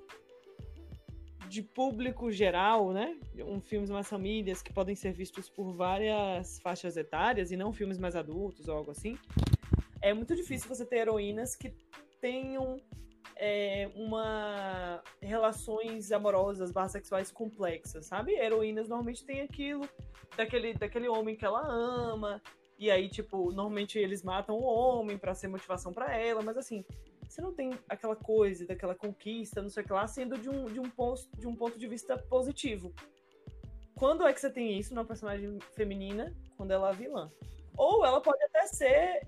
[1.48, 3.18] de público geral, né?
[3.40, 7.98] Um filmes mais famílias que podem ser vistos por várias faixas etárias e não filmes
[7.98, 9.18] mais adultos ou algo assim.
[10.02, 11.74] É muito difícil você ter heroínas que
[12.20, 12.78] tenham
[13.38, 18.34] é, uma relações amorosas, barra sexuais complexas, sabe?
[18.34, 19.88] Heroínas normalmente têm aquilo
[20.36, 22.42] daquele, daquele homem que ela ama,
[22.78, 26.84] e aí, tipo, normalmente eles matam o homem para ser motivação para ela, mas assim,
[27.28, 30.66] você não tem aquela coisa, daquela conquista, não sei o que lá, sendo de um,
[30.66, 32.94] de um, ponto, de um ponto de vista positivo.
[33.96, 36.36] Quando é que você tem isso numa personagem feminina?
[36.58, 37.32] Quando ela é vilã.
[37.78, 39.28] Ou ela pode até ser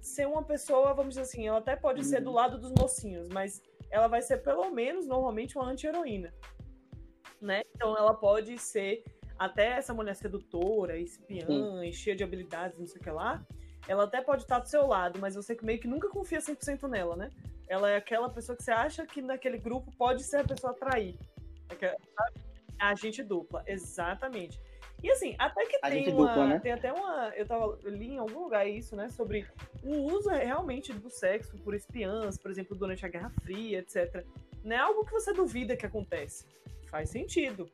[0.00, 2.06] ser uma pessoa, vamos dizer assim, ela até pode uhum.
[2.06, 6.32] ser do lado dos mocinhos, mas ela vai ser pelo menos normalmente uma anti-heroína.
[7.40, 7.62] Né?
[7.74, 9.04] Então ela pode ser
[9.38, 11.92] até essa mulher sedutora, espiã, Sim.
[11.92, 13.44] cheia de habilidades, não sei o que lá,
[13.88, 17.16] ela até pode estar do seu lado, mas você meio que nunca confia 100% nela,
[17.16, 17.30] né?
[17.68, 20.74] Ela é aquela pessoa que você acha que naquele grupo pode ser a pessoa a
[20.74, 21.18] trair.
[21.80, 21.96] É
[22.78, 24.60] a agente dupla, exatamente.
[25.02, 26.28] E assim, até que tem uma.
[26.28, 26.58] Dupla, né?
[26.58, 27.32] Tem até uma.
[27.36, 29.08] Eu, tava, eu li em algum lugar isso, né?
[29.08, 29.46] Sobre
[29.82, 34.24] o uso realmente do sexo por espiãs, por exemplo, durante a Guerra Fria, etc.
[34.64, 36.46] Não é algo que você duvida que acontece.
[36.88, 37.68] Faz sentido.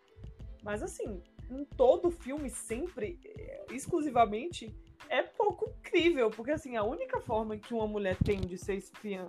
[0.63, 1.23] Mas assim,
[1.59, 4.75] em todo filme, sempre, eh, exclusivamente,
[5.09, 9.29] é pouco crível, porque assim, a única forma que uma mulher tem de ser espiã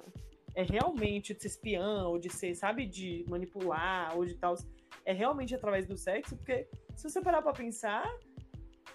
[0.55, 4.55] é realmente de ser espiã, ou de ser, sabe, de manipular, ou de tal,
[5.05, 8.07] é realmente através do sexo, porque se você parar pra pensar,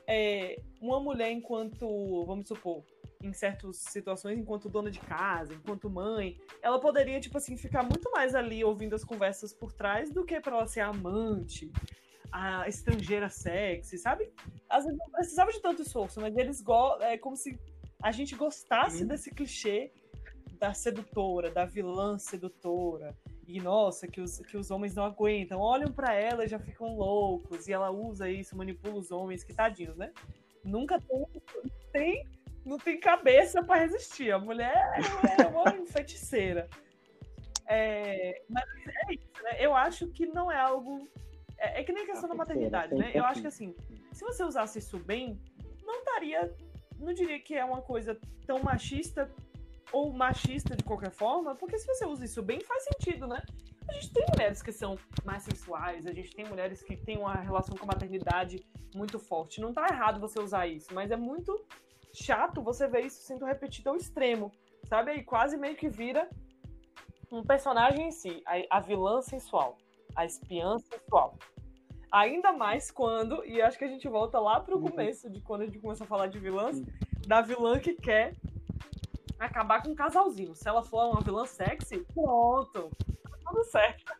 [0.06, 2.84] é, uma mulher enquanto, vamos supor,
[3.22, 8.10] em certas situações, enquanto dona de casa, enquanto mãe, ela poderia, tipo assim, ficar muito
[8.12, 11.70] mais ali ouvindo as conversas por trás do que para ela ser amante,
[12.30, 14.30] a estrangeira sexy, sabe?
[14.68, 16.62] Às vezes não precisava de tanto esforço, mas eles
[17.00, 17.58] é como se
[18.02, 19.08] a gente gostasse uhum.
[19.08, 19.90] desse clichê
[20.58, 23.16] da sedutora, da vilã sedutora.
[23.46, 25.60] E nossa, que os, que os homens não aguentam.
[25.60, 27.66] Olham para ela e já ficam loucos.
[27.66, 30.12] E ela usa isso, manipula os homens, que tadinhos, né?
[30.62, 31.26] Nunca tem,
[31.92, 32.26] tem
[32.68, 34.30] não tem cabeça para resistir.
[34.30, 34.74] A mulher
[35.38, 36.68] é uma feiticeira.
[37.66, 39.56] É, mas é isso, né?
[39.58, 41.08] Eu acho que não é algo.
[41.58, 43.10] É, é que nem questão da maternidade, né?
[43.14, 43.74] Eu acho que assim,
[44.12, 45.40] se você usasse isso bem,
[45.82, 46.54] não estaria.
[46.98, 49.30] Não diria que é uma coisa tão machista
[49.92, 53.42] ou machista de qualquer forma, porque se você usa isso bem, faz sentido, né?
[53.88, 57.34] A gente tem mulheres que são mais sensuais, a gente tem mulheres que têm uma
[57.34, 58.62] relação com a maternidade
[58.94, 59.60] muito forte.
[59.60, 61.64] Não tá errado você usar isso, mas é muito
[62.12, 64.52] chato você ver isso sendo repetido ao extremo,
[64.84, 65.12] sabe?
[65.14, 66.28] E quase meio que vira
[67.32, 69.78] um personagem em si, a, a vilã sensual,
[70.18, 71.38] a espiã sensual.
[72.10, 74.88] Ainda mais quando, e acho que a gente volta lá pro uhum.
[74.88, 76.82] começo de quando a gente começou a falar de vilãs,
[77.24, 78.34] da vilã que quer
[79.38, 80.56] acabar com um casalzinho.
[80.56, 82.90] Se ela for uma vilã sexy, pronto.
[82.98, 84.12] Tá tudo certo.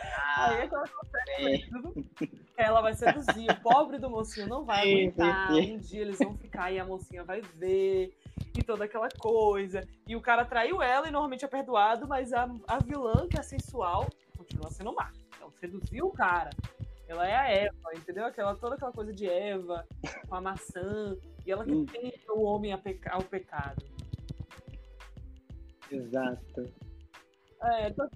[0.00, 2.10] Ah, Aí é que ela consegue
[2.56, 3.50] Ela vai seduzir.
[3.50, 5.52] O pobre do mocinho não vai aguentar.
[5.52, 8.12] Um dia eles vão ficar e a mocinha vai ver.
[8.56, 9.86] E toda aquela coisa.
[10.08, 13.42] E o cara traiu ela e normalmente é perdoado, mas a, a vilã, que é
[13.42, 14.08] sensual,
[14.54, 15.10] continua sendo má.
[15.36, 16.50] Então, seduziu o cara.
[17.06, 18.24] Ela é a Eva, entendeu?
[18.24, 19.86] Aquela, toda aquela coisa de Eva,
[20.28, 21.16] com a maçã.
[21.44, 21.84] E ela que hum.
[21.84, 23.84] tem o homem ao pecado.
[25.90, 26.72] Exato.
[27.62, 28.08] É, então,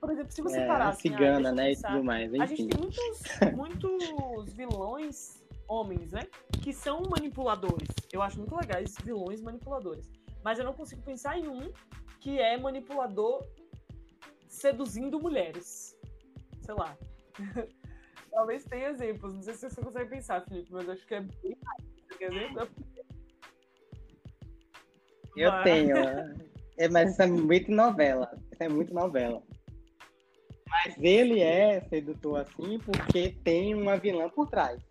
[0.00, 2.42] por exemplo, se você é, parar assim, cigana, né, e tudo mais, enfim.
[2.42, 6.22] A gente tem muitos, muitos vilões homens, né,
[6.62, 7.88] que são manipuladores.
[8.12, 10.08] Eu acho muito legais vilões manipuladores.
[10.44, 11.72] Mas eu não consigo pensar em um
[12.20, 13.44] que é manipulador
[14.54, 15.96] seduzindo mulheres.
[16.62, 16.96] Sei lá.
[18.30, 19.34] Talvez tenha exemplos.
[19.34, 21.56] Não sei se você consegue pensar, Felipe, mas acho que é bem
[22.18, 22.68] ver?
[25.36, 25.64] Eu mas...
[25.64, 25.94] tenho.
[26.76, 28.36] É, mas isso é muito novela.
[28.50, 29.40] Isso é muito novela.
[30.68, 34.82] Mas ele é sedutor assim porque tem uma vilã por trás.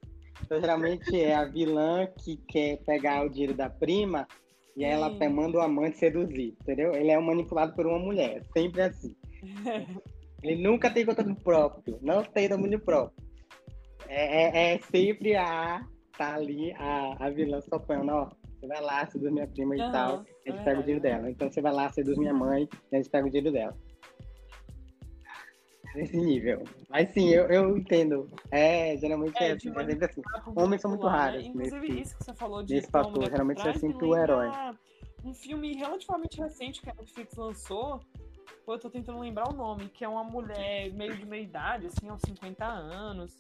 [0.41, 4.25] Então, geralmente é a vilã que quer pegar o dinheiro da prima
[4.77, 5.27] e ela Sim.
[5.27, 6.95] manda o amante seduzir, entendeu?
[6.95, 9.13] Ele é manipulado por uma mulher, sempre assim.
[10.43, 13.15] Ele nunca tem controle próprio, não tem domínio próprio.
[14.07, 15.85] É, é, é sempre a
[16.17, 18.29] tá ali a, a vilã sopando, ó.
[18.59, 21.01] Você vai lá, seduz minha prima uhum, e tal, a gente é pega o dinheiro
[21.01, 21.29] dela.
[21.29, 23.77] Então você vai lá, seduz minha mãe e a gente pega o dinheiro dela.
[25.95, 26.63] Nesse nível.
[26.89, 28.27] Mas sim, eu, eu entendo.
[28.51, 30.21] É, geralmente é, é, tipo, é sempre assim.
[30.55, 31.45] Homens são muito raros.
[31.45, 32.73] Inclusive, nesse, isso que você falou de.
[32.73, 34.49] Nesse fator, geralmente é sempre o herói.
[35.23, 37.99] Um filme relativamente recente que a Netflix lançou.
[38.65, 41.87] Pô, eu tô tentando lembrar o nome, que é uma mulher meio de meia idade,
[41.87, 43.37] assim, aos 50 anos.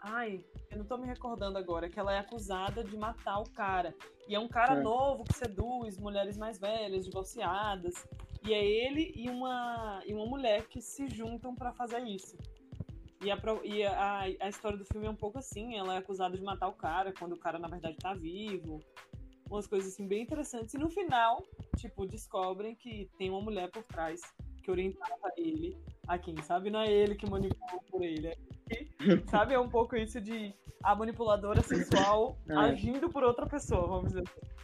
[0.00, 3.94] Ai, eu não tô me recordando agora, que ela é acusada de matar o cara.
[4.28, 4.82] E é um cara é.
[4.82, 8.06] novo que seduz mulheres mais velhas, divorciadas.
[8.46, 12.36] E é ele e uma, e uma mulher que se juntam para fazer isso.
[13.22, 16.36] E, a, e a, a, história do filme é um pouco assim: ela é acusada
[16.36, 18.80] de matar o cara, quando o cara na verdade tá vivo.
[19.54, 20.74] Umas coisas assim bem interessantes.
[20.74, 21.40] E no final,
[21.76, 24.20] tipo, descobrem que tem uma mulher por trás
[24.60, 25.76] que orientava ele
[26.08, 26.70] a quem, sabe?
[26.70, 28.28] Não é ele que manipulou por ele.
[28.28, 28.36] É
[29.30, 29.54] sabe?
[29.54, 30.52] É um pouco isso de
[30.82, 32.54] a manipuladora sexual é.
[32.54, 34.54] agindo por outra pessoa, vamos dizer assim.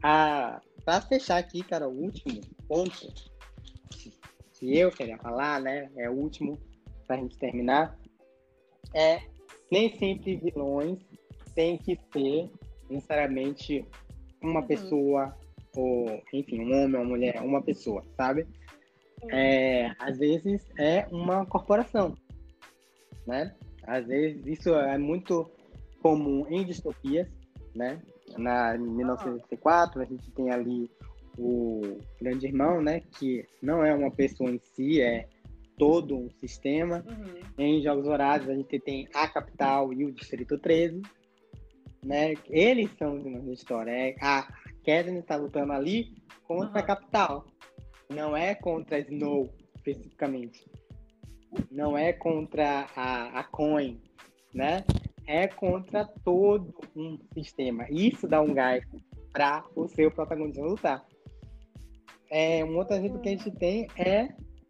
[0.00, 3.12] Ah, pra fechar aqui, cara, o último ponto
[4.52, 5.90] que eu queria falar, né?
[5.96, 6.60] É o último
[7.08, 7.98] pra gente terminar.
[8.94, 9.20] É
[9.68, 11.00] nem sempre vilões
[11.54, 12.50] tem que ser
[12.88, 13.84] necessariamente
[14.42, 14.66] uma uhum.
[14.66, 15.36] pessoa,
[15.76, 18.46] ou enfim, um homem, uma mulher, uma pessoa, sabe?
[19.30, 22.14] é, às vezes é uma corporação,
[23.26, 23.54] né?
[23.86, 25.50] Às vezes isso é muito
[26.02, 27.28] comum em distopias,
[27.74, 28.00] né?
[28.36, 30.90] Na 1964 a gente tem ali
[31.38, 33.00] o Grande Irmão, né?
[33.18, 35.28] Que não é uma pessoa em si, é
[35.76, 37.04] todo um sistema.
[37.06, 37.40] Uhum.
[37.58, 41.02] Em Jogos Horários a gente tem a capital e o Distrito 13,
[42.04, 42.34] né?
[42.48, 43.90] Eles são de uma história.
[43.90, 44.46] É, a
[44.84, 46.14] Katniss está lutando ali
[46.46, 46.76] contra uhum.
[46.78, 47.46] a capital,
[48.08, 50.64] não é contra a Snow, especificamente.
[51.70, 54.00] Não é contra a, a Coin,
[54.52, 54.84] né?
[55.26, 57.86] É contra todo um sistema.
[57.90, 58.84] Isso dá um gás
[59.32, 61.06] para o seu protagonista lutar.
[62.30, 64.28] É, um outro exemplo que a gente tem é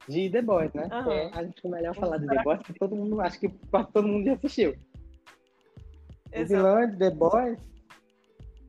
[0.08, 0.88] de The Boys, né?
[0.92, 1.12] Uhum.
[1.12, 3.48] É, a gente melhor falar de The Boys, porque todo mundo, acho que
[3.92, 4.74] todo mundo já assistiu.
[6.34, 6.42] Exato.
[6.42, 7.58] O vilão de The Boys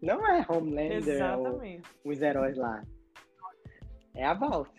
[0.02, 1.62] não é Homelander ou
[2.12, 2.84] os heróis lá.
[4.16, 4.72] É a Vault.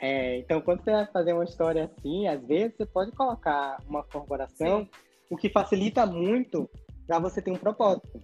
[0.00, 4.02] É, então, quando você vai fazer uma história assim, às vezes você pode colocar uma
[4.02, 4.90] corporação, Sim.
[5.30, 6.68] o que facilita muito
[7.06, 8.20] para você ter um propósito.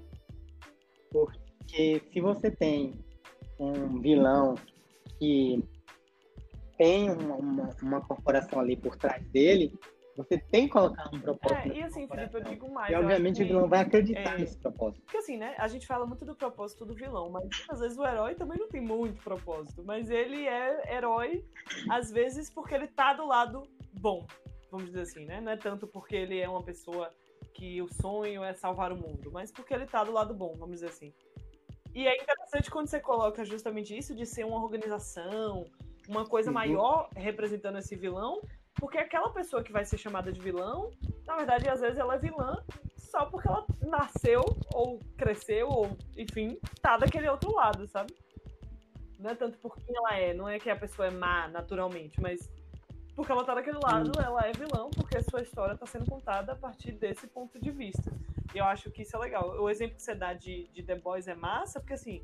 [1.11, 2.99] Porque se você tem
[3.59, 4.55] um vilão
[5.19, 5.63] que
[6.77, 9.73] tem uma, uma, uma corporação ali por trás dele,
[10.19, 11.69] você tem que colocar um propósito.
[11.69, 12.91] É, e assim, Felipe, eu digo mais.
[12.91, 15.01] E obviamente o vilão vai acreditar é, nesse propósito.
[15.03, 15.55] Porque assim, né?
[15.59, 18.69] A gente fala muito do propósito do vilão, mas às vezes o herói também não
[18.69, 19.85] tem muito propósito.
[19.85, 21.45] Mas ele é herói,
[21.89, 23.63] às vezes, porque ele tá do lado
[24.01, 24.27] bom.
[24.73, 25.41] Vamos dizer assim, né?
[25.41, 27.11] Não é tanto porque ele é uma pessoa
[27.55, 30.77] que o sonho é salvar o mundo, mas porque ele tá do lado bom, vamos
[30.77, 31.15] dizer assim.
[31.95, 35.65] E é interessante quando você coloca justamente isso de ser uma organização,
[36.09, 38.41] uma coisa maior representando esse vilão,
[38.79, 40.91] porque aquela pessoa que vai ser chamada de vilão,
[41.27, 42.63] na verdade, às vezes ela é vilã
[42.97, 48.15] só porque ela nasceu, ou cresceu, ou, enfim, tá daquele outro lado, sabe?
[49.19, 52.21] Não é tanto por quem ela é, não é que a pessoa é má naturalmente,
[52.21, 52.49] mas
[53.17, 54.23] porque ela tá daquele lado, hum.
[54.23, 57.73] ela é vilão, porque a sua história tá sendo contada a partir desse ponto de
[57.73, 58.13] vista.
[58.55, 59.61] E eu acho que isso é legal.
[59.61, 62.23] O exemplo que você dá de, de The Boys é massa, porque assim,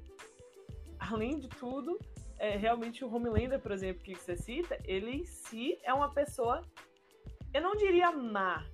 [1.01, 1.99] além de tudo,
[2.39, 6.63] é, realmente o Homelander, por exemplo, que você cita, ele em si é uma pessoa,
[7.53, 8.65] eu não diria má,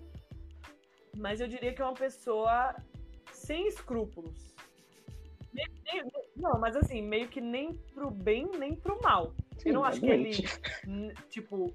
[1.17, 2.75] mas eu diria que é uma pessoa
[3.33, 4.55] sem escrúpulos.
[6.37, 9.35] não, mas assim, meio que nem pro bem, nem pro mal.
[9.59, 10.31] Sim, eu não acho que ele,
[11.29, 11.75] tipo,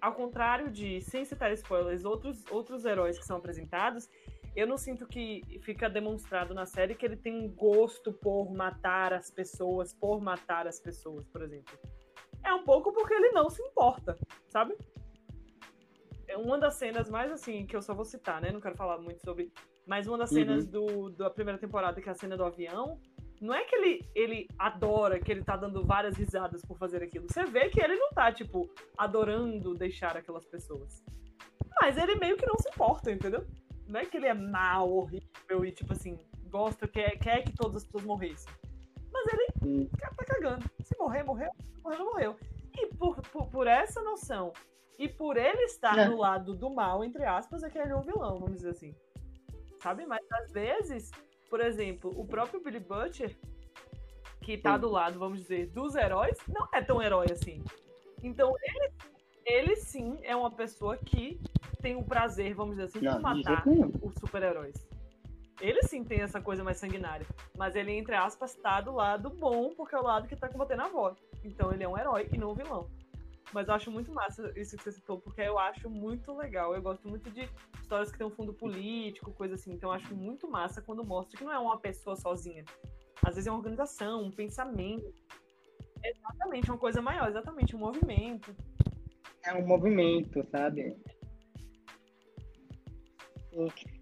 [0.00, 4.08] ao contrário de, sem citar spoilers, outros, outros heróis que são apresentados,
[4.56, 9.12] eu não sinto que fica demonstrado na série que ele tem um gosto por matar
[9.12, 11.78] as pessoas, por matar as pessoas, por exemplo.
[12.42, 14.16] É um pouco porque ele não se importa,
[14.48, 14.74] sabe?
[16.26, 18.50] É uma das cenas mais assim, que eu só vou citar, né?
[18.50, 19.52] Não quero falar muito sobre.
[19.86, 20.70] Mas uma das cenas uhum.
[20.70, 22.98] do, da primeira temporada, que é a cena do avião,
[23.40, 27.26] não é que ele, ele adora, que ele tá dando várias risadas por fazer aquilo.
[27.30, 31.04] Você vê que ele não tá, tipo, adorando deixar aquelas pessoas.
[31.80, 33.46] Mas ele meio que não se importa, entendeu?
[33.88, 36.18] Não é que ele é mal, horrível e, tipo assim,
[36.50, 38.52] gosta, quer, quer que todas as pessoas morressem.
[39.12, 39.88] Mas ele hum.
[40.16, 40.64] tá cagando.
[40.82, 41.50] Se morrer, morreu.
[41.74, 42.36] Se morrer, não morreu.
[42.76, 44.52] E por, por, por, essa noção,
[44.98, 46.08] e por ele estar é.
[46.08, 48.94] no lado do mal, entre aspas, é que ele é um vilão, vamos dizer assim.
[49.80, 50.04] Sabe?
[50.06, 51.10] Mas às vezes,
[51.48, 53.36] por exemplo, o próprio Billy Butcher,
[54.42, 57.64] que tá do lado, vamos dizer, dos heróis, não é tão herói assim.
[58.22, 58.92] Então, ele,
[59.44, 61.40] ele sim é uma pessoa que
[61.76, 63.64] tem o prazer, vamos dizer assim, de matar
[64.02, 64.74] os super-heróis.
[65.60, 67.26] Ele sim tem essa coisa mais sanguinária.
[67.56, 70.82] Mas ele, entre aspas, tá do lado bom, porque é o lado que tá combatendo
[70.82, 71.14] a avó.
[71.42, 72.90] Então ele é um herói e não um vilão.
[73.52, 76.74] Mas eu acho muito massa isso que você citou, porque eu acho muito legal.
[76.74, 77.48] Eu gosto muito de
[77.80, 79.72] histórias que tem um fundo político, coisa assim.
[79.72, 82.64] Então eu acho muito massa quando mostra que não é uma pessoa sozinha.
[83.22, 85.14] Às vezes é uma organização, um pensamento.
[86.04, 88.54] Exatamente, uma coisa maior, exatamente, um movimento.
[89.44, 90.94] É um movimento, sabe?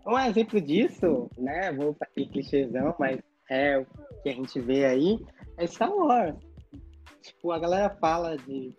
[0.06, 1.72] Um exemplo disso, né?
[1.72, 3.86] Vou fazer clichêzão, mas é o
[4.22, 5.18] que a gente vê aí,
[5.56, 6.36] é Star Wars.
[7.22, 8.74] Tipo, a galera fala de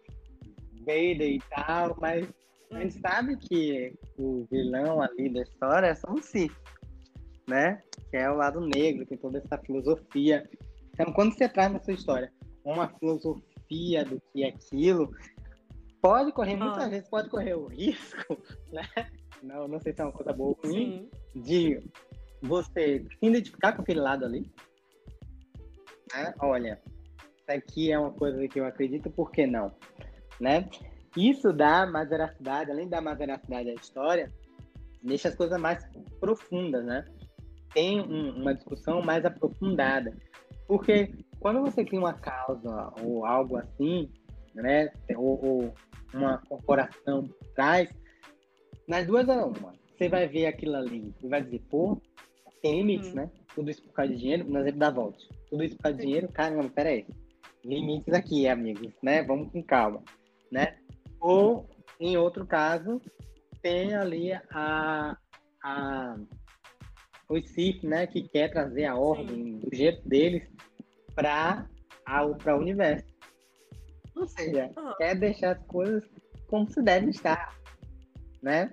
[0.81, 2.27] Vader e tal, mas
[2.71, 6.51] a gente sabe que o vilão ali da história é só um Sith,
[7.47, 7.81] né?
[8.11, 10.47] Que é o lado negro, tem toda essa filosofia.
[10.93, 12.31] Então, quando você traz na sua história
[12.63, 15.11] uma filosofia do que é aquilo,
[16.01, 16.89] pode correr, muitas ah.
[16.89, 18.37] vezes pode correr o risco,
[18.71, 18.87] né?
[19.45, 21.41] Não, não sei se é uma coisa boa ou ruim, Sim.
[21.41, 21.79] de
[22.41, 24.51] você se identificar com aquele lado ali.
[26.13, 26.33] Né?
[26.39, 26.81] Olha,
[27.37, 29.71] isso aqui é uma coisa que eu acredito, por que não?
[30.39, 30.67] Né?
[31.15, 34.33] Isso dá mais veracidade, além da mais veracidade à história,
[35.01, 35.85] deixa as coisas mais
[36.19, 37.05] profundas, né?
[37.73, 40.15] Tem um, uma discussão mais aprofundada.
[40.67, 44.11] Porque quando você cria uma causa ou algo assim,
[44.53, 44.91] né?
[45.15, 45.73] Ou, ou
[46.13, 47.89] uma corporação por trás,
[48.87, 49.73] nas duas é uma.
[49.97, 52.01] Você vai ver aquilo ali e vai dizer, pô,
[52.61, 53.15] tem limites, hum.
[53.15, 53.31] né?
[53.53, 55.17] Tudo isso por causa de dinheiro, nós vamos dar volta.
[55.49, 57.05] Tudo isso por causa de dinheiro, caramba, peraí.
[57.63, 59.23] Limites aqui, amigos, né?
[59.23, 60.03] Vamos com calma,
[60.51, 60.77] né?
[61.19, 61.67] Ou,
[61.99, 63.01] em outro caso,
[63.61, 65.17] tem ali a,
[65.63, 66.17] a
[67.29, 68.05] o CIF, né?
[68.05, 69.59] Que quer trazer a ordem Sim.
[69.59, 70.43] do jeito deles
[71.15, 71.67] para
[72.17, 73.05] o universo.
[74.15, 74.93] Ou seja, uhum.
[74.97, 76.03] quer deixar as coisas
[76.47, 77.55] como se devem estar
[78.45, 78.71] né?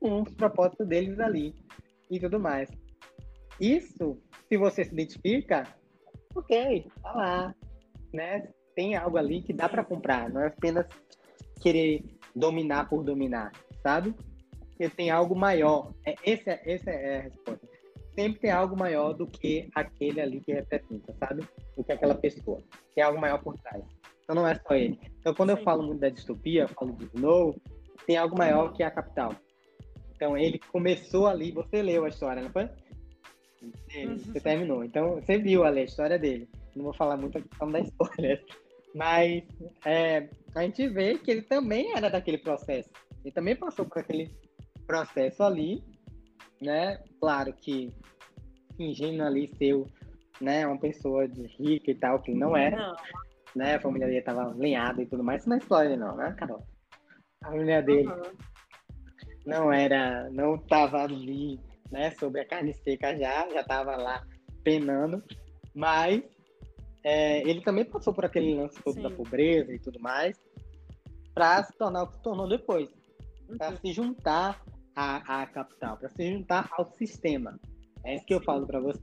[0.00, 1.54] Com os propósitos deles ali
[2.10, 2.68] e tudo mais.
[3.60, 5.64] Isso, se você se identifica,
[6.34, 7.54] ok, tá lá,
[8.12, 8.48] né?
[8.74, 10.86] tem algo ali que dá para comprar, não é apenas
[11.60, 13.52] querer dominar por dominar,
[13.82, 14.14] sabe?
[14.58, 15.92] Porque tem algo maior.
[16.04, 17.68] É, esse, é, essa é a resposta.
[18.14, 21.46] Sempre tem algo maior do que aquele ali que representa, sabe?
[21.76, 22.60] Do que aquela pessoa.
[22.94, 23.84] Tem algo maior por trás.
[24.22, 24.98] Então não é só ele.
[25.20, 27.54] Então quando eu falo muito da distopia, eu falo de Snow,
[28.06, 29.34] tem algo maior que a capital.
[30.14, 32.68] Então ele começou ali, você leu a história, não foi?
[33.62, 34.18] Uhum.
[34.18, 34.84] Você terminou.
[34.84, 36.48] Então você viu ali a história dele.
[36.74, 38.42] Não vou falar muito a questão da história.
[38.94, 39.42] Mas
[39.84, 42.90] é, a gente vê que ele também era daquele processo.
[43.24, 44.30] Ele também passou por aquele
[44.86, 45.82] processo ali,
[46.60, 47.02] né?
[47.20, 47.92] Claro que
[48.76, 49.84] fingindo ali ser
[50.40, 52.76] né, uma pessoa de rica e tal, que não era.
[52.76, 52.96] Não.
[53.56, 53.76] Né?
[53.76, 55.42] A família dele estava lenhada e tudo mais.
[55.42, 56.62] Isso não é história, não, né, Carol?
[57.44, 58.32] A família dele uhum.
[59.44, 64.26] não era, não estava ali, né, sobre a carne seca já, já estava lá
[64.62, 65.22] penando,
[65.74, 66.22] mas
[67.04, 69.02] é, ele também passou por aquele lance todo Sim.
[69.02, 70.38] da pobreza e tudo mais,
[71.34, 72.88] para se tornar o que se tornou depois,
[73.58, 73.76] para uhum.
[73.76, 74.64] se juntar
[74.96, 77.60] à, à capital, para se juntar ao sistema.
[78.04, 79.02] É isso que eu falo para você.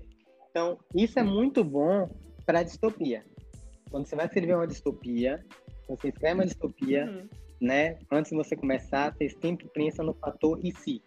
[0.49, 2.09] Então, isso é muito bom
[2.45, 3.23] para a distopia.
[3.91, 5.45] Quando você vai escrever uma distopia,
[5.87, 7.29] você escreve uma distopia, uhum.
[7.61, 7.99] Né?
[8.11, 11.01] Antes de você começar, você sempre pensa no fator e se,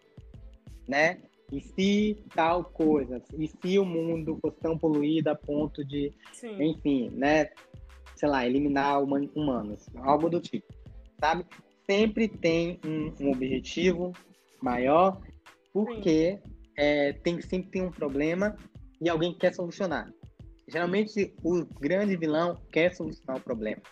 [0.88, 1.20] né?
[1.52, 6.62] E se tal coisa, e se o mundo fosse tão poluído a ponto de, Sim.
[6.62, 7.50] enfim, né?
[8.16, 10.72] Sei lá, eliminar humanos, algo do tipo,
[11.20, 11.44] sabe?
[11.90, 14.12] Sempre tem um, um objetivo
[14.62, 15.20] maior,
[15.72, 16.38] porque
[16.78, 18.56] é, tem sempre tem um problema
[19.00, 20.10] e alguém quer solucionar.
[20.68, 23.82] Geralmente o grande vilão quer solucionar o problema.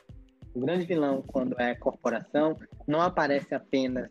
[0.55, 4.11] O grande vilão, quando é corporação, não aparece apenas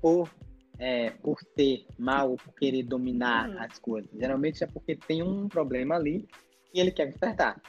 [0.00, 0.30] por,
[0.78, 3.60] é, por ser mal ou por querer dominar uhum.
[3.60, 4.10] as coisas.
[4.12, 6.28] Geralmente é porque tem um problema ali
[6.72, 7.60] e ele quer consertar.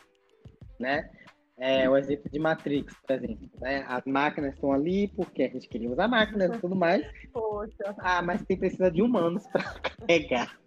[0.80, 1.10] Né?
[1.58, 3.50] É, o exemplo de Matrix, por exemplo.
[3.60, 3.84] Né?
[3.88, 7.06] As máquinas estão ali porque a gente queria usar máquinas e tudo mais.
[7.34, 7.96] Poxa.
[7.98, 9.64] Ah, mas tem precisa de humanos para
[10.08, 10.58] carregar.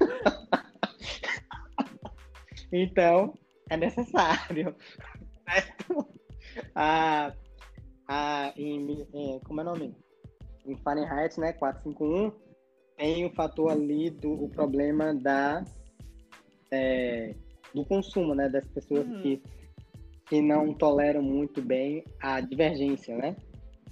[2.72, 3.34] então,
[3.70, 4.74] é necessário.
[5.44, 6.03] Certo?
[6.74, 7.32] A,
[8.08, 9.96] a, em, em, como é o nome?
[10.66, 12.32] Em Fahrenheit, né, 451,
[12.96, 15.64] tem o fator ali do o problema da,
[16.70, 17.34] é,
[17.74, 19.22] do consumo, né, das pessoas uhum.
[19.22, 19.42] que,
[20.26, 23.36] que não toleram muito bem a divergência, né,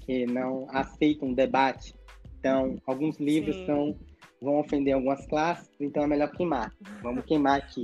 [0.01, 1.95] que não aceitam debate.
[2.39, 3.67] Então, alguns livros Sim.
[3.67, 3.99] são
[4.43, 6.75] vão ofender algumas classes, então é melhor queimar.
[7.01, 7.81] Vamos queimar aqui.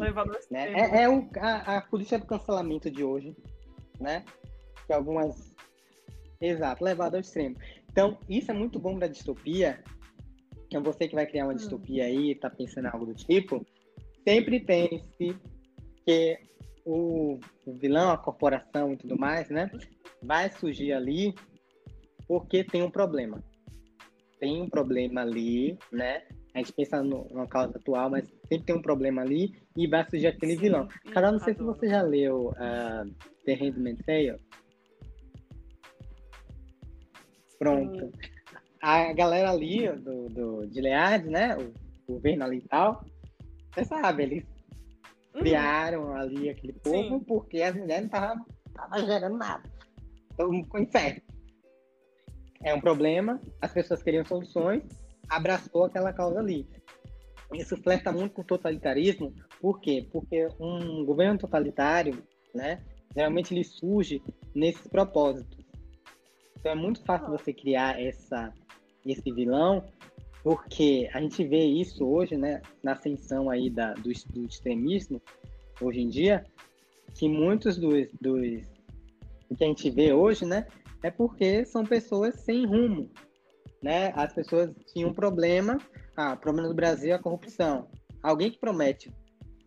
[0.50, 0.72] né?
[0.72, 3.36] É, é o, a, a polícia do cancelamento de hoje,
[4.00, 4.24] né?
[4.88, 5.54] Que algumas.
[6.40, 7.56] Exato, levado ao extremo.
[7.90, 9.82] Então, isso é muito bom da distopia.
[10.66, 11.56] Então, você que vai criar uma hum.
[11.56, 13.64] distopia aí, tá pensando em algo do tipo,
[14.26, 15.36] sempre pense
[16.04, 16.38] que
[16.84, 19.70] o, o vilão, a corporação e tudo mais, né,
[20.22, 21.34] vai surgir ali
[22.26, 23.42] porque tem um problema.
[24.38, 26.22] Tem um problema ali, né?
[26.54, 30.08] A gente pensa no, numa causa atual, mas sempre tem um problema ali e vai
[30.08, 30.88] surgir aquele Sim, vilão.
[31.12, 33.10] Carol, não sei se você já leu uh,
[33.44, 34.36] The Handmaid's Tale.
[37.58, 38.12] Pronto.
[38.80, 41.56] A galera ali do, do, de Leade, né?
[41.56, 43.04] O governo ali e tal,
[43.74, 44.44] você sabe, eles
[45.34, 45.40] uhum.
[45.40, 47.24] criaram ali aquele povo Sim.
[47.24, 49.70] porque as mulheres não estavam gerando nada.
[50.36, 51.22] Todo mundo ficou inferno.
[52.62, 54.82] É um problema, as pessoas queriam soluções,
[55.28, 56.66] abraçou aquela causa ali.
[57.52, 60.06] Isso flerta muito com o totalitarismo, por quê?
[60.10, 62.22] Porque um governo totalitário,
[62.54, 62.82] né,
[63.14, 64.22] geralmente ele surge
[64.54, 65.57] nesses propósitos.
[66.68, 68.52] Então é muito fácil você criar essa,
[69.06, 69.82] esse vilão,
[70.42, 75.18] porque a gente vê isso hoje, né, na ascensão aí da, do, do extremismo,
[75.80, 76.44] hoje em dia,
[77.14, 78.66] que muitos dos, dos
[79.56, 80.66] que a gente vê hoje, né,
[81.02, 83.10] é porque são pessoas sem rumo,
[83.82, 84.12] né?
[84.14, 85.78] As pessoas tinham um problema,
[86.14, 87.88] ah, o problema do Brasil é a corrupção.
[88.22, 89.10] Alguém que promete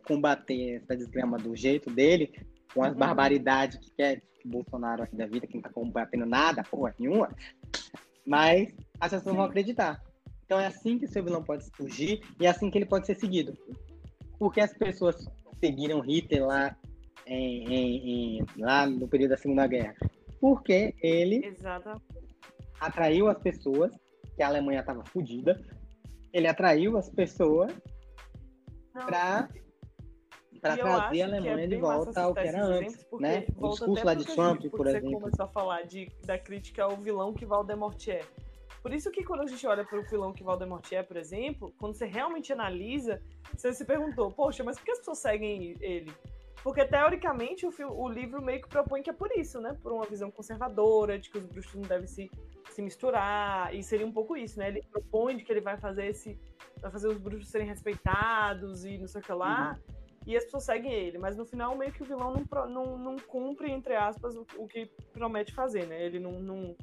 [0.06, 2.32] combater essa desgrama do jeito dele,
[2.74, 3.00] com as uhum.
[3.00, 7.30] barbaridades que quer que Bolsonaro aqui da vida, que não tá combatendo nada, porra nenhuma,
[8.26, 10.02] mas as pessoas vão acreditar.
[10.46, 13.16] Então é assim que seu vilão pode surgir e é assim que ele pode ser
[13.16, 13.58] seguido.
[14.38, 15.30] Porque as pessoas
[15.60, 16.76] seguiram Hitler lá,
[17.28, 19.96] em, em, em, lá no período da Segunda Guerra?
[20.40, 22.02] Porque ele Exato.
[22.80, 23.94] atraiu as pessoas,
[24.36, 25.62] que a Alemanha estava fodida,
[26.34, 27.72] ele atraiu as pessoas
[28.92, 29.48] para
[30.62, 33.46] para trazer a Alemanha é de volta ao que era antes, né?
[33.58, 35.10] O discurso lá de Trump, por exemplo.
[35.10, 38.22] Você começou a falar de, da crítica ao vilão que Valdemort é.
[38.82, 41.74] Por isso que quando a gente olha para o vilão que Valdemort é, por exemplo,
[41.78, 43.22] quando você realmente analisa,
[43.56, 46.12] você se perguntou, poxa, mas por que as pessoas seguem ele?
[46.64, 49.76] Porque, teoricamente, o, o, livro meio que propõe que é por isso, né?
[49.82, 52.30] Por uma visão conservadora, de que os bruxos não devem se,
[52.70, 53.74] se misturar.
[53.74, 54.68] E seria um pouco isso, né?
[54.68, 56.40] Ele propõe que ele vai fazer esse.
[56.80, 59.72] Vai fazer os bruxos serem respeitados e não sei o que lá.
[59.72, 60.01] Uhum.
[60.26, 61.18] E as pessoas seguem ele.
[61.18, 64.68] Mas no final, meio que o vilão não, não, não cumpre, entre aspas, o, o
[64.68, 66.04] que promete fazer, né?
[66.04, 66.76] Ele não, não.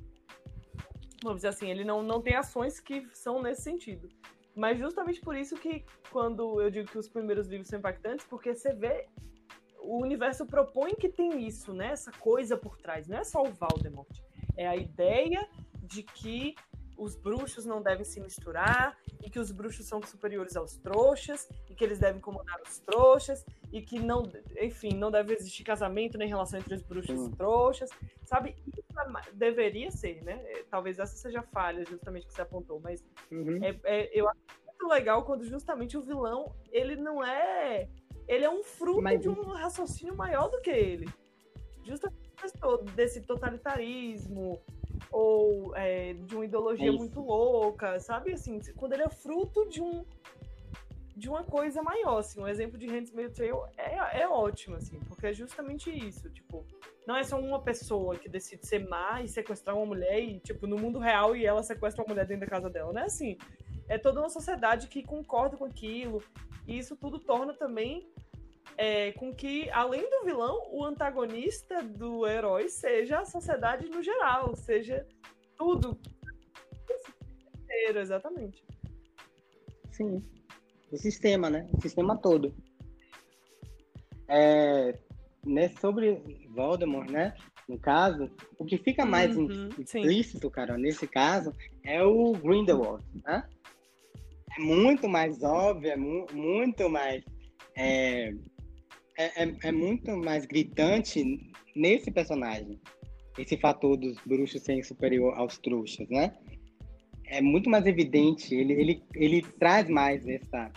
[1.22, 4.08] Vamos dizer assim, ele não, não tem ações que são nesse sentido.
[4.54, 8.54] Mas justamente por isso que, quando eu digo que os primeiros livros são impactantes, porque
[8.54, 9.06] você vê
[9.80, 11.92] o universo propõe que tem isso, né?
[11.92, 13.06] Essa coisa por trás.
[13.06, 14.10] Não é só o Voldemort.
[14.56, 15.48] É a ideia
[15.82, 16.54] de que
[16.98, 21.74] os bruxos não devem se misturar e que os bruxos são superiores aos trouxas e
[21.74, 24.24] que eles devem incomodar os trouxas e que não,
[24.60, 27.90] enfim, não deve existir casamento nem relação entre os bruxos e os trouxas,
[28.24, 28.56] sabe?
[28.66, 30.42] Isso é deveria ser, né?
[30.46, 33.62] É, talvez essa seja a falha, justamente que você apontou, mas uhum.
[33.62, 37.88] é, é, eu acho muito legal quando justamente o vilão ele não é
[38.26, 39.20] ele é um fruto Mas...
[39.20, 41.08] de um raciocínio maior do que ele.
[41.82, 42.28] Justamente
[42.94, 44.60] desse totalitarismo
[45.10, 48.32] ou é, de uma ideologia é muito louca, sabe?
[48.32, 50.04] Assim, quando ele é fruto de um
[51.18, 55.26] de uma coisa maior, assim, um exemplo de Handmaid's Tale é, é ótimo, assim, porque
[55.26, 56.64] é justamente isso, tipo,
[57.04, 60.64] não é só uma pessoa que decide ser má e sequestrar uma mulher e, tipo,
[60.68, 63.36] no mundo real e ela sequestra uma mulher dentro da casa dela, não é assim,
[63.88, 66.22] é toda uma sociedade que concorda com aquilo,
[66.68, 68.08] e isso tudo torna também
[68.76, 74.54] é, com que, além do vilão, o antagonista do herói seja a sociedade no geral,
[74.54, 75.06] seja
[75.56, 75.98] tudo.
[77.62, 78.64] Inteiro, exatamente.
[79.90, 80.22] Sim.
[80.90, 81.68] O sistema, né?
[81.72, 82.54] O sistema todo.
[84.28, 84.98] É,
[85.44, 87.34] né, sobre Voldemort, né?
[87.68, 90.50] No caso, o que fica mais uhum, implícito, sim.
[90.50, 91.52] cara, nesse caso,
[91.84, 93.46] é o Grindelwald, né?
[94.56, 97.22] É muito mais óbvio, é mu muito mais
[97.76, 98.32] é,
[99.18, 101.24] é, é, é, muito mais gritante
[101.74, 102.80] nesse personagem.
[103.36, 106.32] Esse fator dos bruxos serem superior aos trouxas, né?
[107.26, 110.72] É muito mais evidente, ele, ele, ele traz mais essa,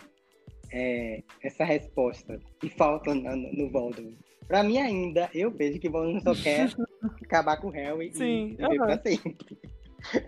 [0.71, 4.17] é, essa resposta que falta no, no Voldemort.
[4.47, 6.67] Pra mim ainda, eu vejo que o Voldemort só quer
[7.23, 8.77] acabar com o Harry Sim, e viver uhum.
[8.77, 9.57] pra sempre.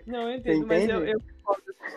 [0.06, 1.18] Não, eu entendo, mas eu, eu,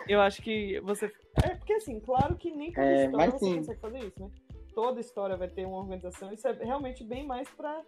[0.08, 1.10] eu, acho que você...
[1.44, 3.56] É porque assim, claro que nem com é, história você sim.
[3.56, 4.30] consegue fazer isso, né?
[4.74, 6.32] Toda história vai ter uma organização.
[6.32, 7.82] Isso é realmente bem mais para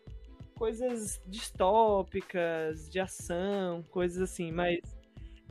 [0.55, 4.53] coisas distópicas, de ação, coisas assim.
[4.53, 4.81] Mas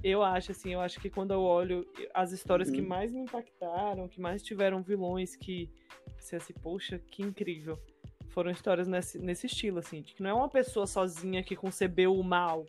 [0.04, 2.76] eu acho assim, eu acho que quando eu olho as histórias uhum.
[2.76, 5.70] que mais me impactaram, que mais tiveram vilões que
[6.18, 7.78] você assim, poxa, que incrível.
[8.30, 12.16] Foram histórias nesse, nesse estilo, assim, de que não é uma pessoa sozinha que concebeu
[12.16, 12.66] o mal,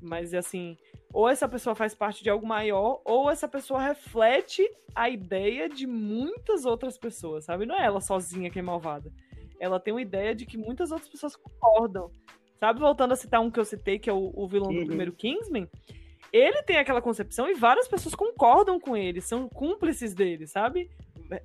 [0.00, 0.78] mas assim,
[1.14, 5.86] ou essa pessoa faz parte de algo maior, ou essa pessoa reflete a ideia de
[5.86, 7.64] muitas outras pessoas, sabe?
[7.64, 9.12] Não é ela sozinha que é malvada.
[9.60, 12.10] Ela tem uma ideia de que muitas outras pessoas concordam.
[12.58, 14.80] Sabe, voltando a citar um que eu citei, que é o, o vilão uhum.
[14.80, 15.68] do primeiro Kingsman,
[16.32, 20.90] ele tem aquela concepção e várias pessoas concordam com ele, são cúmplices dele, sabe?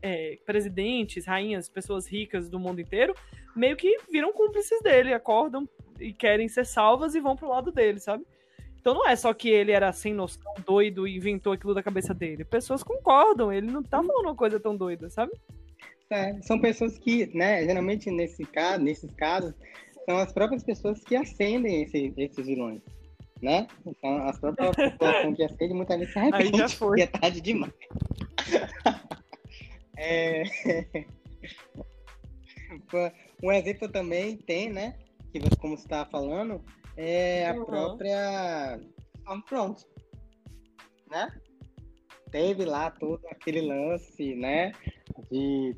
[0.01, 3.13] É, presidentes, rainhas, pessoas ricas do mundo inteiro,
[3.55, 5.69] meio que viram cúmplices dele, acordam
[5.99, 8.25] e querem ser salvas e vão pro lado dele, sabe?
[8.79, 12.13] Então não é só que ele era sem noção, doido e inventou aquilo da cabeça
[12.13, 12.45] dele.
[12.45, 15.31] Pessoas concordam, ele não tá falando uma coisa tão doida, sabe?
[16.09, 19.53] É, são pessoas que, né, geralmente nesse caso, nesses casos,
[20.05, 22.81] são as próprias pessoas que acendem esse, esses vilões,
[23.41, 23.67] né?
[24.01, 27.01] São as próprias população que acendem muitas vezes se arrepende, Aí já foi.
[27.01, 27.73] é tarde demais.
[29.97, 30.43] é...
[33.43, 34.95] um exemplo também tem, né,
[35.31, 36.63] que como você estava falando,
[36.99, 37.65] é a uhum.
[37.65, 38.79] própria
[39.19, 39.85] Stormfront,
[41.09, 41.31] né?
[42.29, 44.73] Teve lá todo aquele lance, né?
[45.31, 45.75] De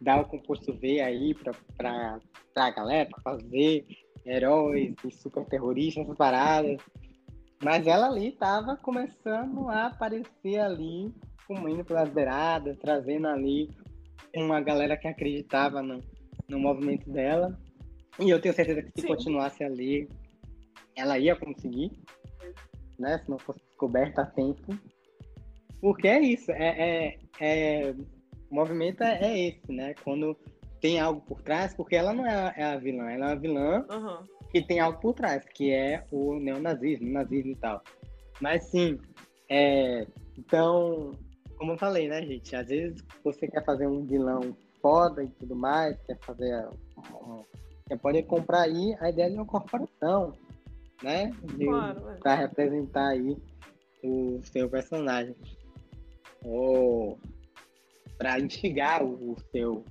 [0.00, 2.18] dar o composto V aí pra, pra,
[2.52, 3.86] pra galera, pra fazer
[4.26, 6.82] heróis e super terroristas, essas paradas.
[7.62, 11.14] Mas ela ali tava começando a aparecer ali,
[11.46, 13.70] comendo pelas beiradas, trazendo ali
[14.34, 16.00] uma galera que acreditava no,
[16.48, 17.56] no movimento dela.
[18.18, 19.06] E eu tenho certeza que se Sim.
[19.06, 20.08] continuasse ali,
[20.96, 21.92] ela ia conseguir,
[22.98, 23.18] né?
[23.18, 24.76] Se não fosse descoberta a tempo.
[25.80, 27.94] Porque é isso, é, é, é
[28.50, 29.94] o movimento é, é, esse, né?
[30.02, 30.36] Quando
[30.80, 33.40] tem algo por trás, porque ela não é a, é a vilã, ela é uma
[33.40, 34.24] vilã uhum.
[34.50, 37.82] que tem algo por trás, que é o neonazismo, o nazismo e tal.
[38.40, 38.98] Mas sim,
[39.48, 40.06] é,
[40.38, 41.12] então,
[41.56, 42.54] como eu falei, né, gente?
[42.54, 46.68] Às vezes você quer fazer um vilão foda e tudo mais, quer fazer.
[47.86, 50.32] Você pode comprar aí a ideia de uma corporação,
[51.02, 51.30] né?
[51.58, 52.16] Claro, é.
[52.16, 53.36] Pra representar aí
[54.02, 55.34] o seu personagem.
[56.44, 57.18] Ou
[58.18, 59.84] para instigar o, seu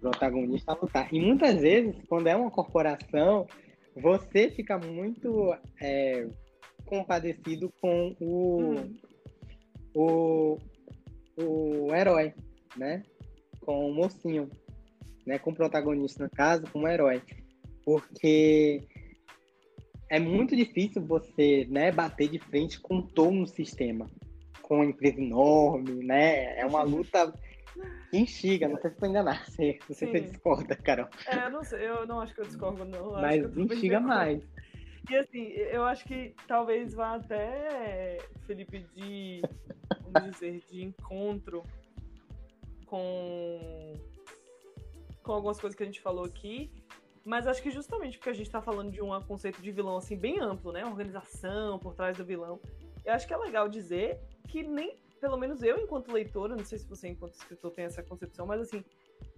[0.00, 1.12] protagonista a lutar.
[1.12, 3.46] E muitas vezes, quando é uma corporação,
[3.94, 6.26] você fica muito é,
[6.86, 8.94] compadecido com o, hum.
[9.94, 10.58] o,
[11.36, 12.34] o herói,
[12.76, 13.02] né?
[13.60, 14.48] Com o mocinho,
[15.26, 15.38] né?
[15.38, 17.22] Com o protagonista, no caso, com o herói.
[17.84, 18.80] Porque
[20.12, 24.10] é muito difícil você né, bater de frente com todo um sistema,
[24.60, 26.58] com uma empresa enorme, né?
[26.60, 27.32] É uma luta
[28.10, 31.08] que instiga, não sei se estou enganado, sei se você discorda, Carol.
[31.26, 33.16] É, eu não sei, eu não acho que eu discordo, não.
[33.16, 34.46] Eu Mas instiga mais.
[35.08, 39.40] E assim, eu acho que talvez vá até, Felipe, de,
[40.12, 41.62] vamos dizer, de encontro
[42.84, 43.94] com,
[45.22, 46.70] com algumas coisas que a gente falou aqui,
[47.24, 50.16] mas acho que justamente porque a gente está falando de um conceito de vilão assim
[50.16, 50.84] bem amplo, né?
[50.84, 52.60] Organização por trás do vilão.
[53.04, 56.78] Eu acho que é legal dizer que nem, pelo menos eu enquanto leitora, não sei
[56.78, 58.84] se você enquanto escritor tem essa concepção, mas assim,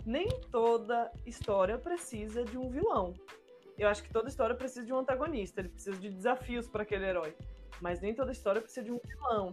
[0.04, 3.14] nem toda história precisa de um vilão.
[3.76, 7.06] Eu acho que toda história precisa de um antagonista, ele precisa de desafios para aquele
[7.06, 7.34] herói.
[7.80, 9.52] Mas nem toda história precisa de um vilão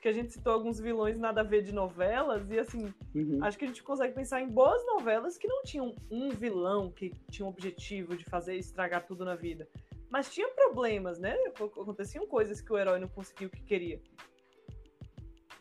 [0.00, 3.38] que a gente citou alguns vilões nada a ver de novelas, e assim, uhum.
[3.42, 7.10] acho que a gente consegue pensar em boas novelas que não tinham um vilão que
[7.30, 9.68] tinha o objetivo de fazer estragar tudo na vida.
[10.08, 11.36] Mas tinha problemas, né?
[11.54, 14.00] Aconteciam coisas que o herói não conseguiu o que queria.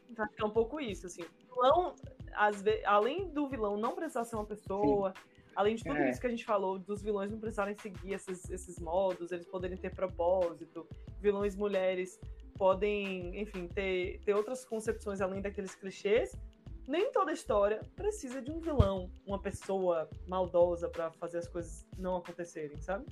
[0.10, 1.24] Então acho que é um pouco isso, assim.
[1.46, 1.94] vilão,
[2.34, 5.52] às vezes, além do vilão não precisar ser uma pessoa, Sim.
[5.56, 6.10] além de tudo é.
[6.10, 9.78] isso que a gente falou, dos vilões não precisarem seguir esses, esses modos, eles poderem
[9.78, 10.88] ter propósito,
[11.20, 12.20] vilões mulheres
[12.60, 16.38] podem, enfim, ter, ter outras concepções além daqueles clichês.
[16.86, 22.18] Nem toda história precisa de um vilão, uma pessoa maldosa para fazer as coisas não
[22.18, 23.06] acontecerem, sabe?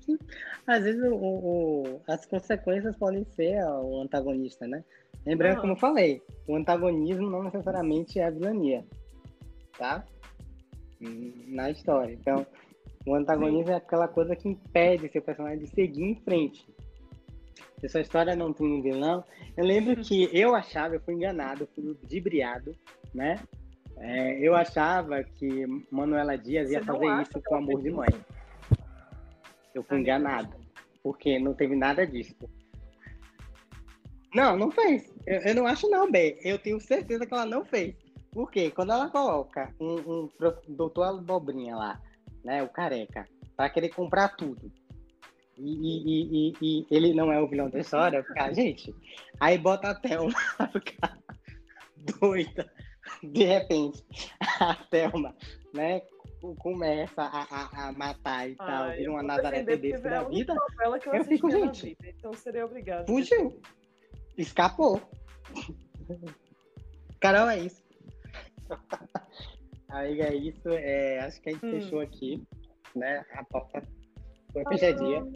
[0.00, 0.16] Sim.
[0.66, 4.82] Às vezes o, o, as consequências podem ser o antagonista, né?
[5.26, 5.60] Lembrando, uhum.
[5.60, 8.84] como eu falei, o antagonismo não necessariamente é a vilania,
[9.76, 10.04] tá?
[11.00, 12.14] Na história.
[12.14, 12.46] Então,
[13.06, 13.72] o antagonismo Sim.
[13.72, 16.73] é aquela coisa que impede seu personagem de seguir em frente
[17.80, 19.24] se sua história não tem um vilão.
[19.56, 22.74] Eu lembro que eu achava, eu fui enganado, fui ludibriado,
[23.12, 23.38] né?
[23.98, 28.08] É, eu achava que Manuela Dias ia fazer isso com amor de mãe.
[29.74, 30.54] Eu fui enganado,
[31.02, 32.34] porque não teve nada disso.
[34.34, 35.12] Não, não fez.
[35.26, 36.36] Eu, eu não acho não, bem.
[36.42, 37.94] Eu tenho certeza que ela não fez.
[38.32, 38.70] Por quê?
[38.70, 40.28] Quando ela coloca um, um
[40.68, 42.00] doutor Abobrinha lá,
[42.44, 44.72] né, o careca, para querer comprar tudo,
[45.56, 48.94] e, e, e, e, ele não é o vilão da história, ficar, gente,
[49.40, 51.18] aí bota a Thelma pra ficar
[52.20, 52.70] doida.
[53.22, 54.04] De repente,
[54.60, 55.34] a Thelma,
[55.72, 56.02] né,
[56.58, 60.54] começa a, a, a matar e tal, vira uma Nazaré Tedesco da vida.
[61.00, 63.06] Que eu, eu fico, gente, vida, então seria obrigado.
[63.06, 63.60] Fugiu.
[64.36, 65.00] Escapou.
[67.20, 67.82] Carol, é isso.
[69.88, 70.68] Aí é isso.
[70.68, 71.70] É, acho que a gente hum.
[71.70, 72.46] fechou aqui,
[72.94, 73.24] né?
[73.32, 73.82] A porta
[74.54, 75.26] foi fechadinha.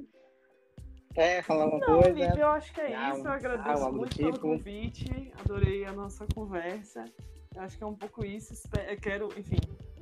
[1.14, 2.14] Quer falar uma Não, coisa?
[2.14, 3.26] Felipe, eu acho que é isso.
[3.26, 4.30] Eu agradeço ah, muito tipo.
[4.30, 5.32] pelo convite.
[5.40, 7.04] Adorei a nossa conversa.
[7.54, 8.54] Eu acho que é um pouco isso.
[8.88, 9.58] Eu quero, enfim,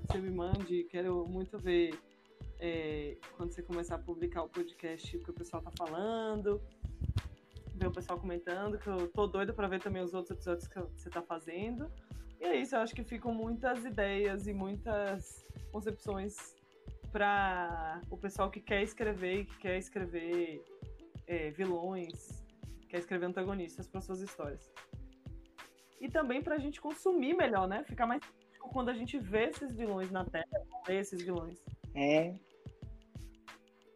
[0.06, 0.84] você me mande.
[0.84, 1.98] Quero muito ver
[2.60, 6.60] é, quando você começar a publicar o podcast o que o pessoal tá falando.
[7.74, 10.80] Ver o pessoal comentando, que eu tô doida para ver também os outros episódios que
[10.80, 11.90] você tá fazendo.
[12.40, 16.56] E é isso, eu acho que ficam muitas ideias e muitas concepções
[17.16, 20.62] para o pessoal que quer escrever, que quer escrever
[21.26, 22.44] é, vilões,
[22.90, 24.70] quer escrever antagonistas para suas histórias.
[25.98, 27.82] E também para a gente consumir melhor, né?
[27.84, 28.20] Ficar mais
[28.70, 30.44] quando a gente vê esses vilões na tela,
[30.86, 31.59] vê esses vilões.
[31.94, 32.34] É.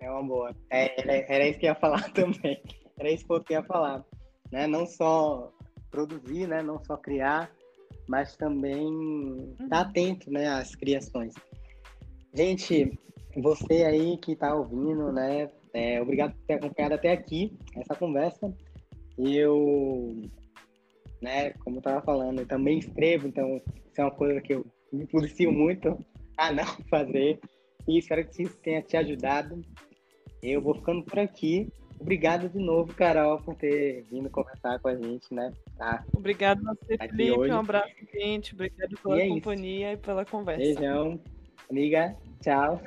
[0.01, 0.57] É uma boa.
[0.71, 2.63] É, era, era, isso que eu ia falar também.
[2.99, 4.03] Era isso que eu ia falar.
[4.51, 4.67] Né?
[4.67, 5.53] Não só
[5.91, 6.63] produzir, né?
[6.63, 7.53] Não só criar,
[8.09, 9.57] mas também uhum.
[9.61, 11.35] estar atento né, às criações.
[12.33, 12.99] Gente,
[13.37, 15.51] você aí que está ouvindo, né?
[15.73, 18.53] É, obrigado por ter acompanhado até aqui essa conversa.
[19.19, 20.15] Eu,
[21.21, 24.67] né, como eu estava falando, eu também escrevo, então isso é uma coisa que eu
[24.93, 25.99] me policio muito
[26.37, 27.39] a não fazer.
[27.87, 29.63] E espero que isso tenha te ajudado.
[30.43, 31.69] Eu vou ficando por aqui.
[32.01, 35.53] Obrigado de novo, Carol, por ter vindo conversar com a gente, né?
[35.77, 36.03] Tá.
[36.17, 37.33] Obrigado a você, Felipe.
[37.33, 37.53] Hoje.
[37.53, 38.55] Um abraço, gente.
[38.55, 40.01] Obrigado pela e é companhia isso.
[40.01, 40.63] e pela conversa.
[40.63, 41.21] Beijão.
[41.71, 42.81] Amiga, tchau.